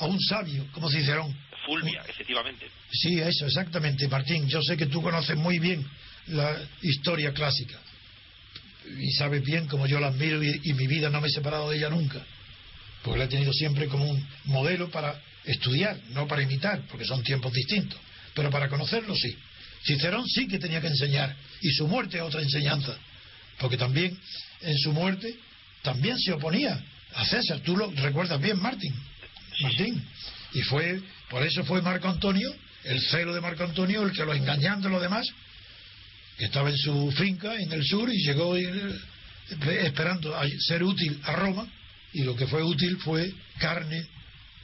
un 0.05 0.19
sabio 0.21 0.65
como 0.71 0.89
Cicerón. 0.89 1.35
Fulvia, 1.65 2.01
efectivamente. 2.07 2.65
Sí, 2.91 3.19
eso, 3.19 3.45
exactamente, 3.45 4.07
Martín. 4.07 4.47
Yo 4.47 4.61
sé 4.61 4.77
que 4.77 4.85
tú 4.87 5.01
conoces 5.01 5.35
muy 5.35 5.59
bien 5.59 5.85
la 6.27 6.57
historia 6.81 7.33
clásica. 7.33 7.77
Y 8.99 9.11
sabes 9.11 9.43
bien 9.43 9.67
como 9.67 9.85
yo 9.85 9.99
la 9.99 10.07
admiro 10.07 10.41
y, 10.41 10.61
y 10.63 10.73
mi 10.73 10.87
vida 10.87 11.09
no 11.09 11.19
me 11.19 11.27
he 11.27 11.31
separado 11.31 11.69
de 11.69 11.77
ella 11.77 11.89
nunca. 11.89 12.25
Porque 13.03 13.19
la 13.19 13.25
he 13.25 13.29
tenido 13.29 13.53
siempre 13.53 13.87
como 13.87 14.09
un 14.09 14.27
modelo 14.45 14.89
para 14.89 15.21
estudiar, 15.45 15.97
no 16.09 16.27
para 16.27 16.41
imitar, 16.41 16.81
porque 16.89 17.05
son 17.05 17.23
tiempos 17.23 17.53
distintos. 17.53 17.99
Pero 18.33 18.49
para 18.49 18.69
conocerlo 18.69 19.15
sí. 19.15 19.35
Cicerón 19.85 20.27
sí 20.27 20.47
que 20.47 20.59
tenía 20.59 20.81
que 20.81 20.87
enseñar. 20.87 21.35
Y 21.61 21.71
su 21.71 21.87
muerte 21.87 22.17
es 22.17 22.23
otra 22.23 22.41
enseñanza. 22.41 22.95
Porque 23.59 23.77
también 23.77 24.17
en 24.61 24.77
su 24.77 24.91
muerte 24.91 25.35
también 25.81 26.19
se 26.19 26.33
oponía 26.33 26.83
a 27.15 27.25
César. 27.25 27.59
Tú 27.61 27.77
lo 27.77 27.89
recuerdas 27.91 28.41
bien, 28.41 28.59
Martín. 28.61 28.93
Martín. 29.61 30.03
Y 30.53 30.61
fue, 30.61 31.01
por 31.29 31.43
eso 31.43 31.63
fue 31.63 31.81
Marco 31.81 32.07
Antonio, 32.07 32.53
el 32.83 33.01
celo 33.01 33.33
de 33.33 33.41
Marco 33.41 33.63
Antonio, 33.63 34.03
el 34.03 34.11
que 34.11 34.25
lo 34.25 34.33
engañando 34.33 34.87
a 34.87 34.91
los 34.91 35.01
demás, 35.01 35.25
que 36.37 36.45
estaba 36.45 36.69
en 36.69 36.77
su 36.77 37.11
finca 37.11 37.55
en 37.55 37.71
el 37.71 37.83
sur 37.83 38.09
y 38.11 38.23
llegó 38.23 38.55
eh, 38.55 38.95
esperando 39.81 40.35
a 40.35 40.47
ser 40.67 40.83
útil 40.83 41.19
a 41.23 41.33
Roma, 41.33 41.67
y 42.13 42.23
lo 42.23 42.35
que 42.35 42.47
fue 42.47 42.63
útil 42.63 42.97
fue 43.03 43.31
carne 43.59 44.05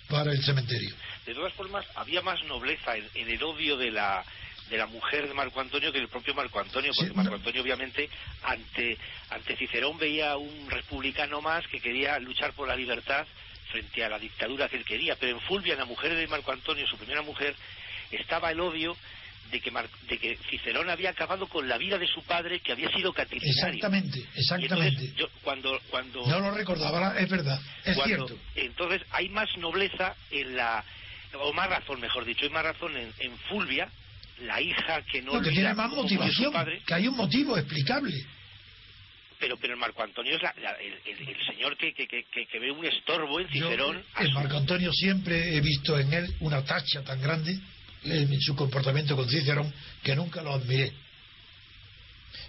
para 0.09 0.31
el 0.31 0.43
cementerio. 0.43 0.93
De 1.25 1.33
todas 1.33 1.53
formas, 1.53 1.85
había 1.95 2.21
más 2.21 2.43
nobleza 2.43 2.95
en, 2.97 3.07
en 3.15 3.29
el 3.29 3.43
odio 3.43 3.77
de 3.77 3.91
la 3.91 4.23
de 4.69 4.77
la 4.77 4.85
mujer 4.87 5.27
de 5.27 5.33
Marco 5.33 5.59
Antonio 5.59 5.91
que 5.91 5.99
el 5.99 6.07
propio 6.07 6.33
Marco 6.33 6.59
Antonio, 6.59 6.91
porque 6.95 7.11
Sí, 7.11 7.15
Marco. 7.15 7.35
Antonio 7.35 7.61
obviamente 7.61 8.09
ante 8.43 8.97
ante 9.29 9.57
Cicerón 9.57 9.97
veía 9.97 10.37
un 10.37 10.69
republicano 10.69 11.41
más 11.41 11.67
que 11.67 11.79
quería 11.79 12.17
luchar 12.19 12.53
por 12.53 12.67
la 12.67 12.75
libertad 12.75 13.27
frente 13.71 14.03
a 14.03 14.09
la 14.09 14.19
dictadura 14.19 14.69
que 14.69 14.77
él 14.77 14.85
quería, 14.85 15.15
pero 15.15 15.33
en 15.33 15.41
Fulvia, 15.41 15.75
la 15.75 15.85
mujer 15.85 16.15
de 16.15 16.27
Marco 16.27 16.51
Antonio, 16.51 16.87
su 16.87 16.97
primera 16.97 17.21
mujer, 17.23 17.55
estaba 18.11 18.51
el 18.51 18.59
odio 18.59 18.95
de 19.53 19.61
que, 19.61 19.71
Mar- 19.71 19.87
de 20.09 20.17
que 20.17 20.35
Cicerón 20.49 20.89
había 20.89 21.11
acabado 21.11 21.47
con 21.47 21.67
la 21.69 21.77
vida 21.77 21.97
de 21.97 22.07
su 22.07 22.21
padre 22.23 22.59
que 22.59 22.71
había 22.73 22.89
sido 22.91 23.13
catilinario. 23.13 23.53
Exactamente, 23.53 24.25
exactamente. 24.35 25.13
yo, 25.15 25.27
cuando 25.43 25.79
cuando 25.89 26.25
No 26.27 26.39
lo 26.41 26.51
recordaba, 26.51 27.17
es 27.19 27.29
verdad, 27.29 27.61
es 27.85 27.95
cuando- 27.95 28.27
cierto. 28.27 28.43
Entonces 28.55 29.01
hay 29.11 29.29
más 29.29 29.55
nobleza 29.57 30.15
en 30.31 30.55
la, 30.57 30.83
o 31.39 31.53
más 31.53 31.69
razón, 31.69 32.01
mejor 32.01 32.25
dicho, 32.25 32.43
hay 32.45 32.49
más 32.51 32.63
razón 32.63 32.97
en, 32.97 33.13
en 33.19 33.37
Fulvia, 33.49 33.87
la 34.41 34.59
hija 34.59 35.01
que 35.03 35.21
no 35.21 35.33
No, 35.33 35.41
que 35.41 35.49
olvida 35.49 35.51
tiene 35.61 35.73
más 35.75 35.91
motivación, 35.91 36.51
padre, 36.51 36.81
que 36.85 36.93
hay 36.95 37.07
un 37.07 37.15
motivo 37.15 37.55
explicable. 37.57 38.13
pero 39.39 39.57
pero 39.57 39.73
el 39.73 39.79
Marco 39.79 40.01
Antonio 40.01 40.35
es 40.35 40.41
la- 40.41 40.55
la- 40.61 40.71
el, 40.81 40.93
el- 41.05 41.29
el 41.29 41.45
señor 41.45 41.77
que, 41.77 41.93
que, 41.93 42.07
que, 42.07 42.59
ve 42.59 42.71
un 42.71 42.85
estorbo 42.85 43.39
en 43.39 43.47
Cicerón. 43.49 44.03
su- 44.17 44.31
Marco 44.31 44.57
Antonio 44.57 44.91
siempre 44.93 45.55
he 45.55 45.61
visto 45.61 45.99
en 45.99 46.11
él 46.13 46.33
una 46.39 46.63
tacha 46.63 47.03
tan 47.03 47.21
grande 47.21 47.59
en 48.05 48.41
su 48.41 48.55
comportamiento 48.55 49.15
con 49.15 49.29
Cicerón 49.29 49.73
que 50.01 50.15
nunca 50.15 50.41
lo 50.41 50.53
admiré. 50.53 50.91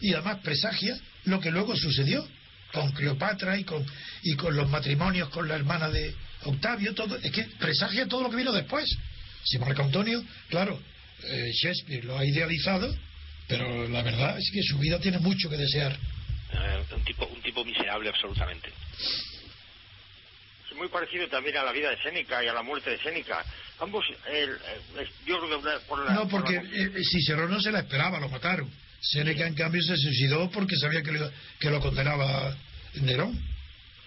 Y 0.01 0.12
además 0.12 0.38
presagia 0.43 0.99
lo 1.25 1.40
que 1.40 1.51
luego 1.51 1.77
sucedió 1.77 2.27
con 2.73 2.90
Cleopatra 2.93 3.57
y 3.59 3.64
con, 3.64 3.87
y 4.23 4.35
con 4.35 4.55
los 4.57 4.69
matrimonios 4.69 5.29
con 5.29 5.49
la 5.49 5.55
hermana 5.55 5.88
de 5.88 6.14
Octavio, 6.43 6.95
todo, 6.95 7.17
es 7.17 7.31
que 7.31 7.45
presagia 7.59 8.07
todo 8.07 8.23
lo 8.23 8.31
que 8.31 8.37
vino 8.37 8.53
después. 8.53 8.85
Si 9.45 9.59
Marco 9.59 9.83
Antonio, 9.83 10.23
claro, 10.49 10.81
eh, 11.23 11.51
Shakespeare 11.53 12.05
lo 12.05 12.19
ha 12.19 12.25
idealizado, 12.25 12.95
pero 13.47 13.88
la 13.88 14.03
verdad 14.03 14.38
es 14.38 14.51
que 14.53 14.62
su 14.62 14.79
vida 14.79 14.99
tiene 14.99 15.19
mucho 15.19 15.49
que 15.49 15.57
desear. 15.57 15.97
un 16.95 17.05
tipo 17.05 17.27
un 17.27 17.43
tipo 17.43 17.64
miserable 17.64 18.09
absolutamente. 18.09 18.71
Muy 20.77 20.89
parecido 20.89 21.29
también 21.29 21.57
a 21.57 21.63
la 21.63 21.73
vida 21.73 21.91
de 21.91 22.03
Séneca 22.03 22.43
y 22.45 22.49
a 22.49 22.53
la 22.53 22.63
muerte 22.63 22.91
de 22.91 22.99
Séneca. 22.99 23.45
Ambos, 23.81 24.05
el- 24.29 24.51
el- 24.99 25.11
yo 25.27 25.39
creo 25.41 25.63
que 25.63 25.81
por 25.87 26.05
la... 26.05 26.13
No, 26.15 26.23
por 26.29 26.43
porque 26.43 26.55
la- 26.63 26.63
eh, 26.99 27.05
Cicerón 27.05 27.51
no 27.51 27.61
se 27.61 27.71
la 27.73 27.81
esperaba, 27.81 28.19
lo 28.21 28.29
mataron. 28.29 28.71
Séneca, 29.01 29.47
en 29.47 29.55
cambio, 29.55 29.83
se 29.83 29.97
suicidó 29.97 30.51
porque 30.51 30.77
sabía 30.77 31.03
que, 31.03 31.13
le- 31.13 31.31
que 31.61 31.71
lo 31.71 31.81
condenaba 31.81 32.57
Nerón. 32.95 33.39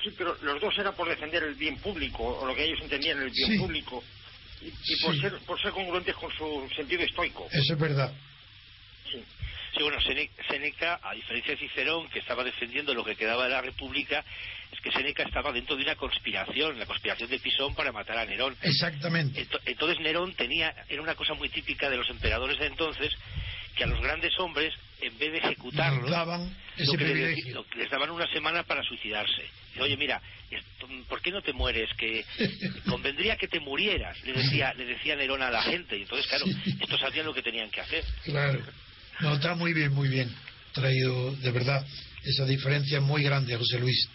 Sí, 0.03 0.11
pero 0.17 0.37
los 0.41 0.61
dos 0.61 0.77
era 0.77 0.91
por 0.91 1.07
defender 1.09 1.43
el 1.43 1.55
bien 1.55 1.77
público, 1.77 2.23
o 2.23 2.45
lo 2.45 2.55
que 2.55 2.63
ellos 2.65 2.79
entendían 2.81 3.21
el 3.21 3.29
bien 3.31 3.51
Sí. 3.51 3.57
público, 3.57 4.03
y, 4.61 4.67
y 4.67 4.95
por, 5.01 5.13
Sí. 5.15 5.21
ser, 5.21 5.33
por 5.39 5.61
ser 5.61 5.71
congruentes 5.71 6.15
con 6.15 6.31
su 6.31 6.69
sentido 6.75 7.03
estoico. 7.03 7.47
Eso 7.51 7.73
es 7.73 7.79
verdad. 7.79 8.11
Sí. 9.11 9.23
Sí, 9.75 9.83
bueno, 9.83 9.99
Sene- 10.01 10.31
Séneca, 10.49 10.99
a 11.03 11.13
diferencia 11.13 11.53
de 11.53 11.59
Cicerón, 11.59 12.09
que 12.09 12.19
estaba 12.19 12.43
defendiendo 12.43 12.93
lo 12.93 13.03
que 13.03 13.15
quedaba 13.15 13.43
de 13.43 13.51
la 13.51 13.61
República, 13.61 14.23
es 14.77 14.81
que 14.83 14.91
Séneca 14.91 15.23
estaba 15.23 15.51
dentro 15.51 15.75
de 15.75 15.83
una 15.83 15.95
conspiración, 15.95 16.77
la 16.79 16.85
conspiración 16.85 17.29
de 17.29 17.39
Pisón 17.39 17.73
para 17.75 17.91
matar 17.91 18.17
a 18.17 18.25
Nerón. 18.25 18.55
Exactamente. 18.61 19.41
Ento- 19.47 19.59
Entonces 19.65 19.99
Nerón 19.99 20.33
tenía, 20.35 20.73
era 20.87 21.01
una 21.01 21.15
cosa 21.15 21.33
muy 21.33 21.49
típica 21.49 21.89
de 21.89 21.97
los 21.97 22.09
emperadores 22.09 22.59
de 22.59 22.67
entonces, 22.67 23.11
que 23.75 23.83
a 23.83 23.87
los 23.87 23.99
grandes 24.01 24.37
hombres, 24.39 24.73
en 25.01 25.17
vez 25.19 25.31
de 25.31 25.37
ejecutarlos, 25.39 26.09
daban 26.09 26.41
lo 26.77 26.83
ese 26.83 26.97
que, 26.97 27.05
les, 27.13 27.45
lo 27.53 27.65
les 27.75 27.89
daban 27.89 28.09
una 28.11 28.27
semana 28.31 28.63
para 28.63 28.81
suicidarse. 28.83 29.43
Y, 29.75 29.79
Oye, 29.79 29.97
mira, 29.97 30.19
¿por 31.07 31.21
qué 31.21 31.31
no 31.31 31.41
te 31.41 31.53
mueres? 31.53 31.89
Que 31.97 32.25
convendría 32.89 33.35
que 33.37 33.47
te 33.47 33.59
murieras, 33.59 34.17
le 34.23 34.33
decía, 34.33 34.73
le 34.73 34.85
decía 34.85 35.15
Nerón 35.15 35.41
a 35.43 35.51
la 35.51 35.61
gente. 35.61 35.97
Y 35.97 36.01
entonces, 36.03 36.25
claro, 36.27 36.45
estos 36.81 36.99
sabían 36.99 37.25
lo 37.25 37.33
que 37.33 37.41
tenían 37.43 37.69
que 37.69 37.81
hacer. 37.81 38.03
Claro. 38.23 38.59
No, 39.19 39.33
está 39.35 39.55
muy 39.55 39.73
bien, 39.73 39.91
muy 39.93 40.07
bien 40.09 40.33
traído, 40.73 41.31
de 41.37 41.51
verdad, 41.51 41.83
esa 42.23 42.45
diferencia 42.45 42.99
muy 43.01 43.23
grande, 43.23 43.55
José 43.57 43.79
Luis. 43.79 44.09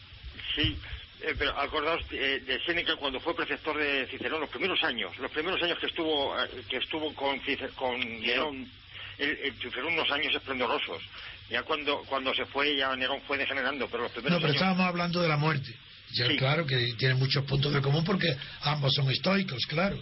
Sí, 0.54 0.76
eh, 1.22 1.34
pero 1.38 1.58
acordaos 1.58 2.02
eh, 2.10 2.42
de 2.46 2.60
Séneca 2.64 2.96
cuando 2.96 3.20
fue 3.20 3.34
preceptor 3.34 3.76
de 3.78 4.06
Cicerón, 4.08 4.40
los 4.40 4.50
primeros 4.50 4.82
años, 4.82 5.16
los 5.18 5.30
primeros 5.30 5.62
años 5.62 5.78
que 5.78 5.86
estuvo 5.86 6.36
eh, 6.38 6.48
que 6.68 6.78
estuvo 6.78 7.14
con, 7.14 7.40
con 7.76 8.00
Nerón, 8.20 8.68
Cicerón 9.60 9.92
unos 9.94 10.10
años 10.10 10.34
esplendorosos. 10.34 11.02
Ya 11.48 11.62
cuando 11.62 11.98
cuando 12.04 12.34
se 12.34 12.44
fue, 12.46 12.76
ya 12.76 12.94
Nerón 12.96 13.20
fue 13.22 13.38
degenerando, 13.38 13.88
pero 13.88 14.04
los 14.04 14.12
primeros 14.12 14.32
No, 14.32 14.38
pero 14.40 14.48
años... 14.52 14.56
estábamos 14.62 14.86
hablando 14.86 15.22
de 15.22 15.28
la 15.28 15.36
muerte. 15.36 15.74
Ya 16.14 16.28
claro 16.36 16.66
que 16.66 16.92
tienen 16.98 17.18
muchos 17.18 17.44
puntos 17.44 17.72
de 17.72 17.80
común 17.80 18.04
porque 18.04 18.36
ambos 18.62 18.92
son 18.94 19.10
estoicos, 19.10 19.64
claro. 19.66 19.98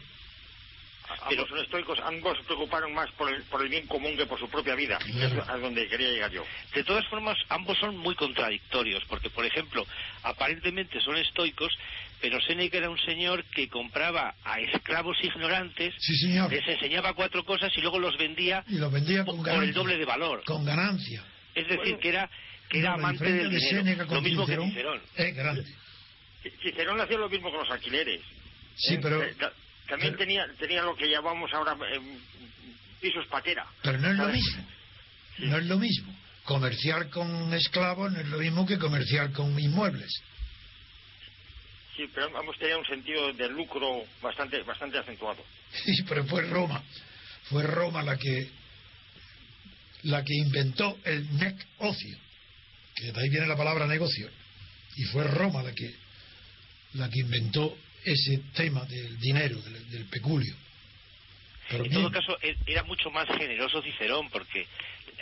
Ambos 1.22 1.48
son 1.48 1.58
estoicos, 1.58 1.98
ambos 2.00 2.38
se 2.38 2.44
preocuparon 2.44 2.94
más 2.94 3.10
por 3.12 3.32
el, 3.32 3.42
por 3.44 3.62
el 3.62 3.68
bien 3.68 3.86
común 3.86 4.16
que 4.16 4.26
por 4.26 4.38
su 4.38 4.48
propia 4.48 4.74
vida, 4.74 4.98
es 5.06 5.48
a 5.48 5.58
donde 5.58 5.86
quería 5.88 6.08
llegar 6.08 6.30
yo. 6.30 6.44
De 6.74 6.82
todas 6.84 7.06
formas, 7.08 7.36
ambos 7.48 7.78
son 7.78 7.96
muy 7.98 8.14
contradictorios, 8.14 9.04
porque, 9.06 9.28
por 9.30 9.44
ejemplo, 9.44 9.86
aparentemente 10.22 11.00
son 11.00 11.16
estoicos, 11.16 11.72
pero 12.20 12.40
Séneca 12.40 12.78
era 12.78 12.90
un 12.90 12.98
señor 12.98 13.44
que 13.44 13.68
compraba 13.68 14.34
a 14.44 14.60
esclavos 14.60 15.16
ignorantes, 15.22 15.94
sí, 15.98 16.16
señor. 16.16 16.50
les 16.52 16.66
enseñaba 16.66 17.12
cuatro 17.14 17.44
cosas 17.44 17.70
y 17.76 17.80
luego 17.80 17.98
los 17.98 18.16
vendía, 18.16 18.64
y 18.68 18.76
los 18.76 18.90
vendía 18.92 19.24
con 19.24 19.42
por 19.42 19.62
el 19.64 19.72
doble 19.72 19.96
de 19.98 20.04
valor. 20.04 20.42
Con 20.44 20.64
ganancia. 20.64 21.22
Es 21.54 21.66
decir, 21.68 21.98
que 21.98 22.08
era, 22.08 22.30
que 22.68 22.78
era 22.78 22.94
amante 22.94 23.24
del 23.30 23.50
de 23.50 23.58
dinero, 23.58 24.06
con 24.06 24.16
lo 24.16 24.22
mismo 24.22 24.46
Cicerón 24.46 24.68
que 24.68 24.74
Cicerón. 24.74 25.02
Es 25.16 25.34
grande. 25.36 25.64
Cicerón 26.62 27.00
hacía 27.00 27.18
lo 27.18 27.28
mismo 27.28 27.50
con 27.50 27.60
los 27.60 27.70
alquileres. 27.70 28.20
Sí, 28.76 28.94
Eh, 28.94 28.98
pero... 29.02 29.22
eh, 29.22 29.34
también 29.90 30.16
tenía, 30.16 30.46
tenía 30.58 30.82
lo 30.82 30.96
que 30.96 31.08
llamamos 31.08 31.52
ahora 31.52 31.76
eh, 31.92 32.00
pisos 33.00 33.26
patera. 33.26 33.66
Pero 33.82 33.98
no 33.98 34.10
es 34.10 34.16
lo 34.16 34.28
mismo. 34.28 34.66
No 35.38 35.58
es 35.58 35.66
lo 35.66 35.78
mismo. 35.78 36.16
Comerciar 36.44 37.10
con 37.10 37.52
esclavos 37.52 38.12
no 38.12 38.20
es 38.20 38.26
lo 38.28 38.38
mismo 38.38 38.66
que 38.66 38.78
comerciar 38.78 39.32
con 39.32 39.58
inmuebles. 39.58 40.10
Sí, 41.96 42.08
pero 42.14 42.38
ambos 42.38 42.56
tenían 42.58 42.78
un 42.78 42.86
sentido 42.86 43.32
de 43.32 43.48
lucro 43.48 44.04
bastante, 44.22 44.62
bastante 44.62 44.98
acentuado. 44.98 45.44
Sí, 45.84 46.02
pero 46.08 46.24
fue 46.24 46.42
Roma. 46.42 46.82
Fue 47.44 47.64
Roma 47.64 48.02
la 48.02 48.16
que 48.16 48.48
la 50.04 50.24
que 50.24 50.34
inventó 50.34 50.98
el 51.04 51.36
negocio. 51.36 52.16
Que 52.94 53.12
de 53.12 53.20
ahí 53.20 53.28
viene 53.28 53.46
la 53.46 53.56
palabra 53.56 53.86
negocio. 53.86 54.30
Y 54.96 55.04
fue 55.04 55.24
Roma 55.24 55.62
la 55.62 55.74
que 55.74 55.94
la 56.94 57.08
que 57.08 57.20
inventó 57.20 57.76
ese 58.04 58.38
tema 58.54 58.84
del 58.86 59.18
dinero, 59.18 59.56
del, 59.62 59.90
del 59.90 60.04
peculio. 60.06 60.54
Pero 61.68 61.84
En 61.84 61.90
bien, 61.90 62.02
todo 62.02 62.12
caso, 62.12 62.38
e- 62.42 62.56
era 62.66 62.82
mucho 62.84 63.10
más 63.10 63.26
generoso 63.28 63.82
Cicerón, 63.82 64.28
porque 64.30 64.66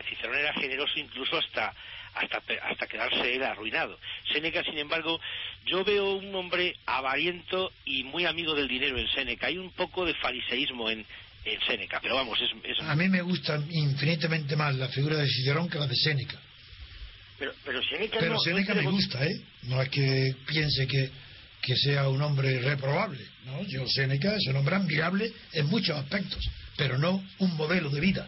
Cicerón 0.09 0.37
era 0.39 0.53
generoso 0.55 0.99
incluso 0.99 1.37
hasta 1.39 1.75
hasta 2.15 2.43
hasta 2.63 2.87
quedarse 2.87 3.35
él 3.37 3.43
arruinado. 3.45 3.99
Séneca, 4.33 4.65
sin 4.65 4.79
embargo, 4.79 5.21
yo 5.67 5.85
veo 5.85 6.15
un 6.15 6.35
hombre 6.35 6.75
avariento 6.87 7.71
y 7.85 8.03
muy 8.05 8.25
amigo 8.25 8.55
del 8.55 8.67
dinero 8.67 8.99
en 8.99 9.07
Séneca. 9.09 9.47
Hay 9.49 9.59
un 9.59 9.71
poco 9.73 10.05
de 10.07 10.15
fariseísmo 10.15 10.89
en, 10.91 11.05
en 11.45 11.61
Séneca, 11.67 12.01
pero 12.01 12.15
vamos, 12.17 12.39
es, 12.41 12.51
es- 12.65 12.81
a 12.83 12.97
mí 12.97 13.09
me 13.09 13.21
gusta 13.23 13.63
infinitamente 13.71 14.57
más 14.57 14.75
la 14.75 14.89
figura 14.89 15.17
de 15.17 15.29
Cicerón 15.29 15.69
que 15.69 15.79
la 15.79 15.87
de 15.87 15.97
Séneca. 15.97 16.41
Pero, 17.39 17.53
pero 17.65 17.81
no- 18.35 18.41
no 18.75 18.83
me 18.83 18.83
gusta, 18.91 19.25
¿eh? 19.27 19.41
No 19.65 19.81
es 19.83 19.89
que 19.91 20.35
piense 20.47 20.87
que, 20.89 21.11
que 21.69 21.77
sea 21.77 22.09
un 22.09 22.23
hombre 22.23 22.61
reprobable. 22.63 23.23
¿no? 23.45 23.63
Yo, 23.65 23.87
Séneca 23.87 24.35
es 24.37 24.47
un 24.47 24.57
hombre 24.57 24.77
admirable 24.77 25.31
en 25.53 25.67
muchos 25.67 25.95
aspectos, 25.99 26.43
pero 26.79 26.97
no 26.97 27.23
un 27.41 27.57
modelo 27.59 27.91
de 27.91 28.01
vida. 28.01 28.27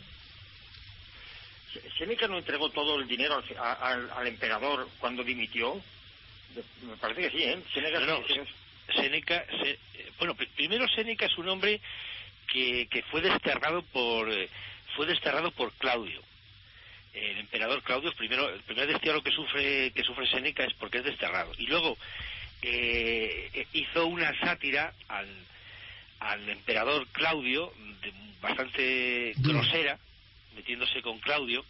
Séneca 1.98 2.29
no 2.29 2.37
entregó 2.37 2.68
todo 2.70 3.00
el 3.00 3.09
dinero 3.09 3.37
al, 3.59 3.76
al- 3.83 4.11
al 4.11 4.26
emperador 4.26 4.88
cuando 4.98 5.24
dimitió. 5.24 5.81
Me 6.83 6.96
parece 6.96 7.22
que 7.22 7.31
sí, 7.31 7.42
¿eh? 7.44 7.59
Séneca 7.72 8.00
No. 8.00 8.20
Séneca, 8.94 9.44
se- 9.62 9.70
eh, 9.70 10.11
bueno, 10.18 10.35
pr- 10.37 10.48
primero 10.57 10.87
Séneca 10.88 11.24
es 11.24 11.38
un 11.38 11.48
hombre 11.48 11.81
que, 12.53 12.88
que 12.90 13.03
fue 13.05 13.22
desterrado 13.22 13.83
por 13.85 14.31
eh, 14.31 14.48
fue 14.96 15.07
desterrado 15.07 15.50
por 15.53 15.72
Claudio. 15.74 16.20
El 17.14 17.38
emperador 17.38 17.83
Claudio, 17.85 18.12
primero, 18.16 18.48
el 18.53 18.61
primer 18.62 18.87
destierro 18.87 19.22
que 19.22 19.31
sufre 19.33 19.92
que 19.92 20.03
sufre 20.05 20.26
Séneca 20.29 20.64
es 20.64 20.74
porque 20.74 20.98
es 20.98 21.05
desterrado. 21.05 21.53
Y 21.59 21.66
luego 21.68 21.96
eh, 22.62 23.66
hizo 23.73 24.07
una 24.07 24.38
sátira 24.40 24.92
al, 25.09 25.27
al 26.20 26.49
emperador 26.49 27.07
Claudio, 27.12 27.73
de- 28.03 28.12
bastante 28.40 29.33
grosera, 29.38 29.99
metiéndose 30.55 31.03
con 31.03 31.18
Claudio, 31.20 31.64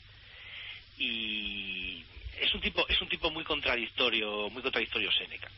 y 0.98 2.02
es 2.40 2.54
un 2.54 2.60
tipo 2.60 2.86
es 2.88 3.00
un 3.00 3.08
tipo 3.08 3.30
muy 3.30 3.44
contradictorio, 3.44 4.48
muy 4.50 4.62
contradictorio 4.62 5.10
Séneca. 5.12 5.48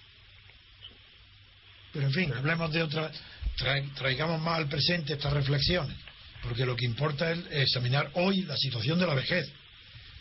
Pero 1.93 2.07
en 2.07 2.13
fin, 2.13 2.33
hablemos 2.33 2.73
de 2.73 2.83
otra. 2.83 3.11
tra- 3.59 3.95
traigamos 3.95 4.41
más 4.41 4.59
al 4.59 4.69
presente 4.69 5.13
estas 5.13 5.33
reflexiones, 5.33 5.97
porque 6.43 6.65
lo 6.65 6.75
que 6.77 6.87
importa 6.87 7.31
es 7.33 7.39
examinar 7.51 8.11
hoy 8.15 8.43
la 8.43 8.57
situación 8.57 8.99
de 8.99 9.07
la 9.07 9.15
vejez. 9.15 9.51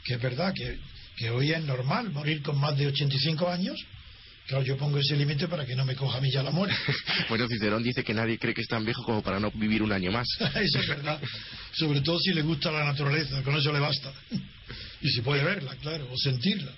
Que 0.04 0.15
es 0.15 0.21
verdad 0.21 0.52
que, 0.56 0.80
que 1.15 1.30
hoy 1.30 1.52
es 1.52 1.63
normal 1.63 2.10
morir 2.12 2.41
con 2.41 2.60
más 2.60 2.76
de 2.78 2.88
85 2.88 3.47
años. 3.50 3.80
Claro, 4.52 4.66
yo 4.66 4.76
pongo 4.76 4.98
ese 4.98 5.16
límite 5.16 5.48
para 5.48 5.66
que 5.66 5.78
no 5.78 5.86
me 5.86 5.96
coja 5.96 6.18
a 6.18 6.22
mí 6.22 6.30
ya 6.30 6.44
la 6.44 6.52
muerte. 6.52 6.76
Bueno, 7.30 7.48
Cicerón 7.48 7.82
dice 7.82 8.04
que 8.04 8.14
nadie 8.14 8.38
cree 8.38 8.54
que 8.54 8.60
es 8.60 8.68
tan 8.68 8.84
viejo 8.84 9.02
como 9.02 9.24
para 9.24 9.40
no 9.40 9.50
vivir 9.52 9.82
un 9.82 9.94
año 9.94 10.12
más. 10.12 10.28
eso 10.56 10.80
es 10.80 10.88
verdad. 10.90 11.22
Sobre 11.72 12.02
todo 12.02 12.20
si 12.20 12.34
le 12.34 12.42
gusta 12.42 12.70
la 12.70 12.84
naturaleza, 12.84 13.42
con 13.44 13.56
eso 13.56 13.72
le 13.72 13.80
basta. 13.80 14.12
Y 15.00 15.10
si 15.10 15.22
puede 15.22 15.42
verla, 15.42 15.74
claro, 15.78 16.06
o 16.12 16.18
sentirla. 16.18 16.74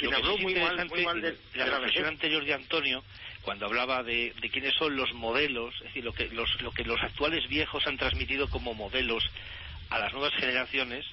Quien 0.00 0.10
Lo 0.10 0.16
que 0.16 0.22
habló 0.26 0.38
muy 0.38 0.54
mal, 0.54 0.62
interesante, 0.62 0.94
muy 0.96 1.04
mal 1.04 1.22
de, 1.22 1.36
la 1.54 1.64
reflexión 1.66 2.06
anterior 2.06 2.44
de 2.44 2.54
Antonio, 2.54 3.04
cuando 3.42 3.66
hablaba 3.66 4.02
de, 4.02 4.34
de 4.42 4.50
quiénes 4.50 4.74
son 4.74 4.96
los 4.96 5.14
modelos, 5.14 5.72
es 5.76 5.84
decir, 5.84 6.02
lo 6.02 6.12
que 6.12 6.28
los, 6.30 6.60
lo 6.60 6.72
que 6.72 6.82
los 6.82 7.00
actuales 7.00 7.48
viejos 7.48 7.86
han 7.86 7.98
transmitido 7.98 8.48
como 8.48 8.74
modelos 8.74 9.22
a 9.90 10.00
las 10.00 10.12
nuevas 10.12 10.32
generaciones, 10.40 11.06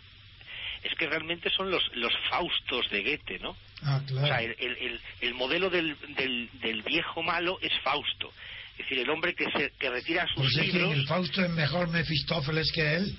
es 0.82 0.96
que 0.96 1.06
realmente 1.06 1.52
son 1.52 1.70
los, 1.70 1.84
los 1.94 2.14
Faustos 2.32 2.90
de 2.90 3.04
Goethe, 3.04 3.38
¿no? 3.40 3.56
Ah, 3.84 4.02
O 4.04 4.08
sea, 4.10 4.22
claro. 4.28 4.36
el, 4.44 4.56
el, 4.60 4.78
el- 4.78 5.02
el 5.22 5.34
modelo 5.36 5.70
del, 5.70 5.96
del, 6.16 6.50
del 6.62 6.82
viejo 6.84 7.22
malo 7.24 7.60
es 7.62 7.72
Fausto. 7.84 8.32
Es 8.74 8.78
decir, 8.86 9.00
el 9.00 9.10
hombre 9.10 9.34
que, 9.36 9.46
se, 9.52 9.72
que 9.80 9.90
retira 9.90 10.26
sus 10.28 10.36
Pues 10.36 10.56
es 10.58 10.72
que 10.72 10.78
libros... 10.78 10.94
el 10.94 11.08
Fausto 11.08 11.44
es 11.44 11.50
mejor 11.50 11.90
Mefistófeles 11.90 12.72
que 12.72 12.96
él. 12.96 13.16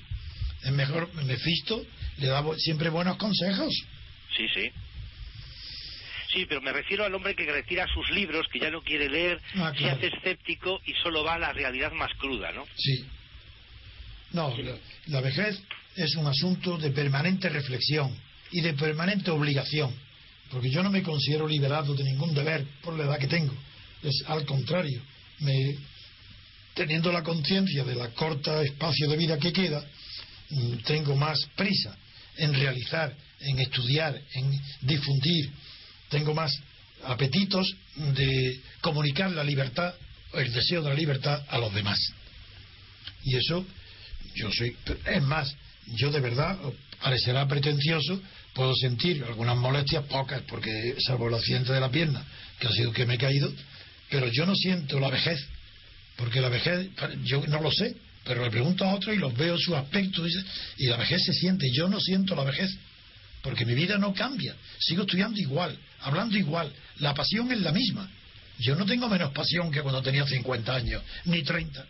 Es 0.64 0.73
mejor 0.73 1.12
Mefisto, 1.25 1.85
le 2.18 2.27
da 2.27 2.44
siempre 2.59 2.88
buenos 2.90 3.16
consejos. 3.16 3.73
Sí, 4.37 4.47
sí. 4.55 4.71
Sí, 6.33 6.47
pero 6.47 6.61
me 6.61 6.73
refiero 6.73 7.05
al 7.05 7.14
hombre 7.14 7.35
que 7.35 7.51
retira 7.51 7.87
sus 7.92 8.11
libros, 8.11 8.47
que 8.53 8.59
ya 8.61 8.71
no 8.71 8.83
quiere 8.83 9.09
leer, 9.09 9.40
Ah, 9.57 9.71
se 9.73 9.79
claro. 9.79 9.97
hace 9.97 10.07
escéptico 10.09 10.81
y 10.85 10.92
solo 11.03 11.25
va 11.25 11.35
a 11.35 11.38
la 11.38 11.53
realidad 11.53 11.92
más 11.92 12.12
cruda, 12.18 12.53
¿no? 12.53 12.66
Sí. 12.77 13.05
No, 14.33 14.55
la, 14.59 14.77
la 15.07 15.21
vejez 15.23 15.59
es 15.97 16.14
un 16.16 16.27
asunto 16.27 16.77
de 16.77 16.90
permanente 16.90 17.49
reflexión 17.49 18.14
y 18.51 18.61
de 18.61 18.75
permanente 18.75 19.31
obligación, 19.31 19.94
porque 20.50 20.70
yo 20.70 20.82
no 20.82 20.90
me 20.90 21.02
considero 21.02 21.46
liberado 21.46 21.94
de 21.94 22.04
ningún 22.04 22.34
deber 22.34 22.66
por 22.82 22.96
la 22.96 23.04
edad 23.04 23.18
que 23.18 23.26
tengo. 23.26 23.54
Es 24.02 24.22
al 24.26 24.44
contrario, 24.46 25.02
me, 25.40 25.76
teniendo 26.74 27.12
la 27.12 27.22
conciencia 27.22 27.84
de 27.84 27.94
la 27.94 28.11
corta 28.11 28.62
espacio 28.62 29.08
de 29.08 29.16
vida 29.16 29.38
que 29.38 29.52
queda, 29.52 29.84
mm, 30.50 30.76
tengo 30.84 31.16
más 31.16 31.38
prisa 31.56 31.96
en 32.37 32.54
realizar, 32.54 33.14
en 33.40 33.58
estudiar, 33.58 34.20
en 34.34 34.61
difundir, 34.82 35.50
tengo 36.08 36.34
más 36.34 36.52
apetitos 37.04 37.74
de 37.96 38.61
comunicar 38.80 39.30
la 39.32 39.44
libertad, 39.44 39.94
el 40.34 40.52
deseo 40.52 40.82
de 40.82 40.88
la 40.90 40.94
libertad 40.94 41.44
a 41.48 41.58
los 41.58 41.72
demás. 41.74 41.98
Y 43.24 43.37
eso, 43.37 43.66
yo 44.34 44.50
soy, 44.52 44.76
es 45.06 45.22
más, 45.22 45.54
yo 45.94 46.11
de 46.11 46.20
verdad, 46.20 46.58
parecerá 47.02 47.46
pretencioso, 47.46 48.20
puedo 48.59 48.75
sentir 48.75 49.23
algunas 49.23 49.57
molestias, 49.57 50.03
pocas, 50.07 50.42
porque 50.42 50.97
salvo 50.99 51.29
el 51.29 51.35
accidente 51.35 51.73
de 51.73 51.79
la 51.79 51.92
pierna, 51.92 52.25
que 52.59 52.66
ha 52.66 52.73
sido 52.73 52.92
que 52.92 53.07
me 53.07 53.14
he 53.14 53.18
caído, 53.18 53.53
pero 54.11 54.27
yo 54.33 54.47
no 54.47 54.57
siento 54.57 54.99
la 54.99 55.11
vejez, 55.11 55.38
porque 56.16 56.40
la 56.40 56.49
vejez, 56.49 56.90
yo 57.23 57.40
no 57.47 57.61
lo 57.61 57.71
sé, 57.71 57.94
pero 58.25 58.42
le 58.42 58.51
pregunto 58.51 58.85
a 58.85 58.97
otros 58.97 59.14
y 59.14 59.18
los 59.21 59.33
veo 59.37 59.57
su 59.57 59.77
aspecto, 59.77 60.25
y 60.77 60.87
la 60.88 60.97
vejez 60.97 61.23
se 61.25 61.35
siente, 61.35 61.71
yo 61.73 61.88
no 61.88 62.01
siento 62.01 62.35
la 62.35 62.42
vejez, 62.42 62.77
porque 63.42 63.64
mi 63.64 63.75
vida 63.75 63.97
no 63.97 64.12
cambia, 64.12 64.57
sigo 64.81 65.03
estudiando 65.03 65.38
igual, 65.38 65.79
hablando 66.01 66.37
igual, 66.37 66.73
la 66.97 67.14
pasión 67.14 67.53
es 67.53 67.61
la 67.61 67.71
misma. 67.71 68.11
Yo 68.59 68.75
no 68.75 68.85
tengo 68.85 69.09
menos 69.09 69.31
pasión 69.31 69.71
que 69.71 69.83
cuando 69.83 70.03
tenía 70.03 70.27
50 70.27 70.75
años, 70.75 71.01
ni 71.27 71.44
30. 71.44 71.87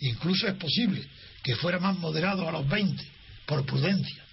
Incluso 0.00 0.48
es 0.48 0.54
posible 0.54 1.06
que 1.42 1.56
fuera 1.56 1.78
más 1.78 1.98
moderado 1.98 2.48
a 2.48 2.52
los 2.52 2.66
20, 2.66 3.04
por 3.44 3.66
prudencia. 3.66 4.23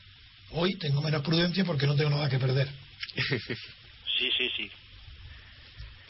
Hoy 0.54 0.76
tengo 0.78 1.02
menos 1.02 1.22
prudencia 1.24 1.64
porque 1.66 1.86
no 1.88 1.96
tengo 1.96 2.10
nada 2.12 2.30
que 2.30 2.40
perder. 2.40 2.68
Sí, 4.20 4.30
sí, 4.38 4.50
sí. 4.56 4.72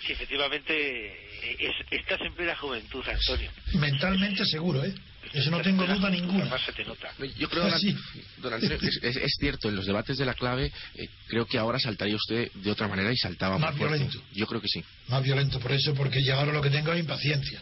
Sí, 0.06 0.12
efectivamente, 0.12 0.73
eh, 0.73 1.56
es- 1.60 1.86
estás 1.99 2.19
en 2.21 2.34
plena 2.36 2.54
juventud, 2.58 3.01
Antonio. 3.08 3.49
Mentalmente 3.75 4.45
seguro, 4.45 4.84
¿eh? 4.84 4.93
Eso 5.32 5.49
no 5.49 5.62
tengo 5.62 5.86
duda 5.86 6.10
ninguna. 6.10 6.41
Además 6.41 6.62
se 6.65 6.73
te 6.73 6.84
nota. 6.84 7.10
Yo 7.38 7.47
creo, 7.49 7.69
don, 7.69 7.80
Sí. 7.80 7.95
don 8.39 8.54
Antonio, 8.54 8.77
es, 8.82 8.99
es- 9.01 9.15
es 9.15 9.32
cierto, 9.39 9.69
en 9.69 9.77
los 9.77 9.86
debates 9.86 10.17
de 10.17 10.25
la 10.25 10.34
clave, 10.34 10.65
eh, 10.95 11.08
creo 11.27 11.45
que 11.45 11.58
ahora 11.58 11.80
saltaría 11.80 12.17
usted 12.17 12.51
de 12.51 12.71
otra 12.71 12.89
manera 12.89 13.13
y 13.13 13.17
saltaba 13.17 13.58
Más 13.58 13.69
más 13.71 13.77
fuerte. 13.77 13.99
violento. 13.99 14.21
Yo 14.34 14.45
creo 14.45 14.60
que 14.60 14.67
sí. 14.67 14.84
Más 15.08 15.23
violento 15.23 15.60
por 15.62 15.71
eso, 15.71 15.93
porque 15.93 16.21
ya 16.21 16.36
ahora 16.39 16.51
lo 16.51 16.62
que 16.62 16.69
tengo 16.71 16.91
es 16.91 16.99
impaciencia. 16.99 17.62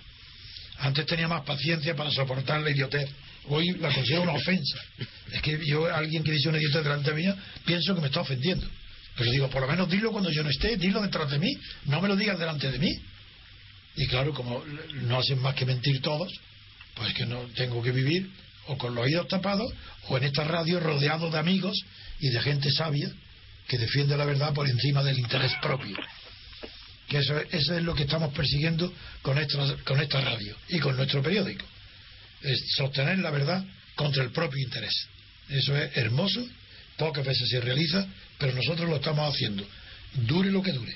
Antes 0.80 1.06
tenía 1.06 1.28
más 1.28 1.44
paciencia 1.44 1.96
para 1.96 2.10
soportar 2.10 2.62
la 2.62 2.72
idiotez. 2.72 3.08
Hoy 3.50 3.72
la 3.80 3.92
considero 3.92 4.24
una 4.24 4.34
ofensa. 4.34 4.80
Es 5.32 5.42
que 5.42 5.60
yo, 5.66 5.94
alguien 5.94 6.24
que 6.24 6.32
dice 6.32 6.50
una 6.50 6.60
idiotez 6.60 6.84
delante 6.84 7.14
mía, 7.14 7.36
pienso 7.66 7.96
que 7.96 8.02
me 8.02 8.08
está 8.08 8.22
ofendiendo. 8.22 8.68
Pero 9.18 9.32
digo, 9.32 9.50
por 9.50 9.62
lo 9.62 9.68
menos 9.68 9.90
dilo 9.90 10.12
cuando 10.12 10.30
yo 10.30 10.44
no 10.44 10.50
esté, 10.50 10.78
dilo 10.78 11.02
detrás 11.02 11.30
de 11.32 11.40
mí, 11.40 11.58
no 11.86 12.00
me 12.00 12.08
lo 12.08 12.16
digas 12.16 12.38
delante 12.38 12.72
de 12.72 12.78
mí. 12.78 12.96
Y 13.96 14.08
claro, 14.08 14.34
como 14.34 14.64
no 15.02 15.20
hacen 15.20 15.40
más 15.40 15.56
que 15.56 15.66
mentir 15.66 16.00
todos, 16.02 16.32
pues 16.96 17.14
que 17.14 17.26
no 17.26 17.42
tengo 17.56 17.82
que 17.82 17.92
vivir 17.92 18.30
o 18.68 18.78
con 18.78 18.94
los 18.94 19.04
oídos 19.04 19.28
tapados 19.28 19.74
o 20.08 20.18
en 20.18 20.26
esta 20.26 20.44
radio 20.44 20.80
rodeado 20.80 21.32
de 21.32 21.40
amigos 21.40 21.76
y 22.20 22.30
de 22.30 22.42
gente 22.42 22.72
sabia 22.72 23.12
que 23.68 23.78
defiende 23.78 24.16
la 24.16 24.26
verdad 24.26 24.54
por 24.54 24.70
encima 24.70 25.04
del 25.04 25.18
interés 25.18 25.54
propio. 25.62 25.98
Que 27.08 27.18
eso, 27.18 27.36
eso 27.52 27.74
es 27.74 27.84
lo 27.84 27.96
que 27.96 28.04
estamos 28.04 28.32
persiguiendo 28.34 28.94
con 29.24 29.40
esta, 29.40 29.76
con 29.84 30.00
esta 30.00 30.22
radio 30.22 30.56
y 30.70 30.80
con 30.80 30.96
nuestro 30.96 31.24
periódico. 31.24 31.66
Es 32.43 32.60
sostener 32.75 33.19
la 33.19 33.32
verdad 33.32 33.63
contra 33.95 34.23
el 34.23 34.32
propio 34.32 34.62
interés. 34.63 35.08
Eso 35.49 35.75
es 35.75 35.95
hermoso, 35.97 36.47
pocas 36.97 37.25
veces 37.25 37.49
se 37.49 37.60
realiza, 37.60 38.06
pero 38.38 38.54
nosotros 38.54 38.89
lo 38.89 38.95
estamos 38.97 39.34
haciendo. 39.34 39.65
Dure 40.13 40.52
lo 40.52 40.62
que 40.62 40.71
dure. 40.71 40.95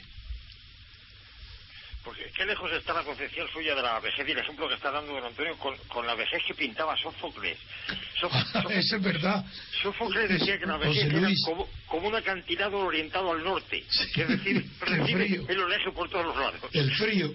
Porque 2.04 2.30
qué 2.36 2.46
lejos 2.46 2.70
está 2.74 2.92
la 2.94 3.04
concepción 3.04 3.48
suya 3.54 3.76
de 3.76 3.82
la 3.82 3.98
vejez 4.02 4.28
y 4.28 4.32
el 4.32 4.38
ejemplo 4.38 4.68
que 4.68 4.76
está 4.76 4.92
dando 4.92 5.14
don 5.14 5.24
Antonio 5.24 5.58
con, 5.58 5.78
con 5.88 6.06
la 6.06 6.16
vejez 6.16 6.42
que 6.46 6.54
pintaba 6.54 6.98
Sófocles. 6.98 7.58
Sóf- 8.20 8.32
Sóf- 8.52 8.72
Eso 8.72 8.96
es 8.98 9.02
verdad. 9.02 9.46
Sófocles 9.82 10.30
decía 10.30 10.60
que 10.60 10.66
la 10.66 10.78
vejez 10.78 11.06
era 11.06 11.30
como, 11.46 11.70
como 11.88 12.08
un 12.10 12.16
acantilado 12.16 12.78
orientado 12.80 13.32
al 13.32 13.42
norte, 13.44 13.86
que 14.14 14.22
es 14.22 14.28
decir, 14.28 14.66
recibe 14.82 15.26
frío. 15.28 15.46
el 15.48 15.60
oleaje 15.62 15.92
por 15.94 16.10
todos 16.10 16.26
los 16.26 16.36
lados. 16.36 16.60
El 16.74 16.94
frío. 16.96 17.34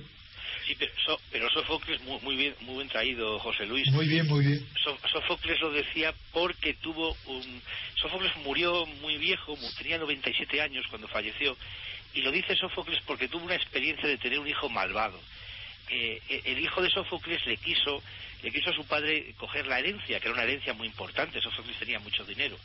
Sí, 0.68 0.76
pero, 0.78 0.92
So- 1.02 1.20
pero 1.32 1.48
Sófocles, 1.50 1.98
muy, 2.02 2.20
muy 2.20 2.36
bien, 2.36 2.54
muy 2.60 2.74
bien 2.76 2.88
traído, 2.88 3.38
José 3.38 3.64
Luis. 3.64 3.90
Muy 3.90 4.06
bien, 4.06 4.26
muy 4.28 4.44
bien. 4.44 4.68
So- 4.84 4.98
Sófocles 5.10 5.58
lo 5.62 5.70
decía 5.72 6.14
porque 6.30 6.74
tuvo 6.74 7.16
un... 7.24 7.62
Sófocles 7.94 8.36
murió 8.36 8.84
muy 9.00 9.16
viejo, 9.16 9.56
tenía 9.78 9.96
97 9.96 10.60
años 10.60 10.86
cuando 10.90 11.08
falleció, 11.08 11.56
y 12.12 12.20
lo 12.20 12.30
dice 12.30 12.54
Sófocles 12.54 13.00
porque 13.06 13.28
tuvo 13.28 13.44
una 13.46 13.54
experiencia 13.54 14.06
de 14.06 14.18
tener 14.18 14.38
un 14.38 14.46
hijo 14.46 14.68
malvado. 14.68 15.18
Eh, 15.88 16.20
eh, 16.28 16.42
el 16.44 16.58
hijo 16.58 16.82
de 16.82 16.90
Sófocles 16.90 17.46
le 17.46 17.56
quiso, 17.56 18.02
le 18.42 18.52
quiso 18.52 18.68
a 18.68 18.74
su 18.74 18.84
padre 18.84 19.32
coger 19.38 19.66
la 19.66 19.78
herencia, 19.78 20.20
que 20.20 20.26
era 20.28 20.34
una 20.34 20.42
herencia 20.44 20.74
muy 20.74 20.86
importante, 20.86 21.40
Sófocles 21.40 21.78
tenía 21.78 21.98
mucho 21.98 22.24
dinero. 22.24 22.58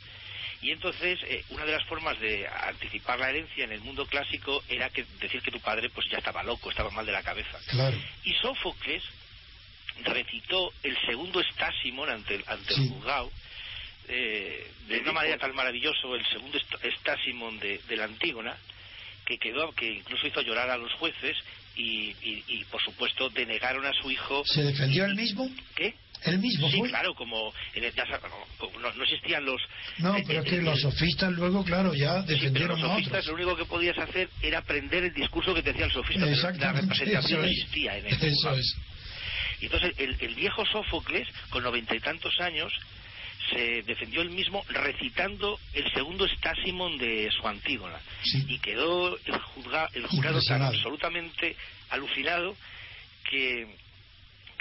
Y 0.64 0.70
entonces, 0.70 1.20
eh, 1.24 1.44
una 1.50 1.66
de 1.66 1.72
las 1.72 1.84
formas 1.84 2.18
de 2.20 2.48
anticipar 2.48 3.18
la 3.18 3.28
herencia 3.28 3.64
en 3.64 3.72
el 3.72 3.80
mundo 3.82 4.06
clásico 4.06 4.64
era 4.68 4.88
que 4.88 5.04
decir 5.20 5.42
que 5.42 5.50
tu 5.50 5.60
padre 5.60 5.90
pues 5.90 6.06
ya 6.10 6.18
estaba 6.18 6.42
loco, 6.42 6.70
estaba 6.70 6.90
mal 6.90 7.04
de 7.04 7.12
la 7.12 7.22
cabeza. 7.22 7.58
Claro. 7.68 7.94
Y 8.24 8.32
Sófocles 8.32 9.02
recitó 10.04 10.72
el 10.82 10.96
segundo 11.06 11.40
estásimon 11.40 12.08
ante 12.08 12.36
el, 12.36 12.44
ante 12.46 12.74
Sí. 12.74 12.82
el 12.82 12.88
juzgado 12.88 13.30
eh, 14.08 14.70
de 14.88 14.98
una 15.00 15.12
manera 15.12 15.38
tan 15.38 15.54
maravilloso 15.54 16.14
el 16.14 16.26
segundo 16.26 16.58
est- 16.58 16.84
estásimon 16.84 17.58
de, 17.58 17.78
de 17.86 17.96
la 17.96 18.04
Antígona 18.04 18.56
que 19.24 19.38
quedó 19.38 19.72
que 19.72 19.86
incluso 19.92 20.26
hizo 20.26 20.42
llorar 20.42 20.68
a 20.70 20.76
los 20.76 20.92
jueces 20.94 21.36
y, 21.76 22.10
y- 22.22 22.44
y, 22.48 22.64
por 22.64 22.82
supuesto 22.82 23.30
denegaron 23.30 23.84
a 23.86 23.92
su 23.92 24.10
hijo 24.10 24.44
¿Se 24.46 24.62
defendió 24.62 25.04
él 25.04 25.14
mismo? 25.14 25.48
¿qué? 25.74 25.94
Él 26.24 26.38
mismo 26.38 26.70
Sí, 26.70 26.78
fue. 26.78 26.88
claro, 26.88 27.14
como 27.14 27.52
en 27.74 27.84
el- 27.84 27.94
ya 27.94 28.04
no, 28.06 28.92
no 28.92 29.02
existían 29.04 29.44
los 29.44 29.60
No, 29.98 30.16
eh, 30.16 30.24
pero 30.26 30.40
es 30.40 30.46
eh, 30.46 30.50
que 30.50 30.56
eh, 30.56 30.62
los 30.62 30.80
sofistas 30.80 31.32
luego, 31.32 31.64
claro, 31.64 31.94
ya 31.94 32.20
Sí, 32.20 32.24
pero 32.26 32.36
defendieron 32.38 32.80
los 32.80 32.90
a 32.90 32.92
sofistas 32.94 33.12
otros. 33.12 33.26
lo 33.26 33.34
único 33.34 33.56
que 33.56 33.64
podías 33.66 33.98
hacer 33.98 34.28
era 34.42 34.58
aprender 34.58 35.04
el 35.04 35.12
discurso 35.14 35.54
que 35.54 35.62
te 35.62 35.70
decía 35.72 35.86
el 35.86 35.92
sofista, 35.92 36.24
la 36.26 36.72
representación 36.72 37.40
no 37.42 37.46
existía 37.46 37.98
en 37.98 38.06
el 38.06 38.12
Eso 38.22 38.50
es. 38.52 38.76
Y 39.60 39.66
entonces 39.66 39.92
el, 39.98 40.16
el 40.20 40.34
viejo 40.34 40.64
Sófocles, 40.66 41.28
con 41.50 41.62
noventa 41.62 41.94
y 41.94 42.00
tantos 42.00 42.38
años, 42.40 42.72
se 43.50 43.82
defendió 43.82 44.22
él 44.22 44.30
mismo 44.30 44.64
recitando 44.70 45.58
el 45.74 45.90
segundo 45.92 46.24
estásimon 46.24 46.96
de 46.98 47.30
su 47.30 47.46
Antígona. 47.46 47.98
Sí. 48.22 48.42
Y 48.48 48.58
quedó 48.58 49.16
el, 49.16 49.34
juzga- 49.34 49.90
el 49.92 50.06
jurado 50.06 50.40
tan 50.42 50.62
absolutamente 50.62 51.54
alucinado 51.90 52.56
que, 53.30 53.66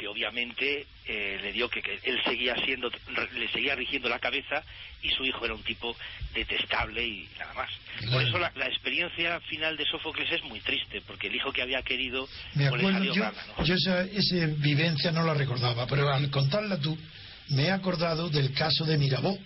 que 0.04 0.08
obviamente 0.10 0.86
eh, 1.06 1.40
le 1.42 1.54
dio 1.54 1.70
que, 1.70 1.82
que 1.82 1.98
él 2.04 2.20
seguía 2.26 2.56
siendo, 2.66 2.92
le 3.36 3.48
seguía 3.54 3.74
rigiendo 3.74 4.10
la 4.10 4.20
cabeza 4.20 4.62
y 5.02 5.10
su 5.12 5.24
hijo 5.24 5.46
era 5.46 5.54
un 5.54 5.64
tipo 5.64 5.96
detestable 6.34 7.06
y 7.08 7.30
nada 7.40 7.54
más. 7.54 7.70
Por 8.12 8.22
eso 8.22 8.38
la, 8.38 8.52
la 8.58 8.68
experiencia 8.68 9.40
final 9.42 9.78
de 9.78 9.86
Sófocles 9.86 10.30
es 10.30 10.44
muy 10.44 10.60
triste, 10.60 11.02
porque 11.08 11.28
el 11.28 11.36
hijo 11.36 11.54
que 11.54 11.62
había 11.62 11.82
querido 11.84 12.28
Me 12.54 12.70
pues, 12.70 12.82
acuerdo, 12.82 12.98
salió 12.98 13.14
yo, 13.14 13.24
¿no? 13.24 13.64
yo 13.64 13.76
esa, 13.76 14.02
esa 14.02 14.46
vivencia 14.58 15.12
no 15.14 15.24
la 15.24 15.36
recordaba, 15.36 15.88
pero 15.88 16.12
al 16.12 16.30
contarla 16.30 16.78
tú, 16.80 16.98
me 17.50 17.68
he 17.68 17.72
acordado 17.72 18.30
del 18.30 18.52
caso 18.52 18.84
de 18.84 18.98
Mirabeau. 18.98 19.40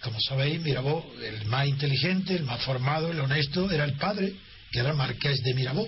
Como 0.00 0.18
sabéis, 0.20 0.58
Mirabeau, 0.62 1.04
el 1.22 1.44
más 1.46 1.66
inteligente, 1.66 2.34
el 2.34 2.44
más 2.44 2.64
formado, 2.64 3.10
el 3.10 3.20
honesto, 3.20 3.70
era 3.70 3.84
el 3.84 3.98
padre, 3.98 4.32
que 4.70 4.78
era 4.78 4.90
el 4.92 4.96
marqués 4.96 5.42
de 5.42 5.52
Mirabeau. 5.52 5.86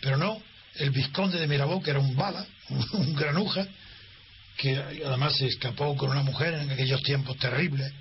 Pero 0.00 0.16
no 0.18 0.40
el 0.76 0.90
vizconde 0.90 1.38
de 1.38 1.46
Mirabeau, 1.46 1.82
que 1.82 1.90
era 1.90 2.00
un 2.00 2.16
bala, 2.16 2.46
un 2.92 3.14
granuja, 3.14 3.66
que 4.56 4.76
además 5.04 5.36
se 5.36 5.46
escapó 5.46 5.96
con 5.96 6.10
una 6.10 6.22
mujer 6.22 6.54
en 6.54 6.70
aquellos 6.70 7.02
tiempos 7.02 7.36
terribles, 7.38 7.92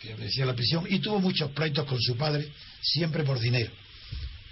que 0.00 0.14
decía 0.14 0.46
la 0.46 0.54
prisión, 0.54 0.86
y 0.88 1.00
tuvo 1.00 1.20
muchos 1.20 1.50
pleitos 1.52 1.84
con 1.86 2.00
su 2.00 2.16
padre, 2.16 2.48
siempre 2.82 3.24
por 3.24 3.38
dinero 3.38 3.70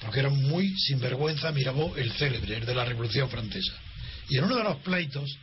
porque 0.00 0.20
era 0.20 0.30
muy 0.30 0.76
sinvergüenza 0.78 1.52
Mirabeau, 1.52 1.94
el 1.96 2.12
célebre, 2.12 2.56
el 2.56 2.66
de 2.66 2.74
la 2.74 2.84
Revolución 2.84 3.28
Francesa. 3.28 3.72
Y 4.28 4.38
en 4.38 4.44
uno 4.44 4.56
de 4.56 4.64
los 4.64 4.76
pleitos 4.78 5.36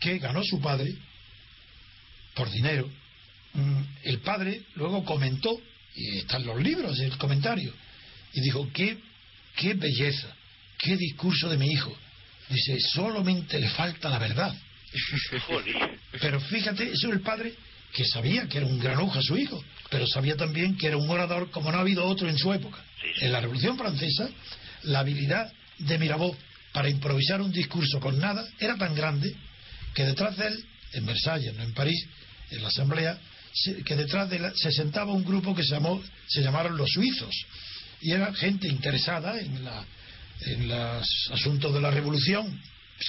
que 0.00 0.18
ganó 0.18 0.42
su 0.42 0.60
padre, 0.60 0.94
por 2.34 2.50
dinero, 2.50 2.90
mm, 3.52 3.82
el 4.04 4.18
padre 4.20 4.62
luego 4.74 5.04
comentó, 5.04 5.60
y 5.94 6.18
están 6.18 6.44
los 6.44 6.60
libros, 6.60 6.98
el 6.98 7.16
comentario, 7.16 7.72
y 8.32 8.40
dijo, 8.40 8.68
qué, 8.72 8.98
qué 9.56 9.74
belleza, 9.74 10.34
qué 10.78 10.96
discurso 10.96 11.48
de 11.48 11.56
mi 11.58 11.70
hijo. 11.70 11.96
Dice, 12.48 12.78
solamente 12.92 13.58
le 13.58 13.68
falta 13.70 14.08
la 14.08 14.18
verdad. 14.18 14.54
Pero 16.20 16.40
fíjate, 16.40 16.84
eso 16.92 17.08
es 17.08 17.14
el 17.14 17.20
padre 17.20 17.54
que 17.92 18.04
sabía 18.04 18.46
que 18.48 18.58
era 18.58 18.66
un 18.66 18.78
granuja 18.78 19.20
su 19.22 19.36
hijo, 19.36 19.62
pero 19.90 20.06
sabía 20.06 20.36
también 20.36 20.76
que 20.76 20.86
era 20.88 20.96
un 20.96 21.08
orador 21.08 21.50
como 21.50 21.70
no 21.72 21.78
ha 21.78 21.80
habido 21.80 22.04
otro 22.06 22.28
en 22.28 22.38
su 22.38 22.52
época. 22.52 22.78
En 23.20 23.32
la 23.32 23.40
Revolución 23.40 23.76
Francesa, 23.78 24.28
la 24.84 25.00
habilidad 25.00 25.52
de 25.78 25.98
Mirabeau 25.98 26.36
para 26.72 26.88
improvisar 26.90 27.40
un 27.40 27.52
discurso 27.52 28.00
con 28.00 28.18
nada 28.18 28.46
era 28.58 28.76
tan 28.76 28.94
grande 28.94 29.34
que 29.94 30.04
detrás 30.04 30.36
de 30.36 30.46
él, 30.48 30.64
en 30.92 31.06
Versalles, 31.06 31.54
no 31.54 31.62
en 31.62 31.72
París, 31.72 32.06
en 32.50 32.62
la 32.62 32.68
Asamblea, 32.68 33.18
se- 33.52 33.82
que 33.82 33.96
detrás 33.96 34.28
de 34.28 34.36
él 34.36 34.52
se 34.54 34.70
sentaba 34.72 35.12
un 35.12 35.24
grupo 35.24 35.54
que 35.54 35.62
se, 35.64 35.70
llamó, 35.72 36.02
se 36.28 36.42
llamaron 36.42 36.76
los 36.76 36.90
suizos. 36.90 37.34
Y 38.02 38.12
era 38.12 38.32
gente 38.34 38.68
interesada 38.68 39.40
en, 39.40 39.64
la, 39.64 39.84
en 40.40 40.68
los 40.68 41.30
asuntos 41.32 41.72
de 41.74 41.80
la 41.80 41.90
revolución, 41.90 42.60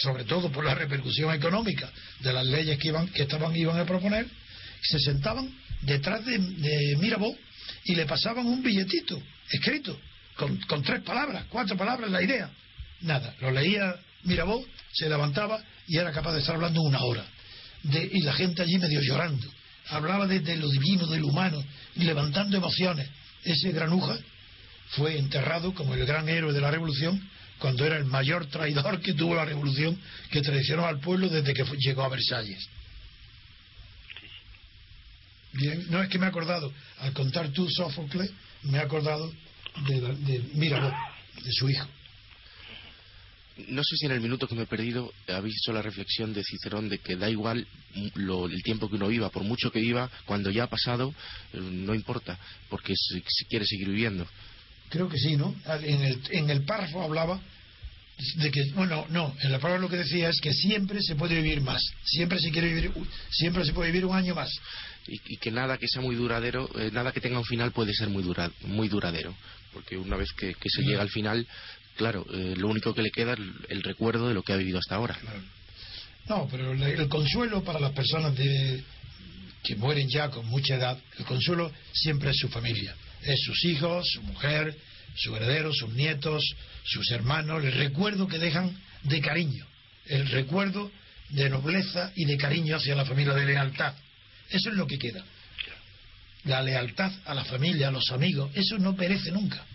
sobre 0.01 0.23
todo 0.25 0.51
por 0.51 0.65
la 0.65 0.75
repercusión 0.75 1.33
económica 1.33 1.89
de 2.19 2.33
las 2.33 2.45
leyes 2.45 2.77
que, 2.77 2.89
iban, 2.89 3.07
que 3.09 3.23
estaban, 3.23 3.55
iban 3.55 3.79
a 3.79 3.85
proponer, 3.85 4.27
se 4.81 4.99
sentaban 4.99 5.49
detrás 5.81 6.25
de, 6.25 6.37
de 6.37 6.95
Mirabeau 6.97 7.35
y 7.85 7.95
le 7.95 8.05
pasaban 8.05 8.45
un 8.45 8.61
billetito 8.63 9.21
escrito 9.49 9.99
con, 10.35 10.57
con 10.61 10.83
tres 10.83 11.01
palabras, 11.03 11.45
cuatro 11.49 11.75
palabras 11.77 12.09
la 12.11 12.21
idea. 12.21 12.49
Nada, 13.01 13.35
lo 13.39 13.51
leía 13.51 13.95
Mirabeau, 14.23 14.65
se 14.93 15.09
levantaba 15.09 15.61
y 15.87 15.97
era 15.97 16.11
capaz 16.11 16.33
de 16.33 16.39
estar 16.39 16.55
hablando 16.55 16.81
una 16.81 17.01
hora. 17.03 17.25
De- 17.83 18.09
y 18.11 18.21
la 18.21 18.33
gente 18.33 18.61
allí 18.61 18.77
medio 18.77 19.01
llorando. 19.01 19.47
Hablaba 19.89 20.27
de, 20.27 20.57
lo 20.57 20.67
divino, 20.69 21.07
de 21.07 21.19
lo 21.19 21.27
humano, 21.27 21.63
levantando 21.95 22.57
emociones. 22.57 23.07
Ese 23.43 23.71
granuja 23.71 24.17
fue 24.91 25.17
enterrado 25.17 25.73
como 25.73 25.93
el 25.93 26.05
gran 26.05 26.27
héroe 26.29 26.53
de 26.53 26.61
la 26.61 26.71
revolución 26.71 27.21
cuando 27.59 27.85
era 27.85 27.97
el 27.97 28.05
mayor 28.05 28.45
traidor 28.47 29.01
que 29.01 29.13
tuvo 29.13 29.35
la 29.35 29.45
revolución 29.45 29.99
que 30.31 30.41
traicionó 30.41 30.85
al 30.85 30.99
pueblo 30.99 31.27
desde 31.29 31.53
que 31.53 31.63
llegó 31.79 32.03
a 32.03 32.09
Versalles. 32.09 32.67
Bien, 35.53 35.85
no 35.89 36.01
es 36.03 36.09
que 36.09 36.19
me 36.19 36.25
he 36.25 36.29
acordado, 36.29 36.71
al 36.99 37.13
contar 37.13 37.49
tú 37.49 37.67
Sófocles, 37.69 38.31
me 38.63 38.77
he 38.77 38.81
acordado 38.81 39.31
de, 39.87 40.01
de 40.01 40.39
Mirabeau, 40.53 40.93
de 41.43 41.51
su 41.51 41.69
hijo. 41.69 41.87
No 43.69 43.81
sé 43.83 43.95
si 43.97 44.05
en 44.05 44.11
el 44.11 44.21
minuto 44.21 44.47
que 44.47 44.53
me 44.53 44.63
he 44.63 44.67
perdido 44.67 45.11
habéis 45.27 45.55
hecho 45.55 45.73
la 45.73 45.81
reflexión 45.81 46.31
de 46.31 46.43
Cicerón 46.43 46.89
de 46.89 46.99
que 46.99 47.15
da 47.15 47.27
igual 47.27 47.65
lo- 48.13 48.45
el 48.45 48.61
tiempo 48.61 48.87
que 48.87 48.97
uno 48.97 49.07
viva, 49.07 49.31
por 49.31 49.43
mucho 49.43 49.71
que 49.71 49.79
viva, 49.79 50.11
cuando 50.25 50.51
ya 50.51 50.65
ha 50.65 50.69
pasado, 50.69 51.11
eh, 51.53 51.59
no 51.59 51.95
importa, 51.95 52.37
porque 52.69 52.93
si, 52.95 53.23
si 53.27 53.45
quiere 53.45 53.65
seguir 53.65 53.87
viviendo. 53.87 54.27
Creo 54.89 55.09
que 55.09 55.17
sí, 55.17 55.35
¿no? 55.35 55.55
En 55.65 56.01
el, 56.01 56.21
en 56.31 56.49
el 56.49 56.63
párrafo 56.63 57.01
hablaba 57.01 57.41
de 58.35 58.51
que, 58.51 58.63
bueno, 58.73 59.05
no, 59.09 59.35
en 59.41 59.51
la 59.51 59.59
palabra 59.59 59.81
lo 59.81 59.89
que 59.89 59.97
decía 59.97 60.29
es 60.29 60.41
que 60.41 60.51
siempre 60.51 61.01
se 61.01 61.15
puede 61.15 61.35
vivir 61.35 61.61
más, 61.61 61.81
siempre 62.03 62.39
se 62.39 62.49
quiere 62.49 62.73
vivir, 62.73 62.91
siempre 63.29 63.63
se 63.63 63.73
puede 63.73 63.91
vivir 63.91 64.05
un 64.05 64.15
año 64.15 64.33
más. 64.33 64.49
Y, 65.07 65.37
que 65.37 65.51
nada 65.51 65.77
que 65.77 65.87
sea 65.87 66.01
muy 66.01 66.15
duradero, 66.15 66.69
eh, 66.79 66.89
nada 66.91 67.11
que 67.11 67.21
tenga 67.21 67.37
un 67.37 67.45
final 67.45 67.71
puede 67.71 67.93
ser 67.93 68.09
muy, 68.09 68.23
dura, 68.23 68.51
muy 68.61 68.89
duradero, 68.89 69.35
porque 69.71 69.97
una 69.97 70.17
vez 70.17 70.29
que, 70.33 70.55
se 70.65 70.81
llega 70.81 71.01
al 71.01 71.09
final, 71.09 71.47
claro, 71.95 72.25
eh, 72.33 72.55
lo 72.57 72.67
único 72.67 72.93
que 72.93 73.03
le 73.03 73.11
queda 73.11 73.33
es 73.33 73.39
el, 73.69 73.83
recuerdo 73.83 74.27
de 74.27 74.33
lo 74.33 74.41
que 74.41 74.53
ha 74.53 74.57
vivido 74.57 74.79
hasta 74.79 74.95
ahora. 74.95 75.17
No, 76.27 76.47
pero 76.49 76.73
el, 76.73 77.07
consuelo 77.07 77.63
para 77.63 77.79
las 77.79 77.93
personas 77.93 78.35
de, 78.35 78.83
que 79.63 79.75
mueren 79.75 80.09
ya 80.09 80.29
con 80.29 80.45
mucha 80.47 80.75
edad, 80.75 80.97
el 81.19 81.25
consuelo 81.25 81.71
siempre 81.93 82.31
es 82.31 82.37
su 82.37 82.49
familia, 82.49 82.95
es 83.27 83.41
sus 83.41 83.65
hijos, 83.65 84.07
su 84.09 84.21
mujer, 84.23 84.75
sus 85.15 85.35
herederos, 85.35 85.77
sus 85.77 85.89
nietos, 85.93 86.43
sus 86.83 87.11
hermanos, 87.11 87.63
el 87.63 87.73
recuerdo 87.73 88.27
que 88.27 88.39
dejan 88.39 88.75
de 89.03 89.19
cariño, 89.21 89.65
el 90.05 90.29
recuerdo 90.29 90.91
de 91.29 91.49
nobleza 91.49 92.11
y 92.15 92.25
de 92.25 92.37
cariño 92.37 92.77
hacia 92.77 92.95
la 92.95 93.05
familia, 93.05 93.33
de 93.33 93.45
lealtad. 93.45 93.93
Eso 94.49 94.69
es 94.69 94.75
lo 94.75 94.87
que 94.87 94.97
queda. 94.97 95.23
La 96.45 96.61
lealtad 96.61 97.11
a 97.25 97.33
la 97.33 97.43
familia, 97.43 97.89
a 97.89 97.91
los 97.91 98.09
amigos, 98.11 98.51
eso 98.55 98.77
no 98.77 98.95
perece 98.95 99.31
nunca. 99.31 99.65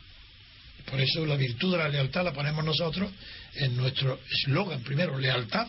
Por 0.86 1.00
eso 1.00 1.26
la 1.26 1.36
virtud 1.36 1.72
de 1.72 1.78
la 1.78 1.88
lealtad 1.88 2.24
la 2.24 2.32
ponemos 2.32 2.64
nosotros 2.64 3.12
en 3.54 3.76
nuestro 3.76 4.18
eslogan. 4.30 4.82
Primero, 4.82 5.18
lealtad 5.18 5.68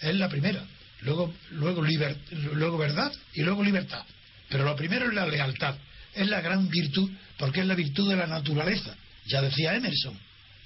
es 0.00 0.14
la 0.14 0.28
primera. 0.28 0.64
Luego, 1.00 1.34
luego, 1.50 1.82
luego 1.82 2.78
verdad 2.78 3.12
y 3.34 3.42
luego 3.42 3.64
libertad. 3.64 4.04
Pero 4.48 4.64
lo 4.64 4.76
primero 4.76 5.08
es 5.08 5.14
la 5.14 5.26
lealtad. 5.26 5.76
Es 6.14 6.28
la 6.28 6.40
gran 6.40 6.68
virtud 6.68 7.10
porque 7.36 7.60
es 7.60 7.66
la 7.66 7.74
virtud 7.74 8.10
de 8.10 8.16
la 8.16 8.26
naturaleza. 8.26 8.94
Ya 9.26 9.42
decía 9.42 9.74
Emerson, 9.74 10.18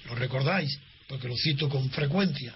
lo 0.05 0.15
recordáis, 0.15 0.79
porque 1.07 1.27
lo 1.27 1.35
cito 1.35 1.69
con 1.69 1.89
frecuencia, 1.91 2.53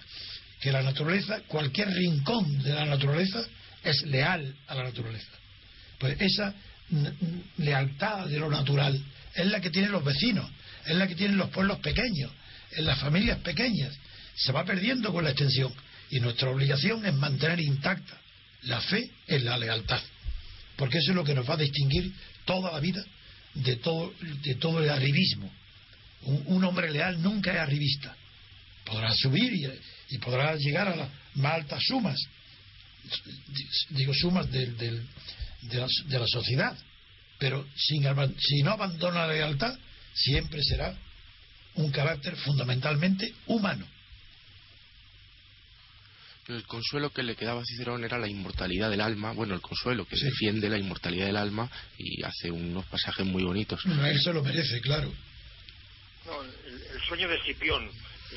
que 0.60 0.72
la 0.72 0.82
naturaleza, 0.82 1.40
cualquier 1.46 1.88
rincón 1.90 2.62
de 2.62 2.74
la 2.74 2.84
naturaleza, 2.84 3.44
es 3.84 4.02
leal 4.02 4.54
a 4.66 4.74
la 4.74 4.84
naturaleza. 4.84 5.30
Pues 5.98 6.20
esa 6.20 6.54
lealtad 7.58 8.26
de 8.26 8.38
lo 8.38 8.50
natural 8.50 9.00
es 9.34 9.46
la 9.46 9.60
que 9.60 9.70
tienen 9.70 9.92
los 9.92 10.04
vecinos, 10.04 10.50
es 10.86 10.96
la 10.96 11.06
que 11.06 11.14
tienen 11.14 11.36
los 11.36 11.50
pueblos 11.50 11.78
pequeños, 11.78 12.30
en 12.72 12.86
las 12.86 12.98
familias 12.98 13.38
pequeñas. 13.38 13.94
Se 14.34 14.52
va 14.52 14.64
perdiendo 14.64 15.12
con 15.12 15.24
la 15.24 15.30
extensión 15.30 15.72
y 16.10 16.20
nuestra 16.20 16.50
obligación 16.50 17.04
es 17.04 17.14
mantener 17.14 17.60
intacta 17.60 18.18
la 18.62 18.80
fe 18.80 19.10
en 19.26 19.44
la 19.44 19.58
lealtad, 19.58 20.00
porque 20.76 20.98
eso 20.98 21.10
es 21.10 21.16
lo 21.16 21.24
que 21.24 21.34
nos 21.34 21.48
va 21.48 21.54
a 21.54 21.58
distinguir 21.58 22.12
toda 22.48 22.72
la 22.72 22.80
vida 22.80 23.04
de 23.52 23.76
todo, 23.76 24.10
de 24.42 24.54
todo 24.54 24.82
el 24.82 24.88
arribismo. 24.88 25.52
Un, 26.22 26.64
hombre 26.64 26.90
leal 26.90 27.20
nunca 27.22 27.52
es 27.52 27.58
arribista. 27.58 28.16
Podrá 28.84 29.12
subir 29.14 29.52
y, 30.08 30.18
podrá 30.18 30.56
llegar 30.56 30.88
a 30.88 30.96
las 30.96 31.08
más 31.34 31.54
altas 31.54 31.82
sumas, 31.86 32.18
digo 33.90 34.14
sumas 34.14 34.50
de, 34.50 35.02
la, 35.72 36.26
sociedad, 36.26 36.76
pero 37.38 37.66
sin, 37.76 38.04
si 38.38 38.62
no 38.62 38.72
abandona 38.72 39.26
la 39.26 39.34
lealtad, 39.34 39.78
siempre 40.14 40.62
será 40.64 40.96
un 41.74 41.90
carácter 41.90 42.34
fundamentalmente 42.36 43.34
humano. 43.46 43.86
El 46.48 46.64
consuelo 46.66 47.10
que 47.10 47.22
le 47.22 47.36
quedaba 47.36 47.60
a 47.60 47.64
Cicerón 47.64 48.04
era 48.04 48.18
la 48.18 48.28
inmortalidad 48.28 48.90
del 48.90 49.00
alma, 49.00 49.32
bueno, 49.32 49.54
el 49.54 49.60
consuelo 49.60 50.06
que 50.06 50.16
defiende 50.16 50.68
la 50.68 50.78
inmortalidad 50.78 51.26
del 51.26 51.36
alma 51.36 51.70
y 51.98 52.22
hace 52.22 52.50
unos 52.50 52.86
pasajes 52.86 53.26
muy 53.26 53.44
bonitos. 53.44 53.84
él 53.84 54.20
se 54.20 54.32
lo 54.32 54.42
merece, 54.42 54.80
claro. 54.80 55.12
No, 56.26 56.42
el, 56.42 57.00
sueño 57.06 57.28
de 57.28 57.36
Escipión. 57.36 57.90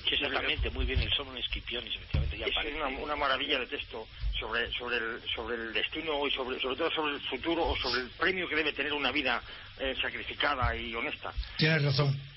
Exactamente, 0.10 0.70
muy 0.70 0.86
bien, 0.86 1.02
el 1.02 1.12
sueño 1.12 1.34
de 1.34 1.40
Escipión, 1.42 1.86
efectivamente 1.86 2.38
ya 2.38 2.46
es 2.46 2.76
una, 2.76 2.88
una, 2.88 3.16
maravilla 3.16 3.60
de 3.60 3.68
texto 3.68 4.08
sobre, 4.40 4.72
sobre, 4.74 4.98
el, 4.98 5.22
sobre 5.36 5.56
el 5.56 5.74
destino 5.74 6.26
y 6.28 6.32
sobre, 6.32 6.60
sobre 6.60 6.76
todo 6.76 6.92
sobre 6.92 7.16
el 7.16 7.22
futuro 7.22 7.64
o 7.66 7.78
sobre 7.78 8.02
el 8.02 8.10
premio 8.12 8.48
que 8.48 8.56
debe 8.56 8.74
tener 8.74 8.94
una 8.94 9.12
vida 9.12 9.42
eh, 9.80 9.94
sacrificada 10.02 10.76
y 10.76 10.94
honesta. 10.96 11.34
Tienes 11.58 11.84
razón 11.84 12.31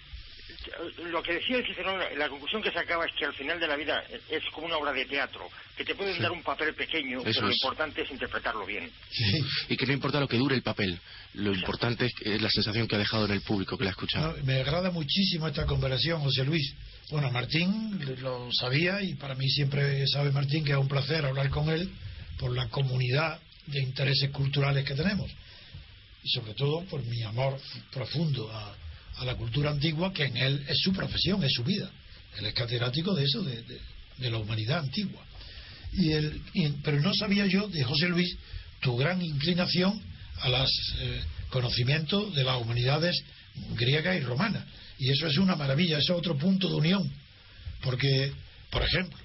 lo 1.10 1.22
que 1.22 1.34
decía 1.34 1.56
el 1.56 1.66
Cicerón, 1.66 2.00
la 2.16 2.28
conclusión 2.28 2.62
que 2.62 2.70
sacaba 2.70 3.06
es 3.06 3.12
que 3.18 3.24
al 3.24 3.34
final 3.34 3.58
de 3.58 3.66
la 3.66 3.76
vida 3.76 4.04
es 4.28 4.42
como 4.52 4.66
una 4.66 4.76
obra 4.76 4.92
de 4.92 5.04
teatro, 5.04 5.48
que 5.76 5.84
te 5.84 5.94
pueden 5.94 6.20
dar 6.20 6.32
un 6.32 6.42
papel 6.42 6.74
pequeño, 6.74 7.22
pero 7.22 7.42
lo 7.42 7.52
importante 7.52 8.02
es 8.02 8.10
interpretarlo 8.10 8.66
bien. 8.66 8.90
Y 9.68 9.76
que 9.76 9.86
no 9.86 9.92
importa 9.92 10.20
lo 10.20 10.28
que 10.28 10.36
dure 10.36 10.54
el 10.54 10.62
papel, 10.62 10.98
lo 11.34 11.52
importante 11.52 12.06
es 12.06 12.42
la 12.42 12.50
sensación 12.50 12.86
que 12.86 12.96
ha 12.96 12.98
dejado 12.98 13.26
en 13.26 13.32
el 13.32 13.42
público 13.42 13.76
que 13.76 13.84
la 13.84 13.90
ha 13.90 13.92
escuchado. 13.92 14.36
me 14.44 14.60
agrada 14.60 14.90
muchísimo 14.90 15.48
esta 15.48 15.66
conversación, 15.66 16.20
José 16.20 16.44
Luis. 16.44 16.74
Bueno, 17.10 17.30
Martín 17.30 18.00
lo 18.20 18.50
sabía 18.52 19.02
y 19.02 19.14
para 19.14 19.34
mí 19.34 19.48
siempre 19.48 20.06
sabe 20.06 20.32
Martín 20.32 20.64
que 20.64 20.72
es 20.72 20.78
un 20.78 20.88
placer 20.88 21.24
hablar 21.26 21.50
con 21.50 21.68
él 21.68 21.90
por 22.38 22.54
la 22.54 22.68
comunidad 22.68 23.38
de 23.66 23.80
intereses 23.80 24.30
culturales 24.30 24.84
que 24.84 24.94
tenemos 24.94 25.30
y 26.22 26.28
sobre 26.30 26.54
todo 26.54 26.82
por 26.84 27.02
mi 27.04 27.22
amor 27.22 27.58
profundo 27.92 28.50
a 28.50 28.74
a 29.18 29.24
la 29.24 29.36
cultura 29.36 29.70
antigua, 29.70 30.12
que 30.12 30.24
en 30.24 30.36
él 30.36 30.64
es 30.68 30.78
su 30.78 30.92
profesión, 30.92 31.42
es 31.44 31.52
su 31.52 31.64
vida. 31.64 31.90
Él 32.38 32.46
es 32.46 32.54
catedrático 32.54 33.14
de 33.14 33.24
eso, 33.24 33.42
de, 33.42 33.64
la 34.30 34.38
humanidad 34.38 34.80
antigua. 34.80 35.24
Y 35.92 36.12
el, 36.12 36.40
pero 36.82 37.00
no 37.00 37.14
sabía 37.14 37.46
yo, 37.46 37.68
de 37.68 37.84
José 37.84 38.08
Luis, 38.08 38.36
tu 38.80 38.96
gran 38.96 39.22
inclinación 39.22 40.00
a 40.40 40.48
los 40.48 40.70
eh, 40.98 41.20
conocimientos 41.50 42.34
de 42.34 42.44
las 42.44 42.60
humanidades 42.60 43.22
griega 43.76 44.14
y 44.16 44.20
romana. 44.20 44.66
Y 44.98 45.10
eso 45.10 45.26
es 45.26 45.38
una 45.38 45.56
maravilla, 45.56 45.98
eso 45.98 46.14
es 46.14 46.18
otro 46.18 46.36
punto 46.36 46.68
de 46.68 46.74
unión. 46.74 47.12
Porque, 47.82 48.32
por 48.70 48.82
ejemplo, 48.82 49.18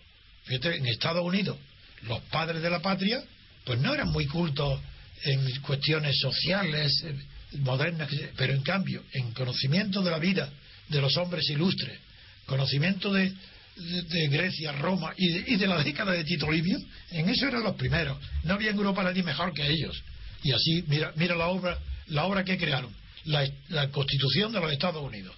fíjate, 0.43 0.78
en 0.78 0.86
Estados 0.88 1.23
Unidos, 1.23 1.58
los 2.04 2.19
padres 2.23 2.62
de 2.62 2.69
la 2.69 2.82
patria, 2.82 3.23
pues 3.65 3.80
no 3.80 3.93
eran 3.93 4.10
muy 4.10 4.25
cultos 4.28 4.80
en 5.23 5.62
cuestiones 5.62 6.17
sociales, 6.19 7.04
eh, 7.04 7.15
modernas, 7.53 8.09
pero 8.38 8.53
en 8.53 8.62
cambio, 8.62 9.03
en 9.13 9.31
conocimiento 9.31 10.01
de 10.01 10.12
la 10.12 10.19
vida 10.19 10.49
de 10.89 11.01
los 11.01 11.15
hombres 11.17 11.49
ilustres, 11.49 11.99
conocimiento 12.45 13.13
de, 13.13 13.33
de, 13.75 14.27
Grecia, 14.27 14.71
Roma 14.73 15.13
y 15.17 15.55
de, 15.55 15.67
la 15.67 15.83
década 15.83 16.12
de 16.12 16.23
Tito 16.23 16.51
Livio, 16.51 16.77
en 17.12 17.29
eso 17.29 17.47
eran 17.47 17.63
los 17.63 17.75
primeros. 17.75 18.17
No 18.43 18.55
había 18.55 18.71
en 18.71 18.77
Europa 18.77 19.03
nadie 19.03 19.23
mejor 19.23 19.53
que 19.53 19.67
ellos. 19.67 20.01
Y 20.43 20.51
así, 20.51 20.83
mira, 20.88 21.12
mira 21.15 21.35
la 21.35 21.47
obra, 21.47 21.77
la 22.07 22.25
obra 22.25 22.43
que 22.43 22.57
crearon, 22.57 22.93
la, 23.25 23.47
la 23.69 23.89
Constitución 23.89 24.51
de 24.51 24.59
los 24.59 24.71
Estados 24.71 25.03
Unidos. 25.03 25.35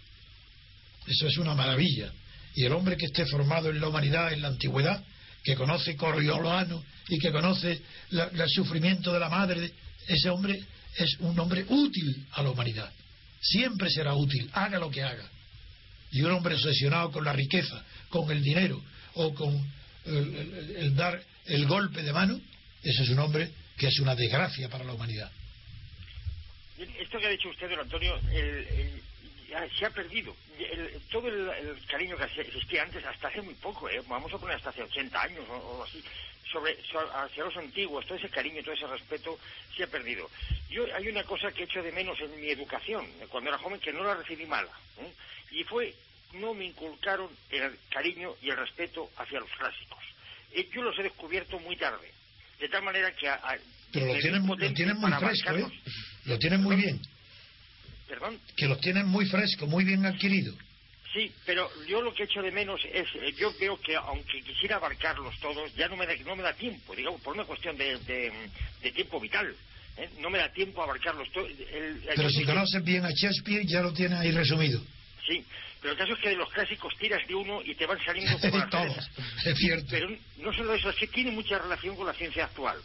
Eso 1.08 1.28
es 1.28 1.38
una 1.38 1.54
maravilla. 1.56 2.12
Y 2.56 2.65
el 2.65 2.74
hombre 2.74 2.97
que 2.97 3.06
esté 3.06 3.26
formado 3.26 3.69
en 3.69 3.80
la 3.80 3.88
humanidad, 3.88 4.34
en 4.34 4.41
la 4.41 4.50
antigüedad, 4.50 5.04
que 5.43 5.56
conoce 5.56 5.95
Coriolano 5.95 6.84
y 7.10 7.17
que 7.17 7.32
conoce 7.32 7.82
el 8.12 8.50
sufrimiento 8.50 9.12
de 9.12 9.19
la 9.19 9.30
madre, 9.30 9.71
ese 10.08 10.30
hombre 10.30 10.60
es 10.98 11.18
un 11.20 11.40
hombre 11.40 11.66
útil 11.68 12.26
a 12.34 12.44
la 12.44 12.52
humanidad. 12.52 12.92
Siempre 13.40 13.90
será 13.90 14.14
útil, 14.14 14.50
haga 14.54 14.80
lo 14.80 14.92
que 14.92 15.04
haga. 15.04 15.28
Y 16.12 16.22
un 16.22 16.32
hombre 16.32 16.56
obsesionado 16.56 17.12
con 17.12 17.24
la 17.24 17.34
riqueza, 17.34 17.84
con 18.10 18.30
el 18.32 18.44
dinero 18.44 18.82
o 19.14 19.34
con 19.34 19.66
el, 20.06 20.96
dar 20.96 21.22
el 21.46 21.66
golpe 21.66 22.04
de 22.04 22.14
mano, 22.14 22.40
ese 22.84 23.04
es 23.04 23.10
un 23.10 23.20
hombre 23.20 23.52
que 23.78 23.88
es 23.88 24.00
una 24.00 24.16
desgracia 24.16 24.70
para 24.70 24.84
la 24.84 24.94
humanidad. 24.94 25.32
Esto 26.78 27.20
que 27.20 27.28
ha 27.28 27.30
dicho 27.30 27.50
usted, 27.50 27.70
don 27.70 27.80
Antonio, 27.80 28.20
se 29.78 29.86
ha 29.86 29.90
perdido. 29.92 30.36
todo 31.12 31.28
el, 31.28 31.78
cariño 31.88 32.18
que 32.18 32.42
existía 32.42 32.84
antes, 32.84 33.06
hasta 33.06 33.28
hace 33.28 33.42
muy 33.42 33.54
poco, 33.56 33.90
¿eh? 33.90 34.02
vamos 34.08 34.34
a 34.34 34.38
poner 34.38 34.58
hasta 34.58 34.70
hace 34.72 34.84
80 34.84 35.22
años 35.22 35.46
o 35.50 35.84
así, 35.84 36.04
sobre, 36.52 36.78
hacia 37.16 37.44
los 37.44 37.56
antiguos, 37.58 38.06
todo 38.06 38.18
ese 38.18 38.30
cariño, 38.30 38.62
todo 38.64 38.74
ese 38.74 38.88
respeto 38.88 39.39
se 39.76 39.84
ha 39.84 39.88
perdido. 39.88 40.30
Yo 40.70 40.86
hay 40.95 41.08
una 41.08 41.24
cosa 41.24 41.52
que 41.52 41.62
he 41.62 41.66
hecho 41.66 41.82
de 41.82 41.91
menos 41.91 42.20
en 42.20 42.39
mi 42.39 42.49
educación, 42.49 43.08
cuando 43.30 43.49
era 43.49 43.60
joven, 43.60 43.80
que 43.80 43.93
no 43.93 44.04
la 44.04 44.16
recibí 44.16 44.45
mala, 44.45 44.72
¿eh? 44.99 45.14
y 45.52 45.64
fue, 45.64 45.93
no 46.34 46.54
me 46.54 46.66
inculcaron 46.66 47.30
el 47.49 47.78
cariño 47.89 48.36
y 48.41 48.49
el 48.49 48.58
respeto 48.58 49.10
hacia 49.18 49.39
los 49.39 49.49
clásicos. 49.52 50.04
yo 50.74 50.82
los 50.82 50.97
he 50.99 51.04
descubierto 51.04 51.60
muy 51.60 51.76
tarde, 51.78 52.12
de 52.60 52.70
tal 52.70 52.84
manera 52.84 53.14
que... 53.16 53.32
Pero 53.91 54.06
lo 54.06 54.20
tienen, 54.20 54.47
lo 54.47 54.74
tienen 54.74 54.97
muy 54.97 55.12
fresco, 55.14 55.56
¿eh? 55.56 55.66
Lo 56.26 56.39
tienen 56.39 56.62
muy 56.62 56.76
bien. 56.76 57.02
¿Perdón? 58.08 58.39
Que 58.56 58.68
los 58.68 58.80
tienen 58.80 59.08
muy 59.08 59.26
fresco, 59.26 59.68
muy 59.68 59.84
bien 59.84 60.06
adquirido. 60.06 60.54
Sí, 61.14 61.30
pero 61.45 61.70
yo 61.88 62.01
lo 62.01 62.14
que 62.14 62.24
echo 62.24 62.41
de 62.41 62.51
menos 62.51 62.80
es, 62.86 63.07
eh, 63.16 63.34
yo 63.38 63.53
veo 63.59 63.80
que 63.82 63.95
aunque 63.95 64.41
quisiera 64.41 64.78
abarcarlos 64.78 65.38
todos, 65.41 65.74
ya 65.76 65.89
no 65.89 65.97
me 65.97 66.07
da, 66.07 66.16
no 66.26 66.38
me 66.38 66.43
da 66.43 66.53
tiempo, 66.53 66.95
digamos, 66.95 67.20
por 67.22 67.34
una 67.34 67.43
cuestión 67.43 67.76
de, 67.76 67.97
de, 68.82 68.91
tiempo 68.91 69.20
vital. 69.20 69.53
¿eh? 69.97 70.09
No 70.20 70.30
me 70.30 70.38
da 70.38 70.51
tiempo 70.53 70.80
a 70.80 70.86
abarcarlos 70.86 71.30
todos. 71.34 71.51
pero 72.16 72.30
si 72.30 72.45
conoces 72.45 72.82
bien 72.84 73.03
a 73.03 73.09
Shakespeare, 73.12 73.66
ya 73.66 73.82
lo 73.82 73.91
tienes 73.91 74.20
ahí 74.20 74.32
resumido. 74.32 74.82
Sí, 75.28 75.43
pero 75.82 75.93
el 75.93 75.99
caso 75.99 76.14
es 76.14 76.20
que 76.20 76.30
de 76.30 76.36
los 76.36 76.49
clásicos 76.51 76.93
tiras 76.97 77.28
de 77.28 77.36
uno 77.36 77.62
y 77.62 77.76
te 77.76 77.86
van 77.86 77.99
saliendo 78.05 78.39
por 78.49 78.70
todos, 78.70 79.09
es 79.45 79.57
cierto. 79.57 79.88
Pero 79.89 80.09
no 80.38 80.53
solo 80.53 80.74
eso, 80.74 80.91
es 80.91 80.95
que 80.95 81.07
tiene 81.07 81.32
mucha 81.32 81.59
relación 81.59 81.97
con 81.97 82.07
la 82.07 82.14
ciencia 82.14 82.45
actual. 82.45 82.78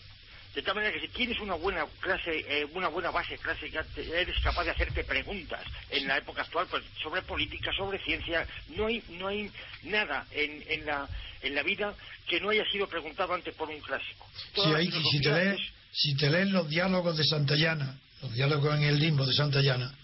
De 0.57 0.63
tal 0.63 0.75
manera 0.75 0.93
que 0.93 1.07
si 1.07 1.09
tienes 1.09 1.39
una 1.39 1.55
buena 1.55 1.85
clase, 2.01 2.45
eh, 2.49 2.67
una 2.73 2.89
buena 2.89 3.11
base 3.11 3.37
clásica, 3.37 3.85
eres 3.95 4.41
capaz 4.43 4.65
de 4.65 4.71
hacerte 4.71 5.05
preguntas. 5.05 5.61
En 5.91 6.09
la 6.09 6.17
época 6.17 6.43
actual, 6.43 6.67
pues 6.71 6.83
sobre 7.03 7.21
política, 7.23 7.71
sobre 7.77 8.03
ciencia, 8.03 8.47
no 8.75 8.87
hay, 8.87 9.03
no 9.11 9.29
hay 9.29 9.51
nada 9.85 10.27
en, 10.33 10.65
en 10.69 10.87
la 10.87 11.07
en 11.43 11.55
la 11.55 11.63
vida 11.63 11.95
que 12.29 12.41
no 12.41 12.51
haya 12.51 12.65
sido 12.71 12.89
preguntado 12.89 13.35
antes 13.35 13.55
por 13.55 13.69
un 13.69 13.81
clásico. 13.81 14.27
si, 14.55 15.21
te 15.21 15.31
lees, 15.31 15.61
si 15.93 16.17
te 16.17 16.31
lees 16.31 16.49
los 16.49 16.69
diálogos 16.69 17.17
de 17.17 17.25
Santayana, 17.25 17.99
los 18.23 18.33
diálogos 18.33 18.75
en 18.77 18.85
el 18.85 18.99
limbo 18.99 19.25
de 19.25 19.33
Santayana, 19.33 19.95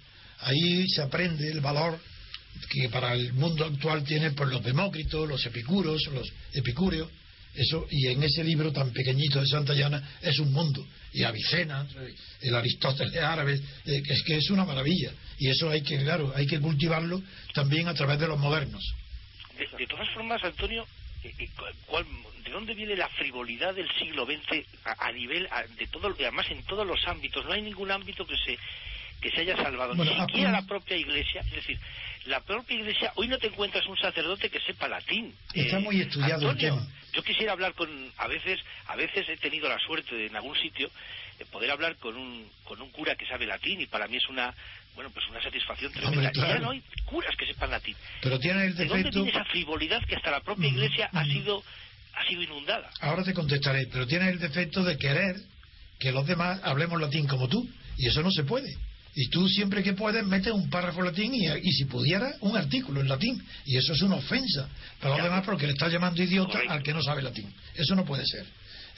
ahí 0.41 0.89
se 0.89 1.03
aprende 1.03 1.51
el 1.51 1.61
valor 1.61 1.99
que 2.71 2.89
para 2.91 3.15
el 3.15 3.33
mundo 3.33 3.65
actual 3.65 4.05
tiene 4.05 4.33
por 4.33 4.49
los 4.49 4.63
demócritos, 4.63 5.29
los 5.29 5.45
epicuros, 5.47 6.03
los 6.13 6.31
epicúreos, 6.53 7.09
eso, 7.55 7.87
y 7.91 8.09
en 8.09 8.23
ese 8.23 8.43
libro 8.43 8.73
tan 8.73 8.91
pequeñito 8.93 9.41
de 9.41 9.47
Santayana 9.47 10.17
es 10.23 10.39
un 10.39 10.53
mundo. 10.53 10.87
Y 11.13 11.23
Avicena, 11.25 11.87
el 12.41 12.55
Aristóteles 12.55 13.15
árabe, 13.17 13.61
eh, 13.85 14.03
es 14.09 14.23
que 14.23 14.37
es 14.37 14.51
una 14.51 14.65
maravilla. 14.65 15.13
Y 15.39 15.49
eso 15.49 15.69
hay 15.69 15.83
que, 15.83 15.99
claro, 15.99 16.33
hay 16.35 16.47
que 16.47 16.61
cultivarlo 16.61 17.23
también 17.53 17.89
a 17.89 17.95
través 17.95 18.19
de 18.19 18.29
los 18.29 18.39
modernos. 18.39 18.83
De, 19.79 19.87
todas 19.87 20.09
formas, 20.15 20.43
Antonio, 20.43 20.87
eh, 21.23 21.35
eh, 21.39 21.49
¿de 22.45 22.51
dónde 22.51 22.75
viene 22.75 22.97
la 22.97 23.09
frivolidad 23.11 23.75
del 23.75 23.89
siglo 23.99 24.25
XX 24.25 24.67
a, 24.85 25.13
nivel, 25.13 25.47
de 25.79 25.87
todo, 25.89 26.09
además 26.09 26.47
en 26.51 26.63
todos 26.65 26.87
los 26.87 27.07
ámbitos? 27.07 27.45
No 27.45 27.53
hay 27.53 27.61
ningún 27.61 27.91
ámbito 27.91 28.27
que 28.27 28.37
se 28.37 28.59
que 29.21 29.31
se 29.31 29.43
haya 29.43 29.57
salvado, 29.57 29.95
ni 29.95 30.05
siquiera 30.05 30.51
la 30.51 30.67
propia 30.67 30.97
Iglesia. 30.97 31.43
Es 31.43 31.53
decir, 31.53 31.79
la 32.27 32.41
propia 32.41 32.77
Iglesia, 32.77 33.13
hoy 33.15 33.29
no 33.29 33.39
te 33.39 33.47
encuentras 33.47 33.87
un 33.87 33.97
sacerdote 33.97 34.51
que 34.51 34.59
sepa 34.61 34.89
latín. 34.89 35.33
Está 35.55 35.79
muy 35.79 36.01
estudiado 36.01 36.51
el 36.51 36.59
tema. 36.59 36.85
Yo 37.13 37.23
quisiera 37.23 37.53
hablar 37.53 37.75
con, 37.75 37.89
a 38.17 38.27
veces, 38.27 38.61
a 38.87 38.97
veces 38.97 39.29
he 39.29 39.37
tenido 39.37 39.69
la 39.69 39.79
suerte 39.79 40.15
de 40.15 40.27
en 40.27 40.37
algún 40.37 40.57
sitio 40.57 40.91
de 41.39 41.45
poder 41.47 41.71
hablar 41.71 41.97
con 41.97 42.17
un, 42.17 42.49
con 42.65 42.81
un 42.81 42.91
cura 42.91 43.17
que 43.17 43.27
sabe 43.27 43.47
latín 43.47 43.81
y 43.81 43.87
para 43.87 44.09
mí 44.09 44.17
es 44.17 44.29
una, 44.29 44.55
bueno, 44.95 45.11
pues 45.11 45.27
una 45.29 45.43
satisfacción 45.43 45.93
tremenda. 45.93 46.33
ya 46.33 46.59
no 46.59 46.71
hay 46.71 46.83
curas 47.05 47.37
que 47.37 47.47
sepan 47.47 47.71
latín. 47.71 47.97
Pero 48.23 48.39
tiene 48.39 48.65
el 48.65 48.75
defecto... 48.77 48.95
¿De 48.95 49.03
dónde 49.03 49.23
viene 49.23 49.31
esa 49.31 49.45
frivolidad 49.45 50.03
que 50.07 50.17
hasta 50.17 50.31
la 50.31 50.41
propia 50.41 50.69
Iglesia 50.69 51.11
ha 51.13 51.25
sido 51.25 51.63
ha 52.15 52.29
sido 52.29 52.43
inundada? 52.43 52.91
Ahora 53.01 53.25
te 53.25 53.33
contestaré, 53.33 53.87
pero 53.91 54.07
tiene 54.07 54.29
el 54.29 54.39
defecto 54.39 54.83
de 54.85 54.97
querer 54.99 55.37
que 55.99 56.13
los 56.13 56.27
demás 56.27 56.61
hablemos 56.63 57.01
latín 57.01 57.27
como 57.27 57.49
tú 57.49 57.69
y 57.97 58.09
eso 58.09 58.23
no 58.23 58.31
se 58.31 58.45
puede. 58.45 58.69
Y 59.15 59.29
tú 59.29 59.47
siempre 59.47 59.83
que 59.83 59.93
puedes 59.93 60.25
metes 60.25 60.53
un 60.53 60.71
párrafo 60.71 61.03
latín 61.03 61.35
y, 61.35 61.47
y, 61.47 61.73
si 61.73 61.85
pudiera 61.85 62.35
un 62.41 62.57
artículo 62.57 63.01
en 63.03 63.09
latín. 63.09 63.43
Y 63.67 63.77
eso 63.77 63.93
es 63.93 64.01
una 64.01 64.17
ofensa 64.17 64.69
para 65.01 65.17
los 65.17 65.25
demás 65.25 65.45
porque 65.45 65.67
le 65.67 65.75
estás 65.75 65.93
llamando 65.93 66.23
idiota 66.23 66.61
al 66.69 66.83
que 66.83 66.95
no 66.95 67.03
sabe 67.03 67.21
latín. 67.21 67.53
Eso 67.75 67.95
no 67.95 68.07
puede 68.07 68.25
ser. 68.27 68.47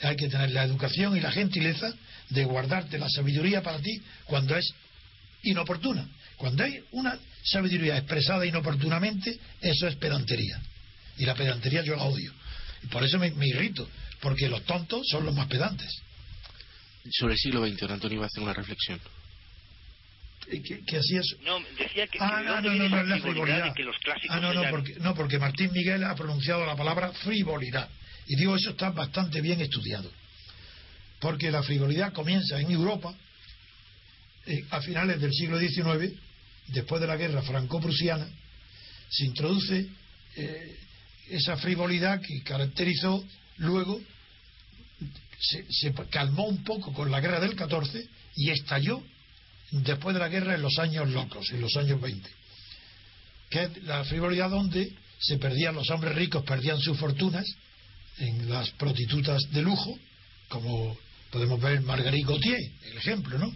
Hay 0.01 0.15
que 0.15 0.29
tener 0.29 0.51
la 0.51 0.63
educación 0.63 1.17
y 1.17 1.19
la 1.19 1.31
gentileza 1.31 1.93
de 2.29 2.45
guardarte 2.45 2.97
la 2.97 3.09
sabiduría 3.09 3.61
para 3.61 3.79
ti 3.79 4.01
cuando 4.25 4.55
es 4.55 4.73
inoportuna. 5.43 6.07
Cuando 6.37 6.63
hay 6.63 6.81
una 6.91 7.17
sabiduría 7.43 7.97
expresada 7.97 8.45
inoportunamente, 8.45 9.37
eso 9.61 9.87
es 9.87 9.95
pedantería. 9.95 10.61
Y 11.17 11.25
la 11.25 11.35
pedantería 11.35 11.83
yo 11.83 11.95
la 11.95 12.03
odio. 12.03 12.31
Y 12.83 12.87
por 12.87 13.03
eso 13.03 13.19
me, 13.19 13.31
me 13.31 13.47
irrito, 13.47 13.89
porque 14.21 14.47
los 14.47 14.63
tontos 14.63 15.07
son 15.09 15.25
los 15.25 15.35
más 15.35 15.47
pedantes. 15.47 15.89
Sobre 17.11 17.33
el 17.33 17.39
siglo 17.39 17.67
XX, 17.67 17.83
Antonio 17.83 18.15
iba 18.17 18.25
a 18.25 18.27
hacer 18.27 18.43
una 18.43 18.53
reflexión 18.53 18.99
que, 20.45 20.97
así 20.97 21.17
es. 21.17 21.35
No, 21.43 21.59
decía 21.77 22.07
que, 22.07 22.19
ah, 22.19 22.41
no, 22.43 22.61
no, 22.61 22.89
no, 22.89 23.03
la 23.03 23.19
frivolidad. 23.19 23.73
Que 23.73 23.83
los 23.83 23.95
ah, 24.29 24.39
no, 24.39 24.53
no, 24.53 24.69
porque, 24.69 24.95
no, 24.99 25.15
porque 25.15 25.39
Martín 25.39 25.71
Miguel 25.71 26.03
ha 26.03 26.15
pronunciado 26.15 26.65
la 26.65 26.75
palabra 26.75 27.11
frivolidad. 27.11 27.89
Y 28.27 28.35
digo, 28.35 28.55
eso 28.55 28.71
está 28.71 28.91
bastante 28.91 29.41
bien 29.41 29.61
estudiado. 29.61 30.11
Porque 31.19 31.51
la 31.51 31.63
frivolidad 31.63 32.13
comienza 32.13 32.59
en 32.59 32.71
Europa 32.71 33.15
eh, 34.45 34.63
a 34.69 34.81
finales 34.81 35.19
del 35.19 35.33
siglo 35.33 35.59
XIX, 35.59 36.13
después 36.67 37.01
de 37.01 37.07
la 37.07 37.17
guerra 37.17 37.41
franco-prusiana, 37.41 38.27
se 39.09 39.25
introduce 39.25 39.87
eh, 40.35 40.77
esa 41.29 41.57
frivolidad 41.57 42.21
que 42.21 42.43
caracterizó 42.43 43.25
luego, 43.57 43.99
se, 45.39 45.65
se 45.71 45.93
calmó 46.09 46.45
un 46.45 46.63
poco 46.63 46.93
con 46.93 47.09
la 47.09 47.19
guerra 47.19 47.39
del 47.39 47.55
14 47.55 48.07
y 48.35 48.51
estalló 48.51 49.01
después 49.71 50.13
de 50.13 50.19
la 50.19 50.29
guerra 50.29 50.55
en 50.55 50.61
los 50.61 50.77
años 50.79 51.09
locos, 51.09 51.49
en 51.51 51.61
los 51.61 51.75
años 51.75 51.99
20. 51.99 52.29
Que 53.49 53.63
es 53.63 53.83
la 53.83 54.03
frivolidad 54.03 54.49
donde 54.49 54.93
se 55.19 55.37
perdían 55.37 55.75
los 55.75 55.89
hombres 55.89 56.15
ricos, 56.15 56.43
perdían 56.43 56.79
sus 56.79 56.97
fortunas 56.97 57.45
en 58.17 58.49
las 58.49 58.69
prostitutas 58.71 59.41
de 59.51 59.61
lujo, 59.61 59.97
como 60.47 60.97
podemos 61.31 61.59
ver 61.59 61.81
Marguerite 61.81 62.27
Gautier, 62.27 62.71
el 62.83 62.97
ejemplo, 62.97 63.37
¿no? 63.37 63.53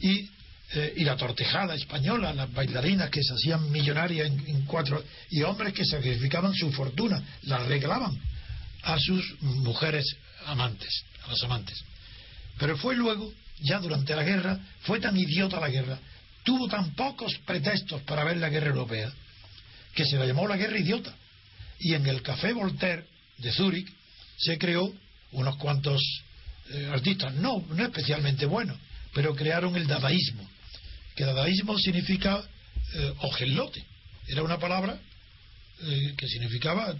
Y, 0.00 0.28
eh, 0.74 0.94
y 0.96 1.04
la 1.04 1.16
tortejada 1.16 1.74
española, 1.74 2.34
las 2.34 2.52
bailarinas 2.52 3.10
que 3.10 3.22
se 3.22 3.34
hacían 3.34 3.70
millonarias 3.70 4.26
en, 4.26 4.48
en, 4.48 4.62
cuatro, 4.66 5.02
y 5.30 5.42
hombres 5.42 5.72
que 5.72 5.84
sacrificaban 5.84 6.54
su 6.54 6.72
fortuna, 6.72 7.22
la 7.42 7.58
reglaban 7.58 8.18
a 8.82 8.98
sus 8.98 9.40
mujeres 9.42 10.04
amantes, 10.46 11.04
a 11.24 11.28
las 11.30 11.42
amantes. 11.42 11.78
Pero 12.58 12.76
fue 12.76 12.96
luego 12.96 13.32
ya 13.60 13.78
durante 13.78 14.14
la 14.14 14.22
guerra, 14.22 14.58
fue 14.82 15.00
tan 15.00 15.16
idiota 15.16 15.60
la 15.60 15.68
guerra, 15.68 15.98
tuvo 16.42 16.68
tan 16.68 16.94
pocos 16.94 17.36
pretextos 17.44 18.02
para 18.02 18.24
ver 18.24 18.36
la 18.36 18.48
guerra 18.48 18.68
europea, 18.68 19.12
que 19.94 20.04
se 20.04 20.16
la 20.16 20.26
llamó 20.26 20.46
la 20.46 20.56
guerra 20.56 20.78
idiota. 20.78 21.14
Y 21.78 21.94
en 21.94 22.06
el 22.06 22.22
Café 22.22 22.52
Voltaire 22.52 23.04
de 23.38 23.52
Zúrich 23.52 23.88
se 24.38 24.58
creó 24.58 24.92
unos 25.32 25.56
cuantos 25.56 26.00
eh, 26.70 26.90
artistas, 26.92 27.34
no, 27.34 27.64
no 27.68 27.84
especialmente 27.84 28.46
buenos, 28.46 28.76
pero 29.12 29.34
crearon 29.34 29.76
el 29.76 29.86
dadaísmo, 29.86 30.48
que 31.14 31.24
dadaísmo 31.24 31.78
significa 31.78 32.42
eh, 32.94 33.14
ojelote, 33.18 33.84
era 34.28 34.42
una 34.42 34.58
palabra 34.58 34.98
eh, 35.82 36.14
que 36.16 36.26
significaba 36.26 36.96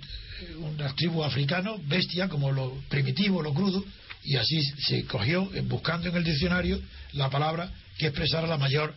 un 0.59 0.77
tribu 0.97 1.25
africano, 1.25 1.79
bestia, 1.87 2.29
como 2.29 2.53
lo 2.53 2.83
primitivo, 2.89 3.43
lo 3.43 3.55
crudo, 3.55 3.85
y 4.23 4.37
así 4.37 4.61
se 4.87 5.05
cogió, 5.05 5.51
eh, 5.55 5.63
buscando 5.63 6.09
en 6.09 6.17
el 6.17 6.25
diccionario, 6.25 6.81
la 7.13 7.31
palabra 7.31 7.73
que 7.97 8.09
expresara 8.09 8.47
la 8.47 8.59
mayor 8.59 8.95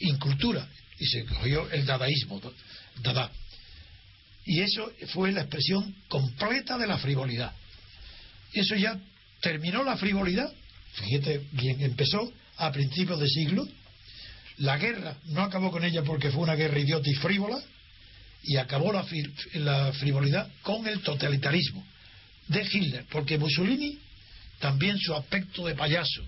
incultura, 0.00 0.68
y 0.98 1.06
se 1.06 1.24
cogió 1.24 1.68
el 1.70 1.84
dadaísmo, 1.84 2.40
dada. 3.02 3.30
Y 4.44 4.60
eso 4.60 4.92
fue 5.08 5.32
la 5.32 5.40
expresión 5.40 5.94
completa 6.08 6.78
de 6.78 6.86
la 6.86 6.98
frivolidad. 6.98 7.52
Eso 8.52 8.76
ya 8.76 8.98
terminó 9.40 9.82
la 9.82 9.96
frivolidad, 9.96 10.52
fíjate 10.94 11.42
bien, 11.50 11.80
empezó 11.80 12.32
a 12.58 12.70
principios 12.70 13.18
de 13.18 13.28
siglo, 13.28 13.66
la 14.58 14.78
guerra 14.78 15.16
no 15.26 15.42
acabó 15.42 15.70
con 15.70 15.84
ella 15.84 16.02
porque 16.02 16.30
fue 16.30 16.44
una 16.44 16.54
guerra 16.54 16.78
idiota 16.78 17.10
y 17.10 17.14
frívola, 17.14 17.60
y 18.46 18.56
acabó 18.56 18.92
la, 18.92 19.04
la 19.54 19.92
frivolidad 19.92 20.48
con 20.62 20.86
el 20.86 21.00
totalitarismo 21.00 21.84
de 22.48 22.62
Hitler, 22.62 23.04
porque 23.10 23.38
Mussolini 23.38 23.98
también 24.60 24.98
su 24.98 25.14
aspecto 25.14 25.66
de 25.66 25.74
payaso, 25.74 26.22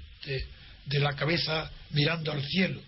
de, 0.86 0.98
la 0.98 1.14
cabeza 1.14 1.70
mirando 1.90 2.32
al 2.32 2.44
cielo, 2.44 2.80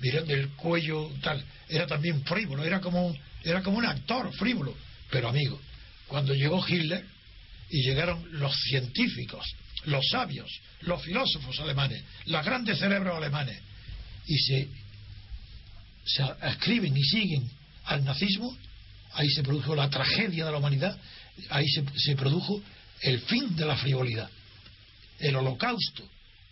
mirando 0.00 0.32
el 0.32 0.50
cuello 0.50 1.10
tal, 1.20 1.44
era 1.68 1.86
también 1.86 2.22
frívolo, 2.24 2.64
era 2.64 2.80
como, 2.80 3.14
era 3.42 3.62
como 3.62 3.78
un 3.78 3.86
actor 3.86 4.32
frívolo, 4.34 4.74
pero 5.10 5.28
amigo, 5.28 5.60
cuando 6.06 6.32
llegó 6.32 6.64
Hitler 6.66 7.04
y 7.70 7.82
llegaron 7.82 8.24
los 8.38 8.54
científicos, 8.68 9.44
los 9.86 10.06
sabios, 10.08 10.48
los 10.82 11.02
filósofos 11.02 11.58
alemanes, 11.60 12.02
los 12.26 12.44
grandes 12.44 12.78
cerebros 12.78 13.16
alemanes, 13.16 13.58
y 14.26 14.38
se, 14.38 14.68
se 16.04 16.24
escriben 16.42 16.96
y 16.96 17.02
siguen 17.02 17.50
al 17.84 18.04
nazismo, 18.04 18.56
ahí 19.16 19.28
se 19.30 19.42
produjo 19.42 19.74
la 19.74 19.90
tragedia 19.90 20.44
de 20.44 20.52
la 20.52 20.58
humanidad, 20.58 20.96
ahí 21.50 21.66
se, 21.68 22.16
produjo 22.16 22.62
el 23.02 23.20
fin 23.20 23.56
de 23.56 23.66
la 23.66 23.76
frivolidad 23.76 24.30
el 25.18 25.36
holocausto 25.36 26.08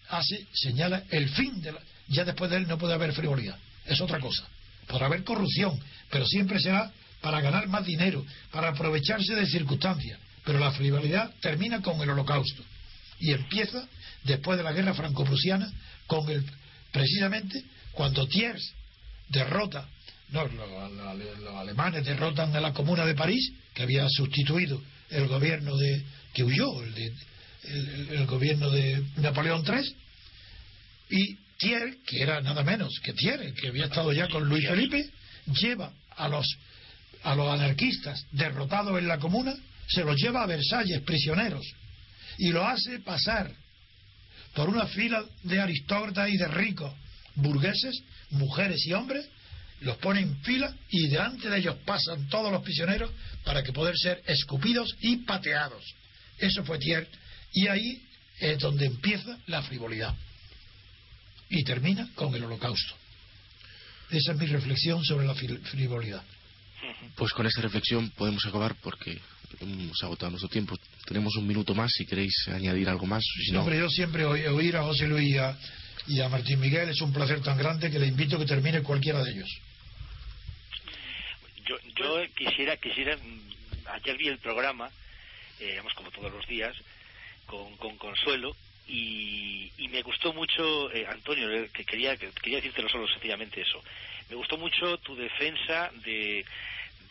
hace, 0.09 0.47
señala 0.53 1.05
el 1.11 1.29
fin 1.31 1.61
de 1.61 1.73
la, 1.73 1.81
ya 2.09 2.25
después 2.25 2.51
de 2.51 2.59
él 2.59 2.69
no 2.69 2.79
puede 2.79 2.95
haber 2.95 3.12
frivolidad, 3.12 3.59
es 3.87 4.01
otra 4.01 4.21
cosa. 4.21 4.47
Podrá 4.87 5.07
haber 5.07 5.25
corrupción, 5.25 5.79
pero 6.11 6.27
siempre 6.27 6.61
será 6.61 6.91
para 7.21 7.41
ganar 7.41 7.69
más 7.69 7.87
dinero, 7.87 8.25
para 8.51 8.69
aprovecharse 8.69 9.35
de 9.35 9.47
circunstancias. 9.47 10.19
Pero 10.45 10.59
la 10.59 10.73
frivolidad 10.73 11.33
termina 11.41 11.81
con 11.81 12.01
el 12.03 12.11
holocausto 12.11 12.62
y 13.19 13.33
empieza 13.33 13.87
después 14.25 14.59
de 14.59 14.65
la 14.65 14.73
guerra 14.73 14.93
franco-prusiana 14.93 15.73
con 16.07 16.29
el 16.29 16.45
precisamente 16.93 17.65
cuando 17.93 18.27
Thiers 18.27 18.73
derrota 19.29 19.89
no, 20.31 20.47
los, 20.47 21.55
alemanes 21.57 22.05
derrotan 22.05 22.55
a 22.55 22.61
la 22.61 22.72
Comuna 22.72 23.05
de 23.05 23.14
París, 23.14 23.53
que 23.75 23.83
había 23.83 24.09
sustituido 24.09 24.83
el 25.11 25.29
gobierno 25.29 25.77
de 25.77 26.05
que 26.33 26.43
huyó, 26.43 26.83
el 26.83 26.95
de, 26.95 27.12
el, 28.11 28.27
gobierno 28.27 28.70
de 28.70 29.05
Napoleón 29.16 29.64
III, 29.66 29.97
y 31.11 31.37
Thiers, 31.59 31.97
que 32.07 32.22
era 32.22 32.41
nada 32.41 32.62
menos 32.64 32.99
que 33.03 33.12
Thiers, 33.12 33.55
que 33.61 33.68
había 33.68 33.85
estado 33.85 34.12
ya 34.12 34.29
con 34.29 34.49
Luis 34.49 34.66
Felipe, 34.66 35.09
lleva 35.61 35.93
a 36.16 36.29
los, 36.29 36.47
a 37.22 37.35
los 37.35 37.49
anarquistas 37.53 38.27
derrotados 38.33 38.99
en 38.99 39.07
la 39.07 39.18
comuna, 39.18 39.55
se 39.87 40.03
los 40.03 40.16
lleva 40.16 40.43
a 40.43 40.47
Versalles 40.47 41.03
prisioneros 41.03 41.64
y 42.39 42.51
lo 42.51 42.66
hace 42.66 42.99
pasar 43.01 43.53
por 44.55 44.68
una 44.68 44.87
fila 44.87 45.25
de 45.43 45.61
aristócratas 45.61 46.31
y 46.31 46.37
de 46.37 46.49
ricos 46.49 46.93
burgueses, 47.35 48.03
mujeres 48.31 48.87
y 48.87 48.93
hombres, 48.93 49.29
los 49.81 49.97
pone 49.99 50.20
en 50.20 50.37
fila 50.43 50.75
y 50.91 51.09
delante 51.09 51.49
de 51.49 51.59
ellos 51.59 51.77
pasan 51.85 52.29
todos 52.29 52.51
los 52.51 52.62
prisioneros 52.62 53.11
para 53.45 53.62
que 53.62 53.72
poder 53.72 53.97
ser 53.97 54.22
escupidos 54.27 54.95
y 55.01 55.18
pateados. 55.18 55.85
Eso 56.39 56.64
fue 56.64 56.79
Thiers 56.79 57.09
y 57.53 57.68
ahí 57.68 58.03
es 58.39 58.59
donde 58.59 58.87
empieza 58.87 59.39
la 59.47 59.62
frivolidad 59.62 60.14
y 61.49 61.62
termina 61.64 62.09
con 62.14 62.35
el 62.35 62.45
holocausto. 62.45 62.95
Esa 64.11 64.33
es 64.33 64.39
mi 64.39 64.47
reflexión 64.47 65.05
sobre 65.05 65.27
la 65.27 65.35
frivolidad. 65.35 66.22
Pues 67.16 67.33
con 67.33 67.47
esta 67.47 67.62
reflexión 67.62 68.11
podemos 68.11 68.45
acabar 68.47 68.75
porque 68.83 69.18
hemos 69.61 70.03
agotado 70.03 70.31
nuestro 70.31 70.49
tiempo. 70.49 70.77
Tenemos 71.07 71.35
un 71.37 71.47
minuto 71.47 71.75
más 71.75 71.91
si 71.93 72.05
queréis 72.05 72.35
añadir 72.49 72.89
algo 72.89 73.07
más. 73.07 73.22
Si 73.47 73.55
Hombre, 73.55 73.79
yo 73.79 73.89
siempre 73.89 74.25
oír 74.25 74.77
a 74.77 74.83
José 74.83 75.07
Luis 75.07 75.37
y 76.07 76.21
a, 76.21 76.27
y 76.27 76.29
Martín 76.29 76.61
Miguel 76.61 76.91
es 76.91 77.01
un 77.01 77.13
placer 77.13 77.41
tan 77.43 77.57
grande 77.57 77.91
que 77.91 77.99
le 77.99 78.07
invito 78.07 78.37
a 78.37 78.39
que 78.39 78.47
termine 78.47 78.83
cualquiera 78.83 79.23
de 79.23 79.31
ellos. 79.31 79.49
Yo, 81.67 81.77
yo 81.97 82.23
quisiera, 82.35 82.77
quisiera, 82.77 83.17
ayer 83.93 84.17
vi 84.19 84.29
el 84.29 84.39
programa, 84.39 84.91
eh, 85.61 85.69
digamos 85.71 85.95
como 85.95 86.11
todos 86.11 86.33
los 86.33 86.47
días, 86.47 86.77
con, 87.47 87.77
con 87.77 87.97
Consuelo, 87.97 88.55
y, 88.87 89.71
me 89.91 90.03
gustó 90.03 90.33
mucho, 90.33 90.93
eh, 90.93 91.07
Antonio, 91.09 91.51
eh, 91.51 91.71
que 91.73 91.85
quería, 91.85 92.17
que 92.17 92.31
quería 92.33 92.57
decírtelo 92.59 92.89
solo 92.89 93.07
sencillamente 93.09 93.61
eso, 93.61 93.83
me 94.29 94.37
gustó 94.37 94.59
mucho 94.59 94.99
tu 94.99 95.15
defensa 95.15 95.91
de, 96.05 96.45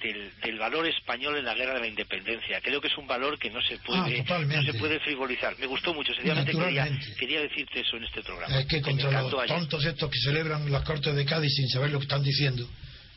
del, 0.02 0.60
valor 0.60 0.86
español 0.88 1.38
en 1.38 1.46
la 1.46 1.54
guerra 1.54 1.76
de 1.76 1.82
la 1.82 1.88
independencia. 1.88 2.60
Creo 2.62 2.80
que 2.82 2.88
es 2.88 2.98
un 2.98 3.08
valor 3.08 3.38
que 3.38 3.50
no 3.50 3.62
se 3.62 3.78
puede, 3.80 4.24
ah, 4.28 4.40
no 4.40 4.64
se 4.64 4.74
puede 4.74 5.00
frivolizar. 5.00 5.58
Me 5.60 5.68
gustó 5.68 5.94
mucho, 5.94 6.14
sencillamente 6.14 6.52
quería, 6.52 6.90
quería, 7.18 7.42
decirte 7.42 7.82
eso 7.82 7.98
en 7.98 8.04
este 8.06 8.22
programa. 8.22 8.60
Es 8.60 8.66
que 8.66 8.82
contra 8.82 9.22
los 9.22 9.46
tontos 9.46 9.86
estos 9.86 10.10
que 10.10 10.20
celebran 10.20 10.72
las 10.72 10.84
Cortes 10.84 11.16
de 11.16 11.26
Cádiz 11.26 11.54
sin 11.54 11.68
saber 11.70 11.92
lo 11.92 12.00
que 12.00 12.04
están 12.04 12.24
diciendo, 12.24 12.68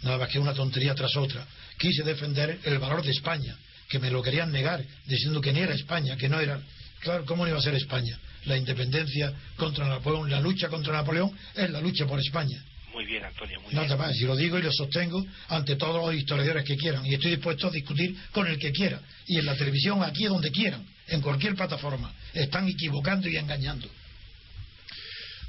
nada 0.02 0.18
más 0.18 0.28
que 0.28 0.38
una 0.38 0.54
tontería 0.54 0.94
tras 0.94 1.16
otra, 1.16 1.46
quise 1.78 2.02
defender 2.02 2.58
el 2.64 2.78
valor 2.78 3.02
de 3.02 3.10
España, 3.10 3.56
que 3.88 3.98
me 3.98 4.10
lo 4.10 4.22
querían 4.22 4.50
negar, 4.50 4.82
diciendo 5.06 5.40
que 5.40 5.52
ni 5.52 5.60
era 5.60 5.74
España, 5.74 6.16
que 6.16 6.28
no 6.28 6.40
era. 6.40 6.60
Claro, 7.00 7.24
¿cómo 7.24 7.44
no 7.44 7.50
iba 7.50 7.58
a 7.58 7.62
ser 7.62 7.74
España? 7.74 8.18
La 8.46 8.56
independencia 8.56 9.32
contra 9.56 9.86
Napoleón, 9.86 10.30
la 10.30 10.40
lucha 10.40 10.68
contra 10.68 10.92
Napoleón 10.92 11.30
es 11.54 11.70
la 11.70 11.80
lucha 11.80 12.06
por 12.06 12.18
España. 12.18 12.62
Muy 12.96 13.04
bien, 13.04 13.22
Antonio, 13.22 13.60
muy 13.60 13.74
Nada 13.74 13.94
más, 13.94 14.16
y 14.16 14.24
lo 14.24 14.34
digo 14.34 14.58
y 14.58 14.62
lo 14.62 14.72
sostengo 14.72 15.22
ante 15.48 15.76
todos 15.76 16.02
los 16.02 16.14
historiadores 16.14 16.64
que 16.64 16.78
quieran, 16.78 17.04
y 17.04 17.12
estoy 17.12 17.32
dispuesto 17.32 17.68
a 17.68 17.70
discutir 17.70 18.16
con 18.32 18.46
el 18.46 18.58
que 18.58 18.72
quiera, 18.72 19.02
y 19.26 19.36
en 19.36 19.44
la 19.44 19.54
televisión, 19.54 20.02
aquí 20.02 20.24
donde 20.24 20.50
quieran, 20.50 20.82
en 21.08 21.20
cualquier 21.20 21.54
plataforma. 21.54 22.10
Están 22.32 22.66
equivocando 22.66 23.28
y 23.28 23.36
engañando. 23.36 23.86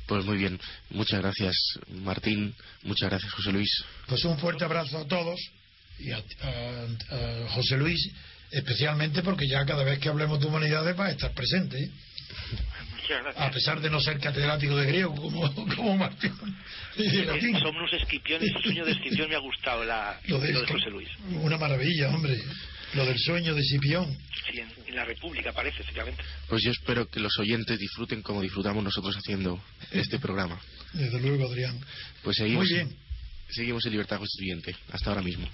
Pues 0.07 0.25
muy 0.25 0.39
bien, 0.39 0.59
muchas 0.89 1.21
gracias 1.21 1.55
Martín, 1.87 2.53
muchas 2.83 3.09
gracias 3.09 3.31
José 3.31 3.53
Luis. 3.53 3.69
Pues 4.07 4.25
un 4.25 4.37
fuerte 4.39 4.65
abrazo 4.65 4.97
a 4.97 5.07
todos 5.07 5.39
y 5.99 6.11
a, 6.11 6.21
José 7.51 7.77
Luis 7.77 8.11
especialmente 8.51 9.23
porque 9.23 9.47
ya 9.47 9.65
cada 9.65 9.85
vez 9.85 9.99
que 9.99 10.09
hablemos 10.09 10.41
de 10.41 10.47
humanidades 10.47 10.99
va 10.99 11.05
a 11.05 11.11
estar 11.11 11.33
presente. 11.33 11.81
¿eh? 11.81 11.91
A 13.37 13.51
pesar 13.51 13.79
de 13.79 13.89
no 13.89 13.99
ser 14.01 14.19
catedrático 14.19 14.75
de 14.75 14.85
griego 14.85 15.15
como, 15.15 15.53
como 15.75 15.97
Martín. 15.97 16.33
Somos 17.59 17.75
unos 17.75 17.93
esquipiones, 17.93 18.49
el 18.55 18.63
sueño 18.63 18.85
de 18.85 18.91
Escipión 18.91 19.29
me 19.29 19.35
ha 19.35 19.39
gustado 19.39 19.85
la, 19.85 20.19
lo, 20.25 20.39
de, 20.39 20.53
José 20.53 20.89
Luis. 20.89 21.09
Una 21.41 21.57
maravilla, 21.57 22.09
hombre. 22.09 22.37
Lo 22.93 23.05
del 23.05 23.17
sueño 23.17 23.53
de 23.53 23.61
Escipión. 23.61 24.17
Sí, 24.51 24.59
en, 24.59 24.95
la 24.95 25.05
República 25.05 25.51
parece, 25.51 25.81
efectivamente. 25.81 26.23
Pues 26.47 26.63
yo 26.63 26.71
espero 26.71 27.07
que 27.09 27.19
los 27.19 27.37
oyentes 27.39 27.77
disfruten 27.79 28.21
como 28.21 28.41
disfrutamos 28.41 28.83
nosotros 28.83 29.15
haciendo 29.15 29.61
este 29.91 30.19
programa. 30.19 30.59
Desde 30.93 31.19
luego, 31.19 31.47
Adrián. 31.47 31.79
Pues 32.23 32.37
seguimos, 32.37 32.65
Muy 32.65 32.73
bien. 32.73 32.95
seguimos 33.49 33.85
en 33.85 33.91
Libertad 33.91 34.17
Constituyente. 34.17 34.75
Hasta 34.91 35.11
ahora 35.11 35.21
mismo. 35.21 35.47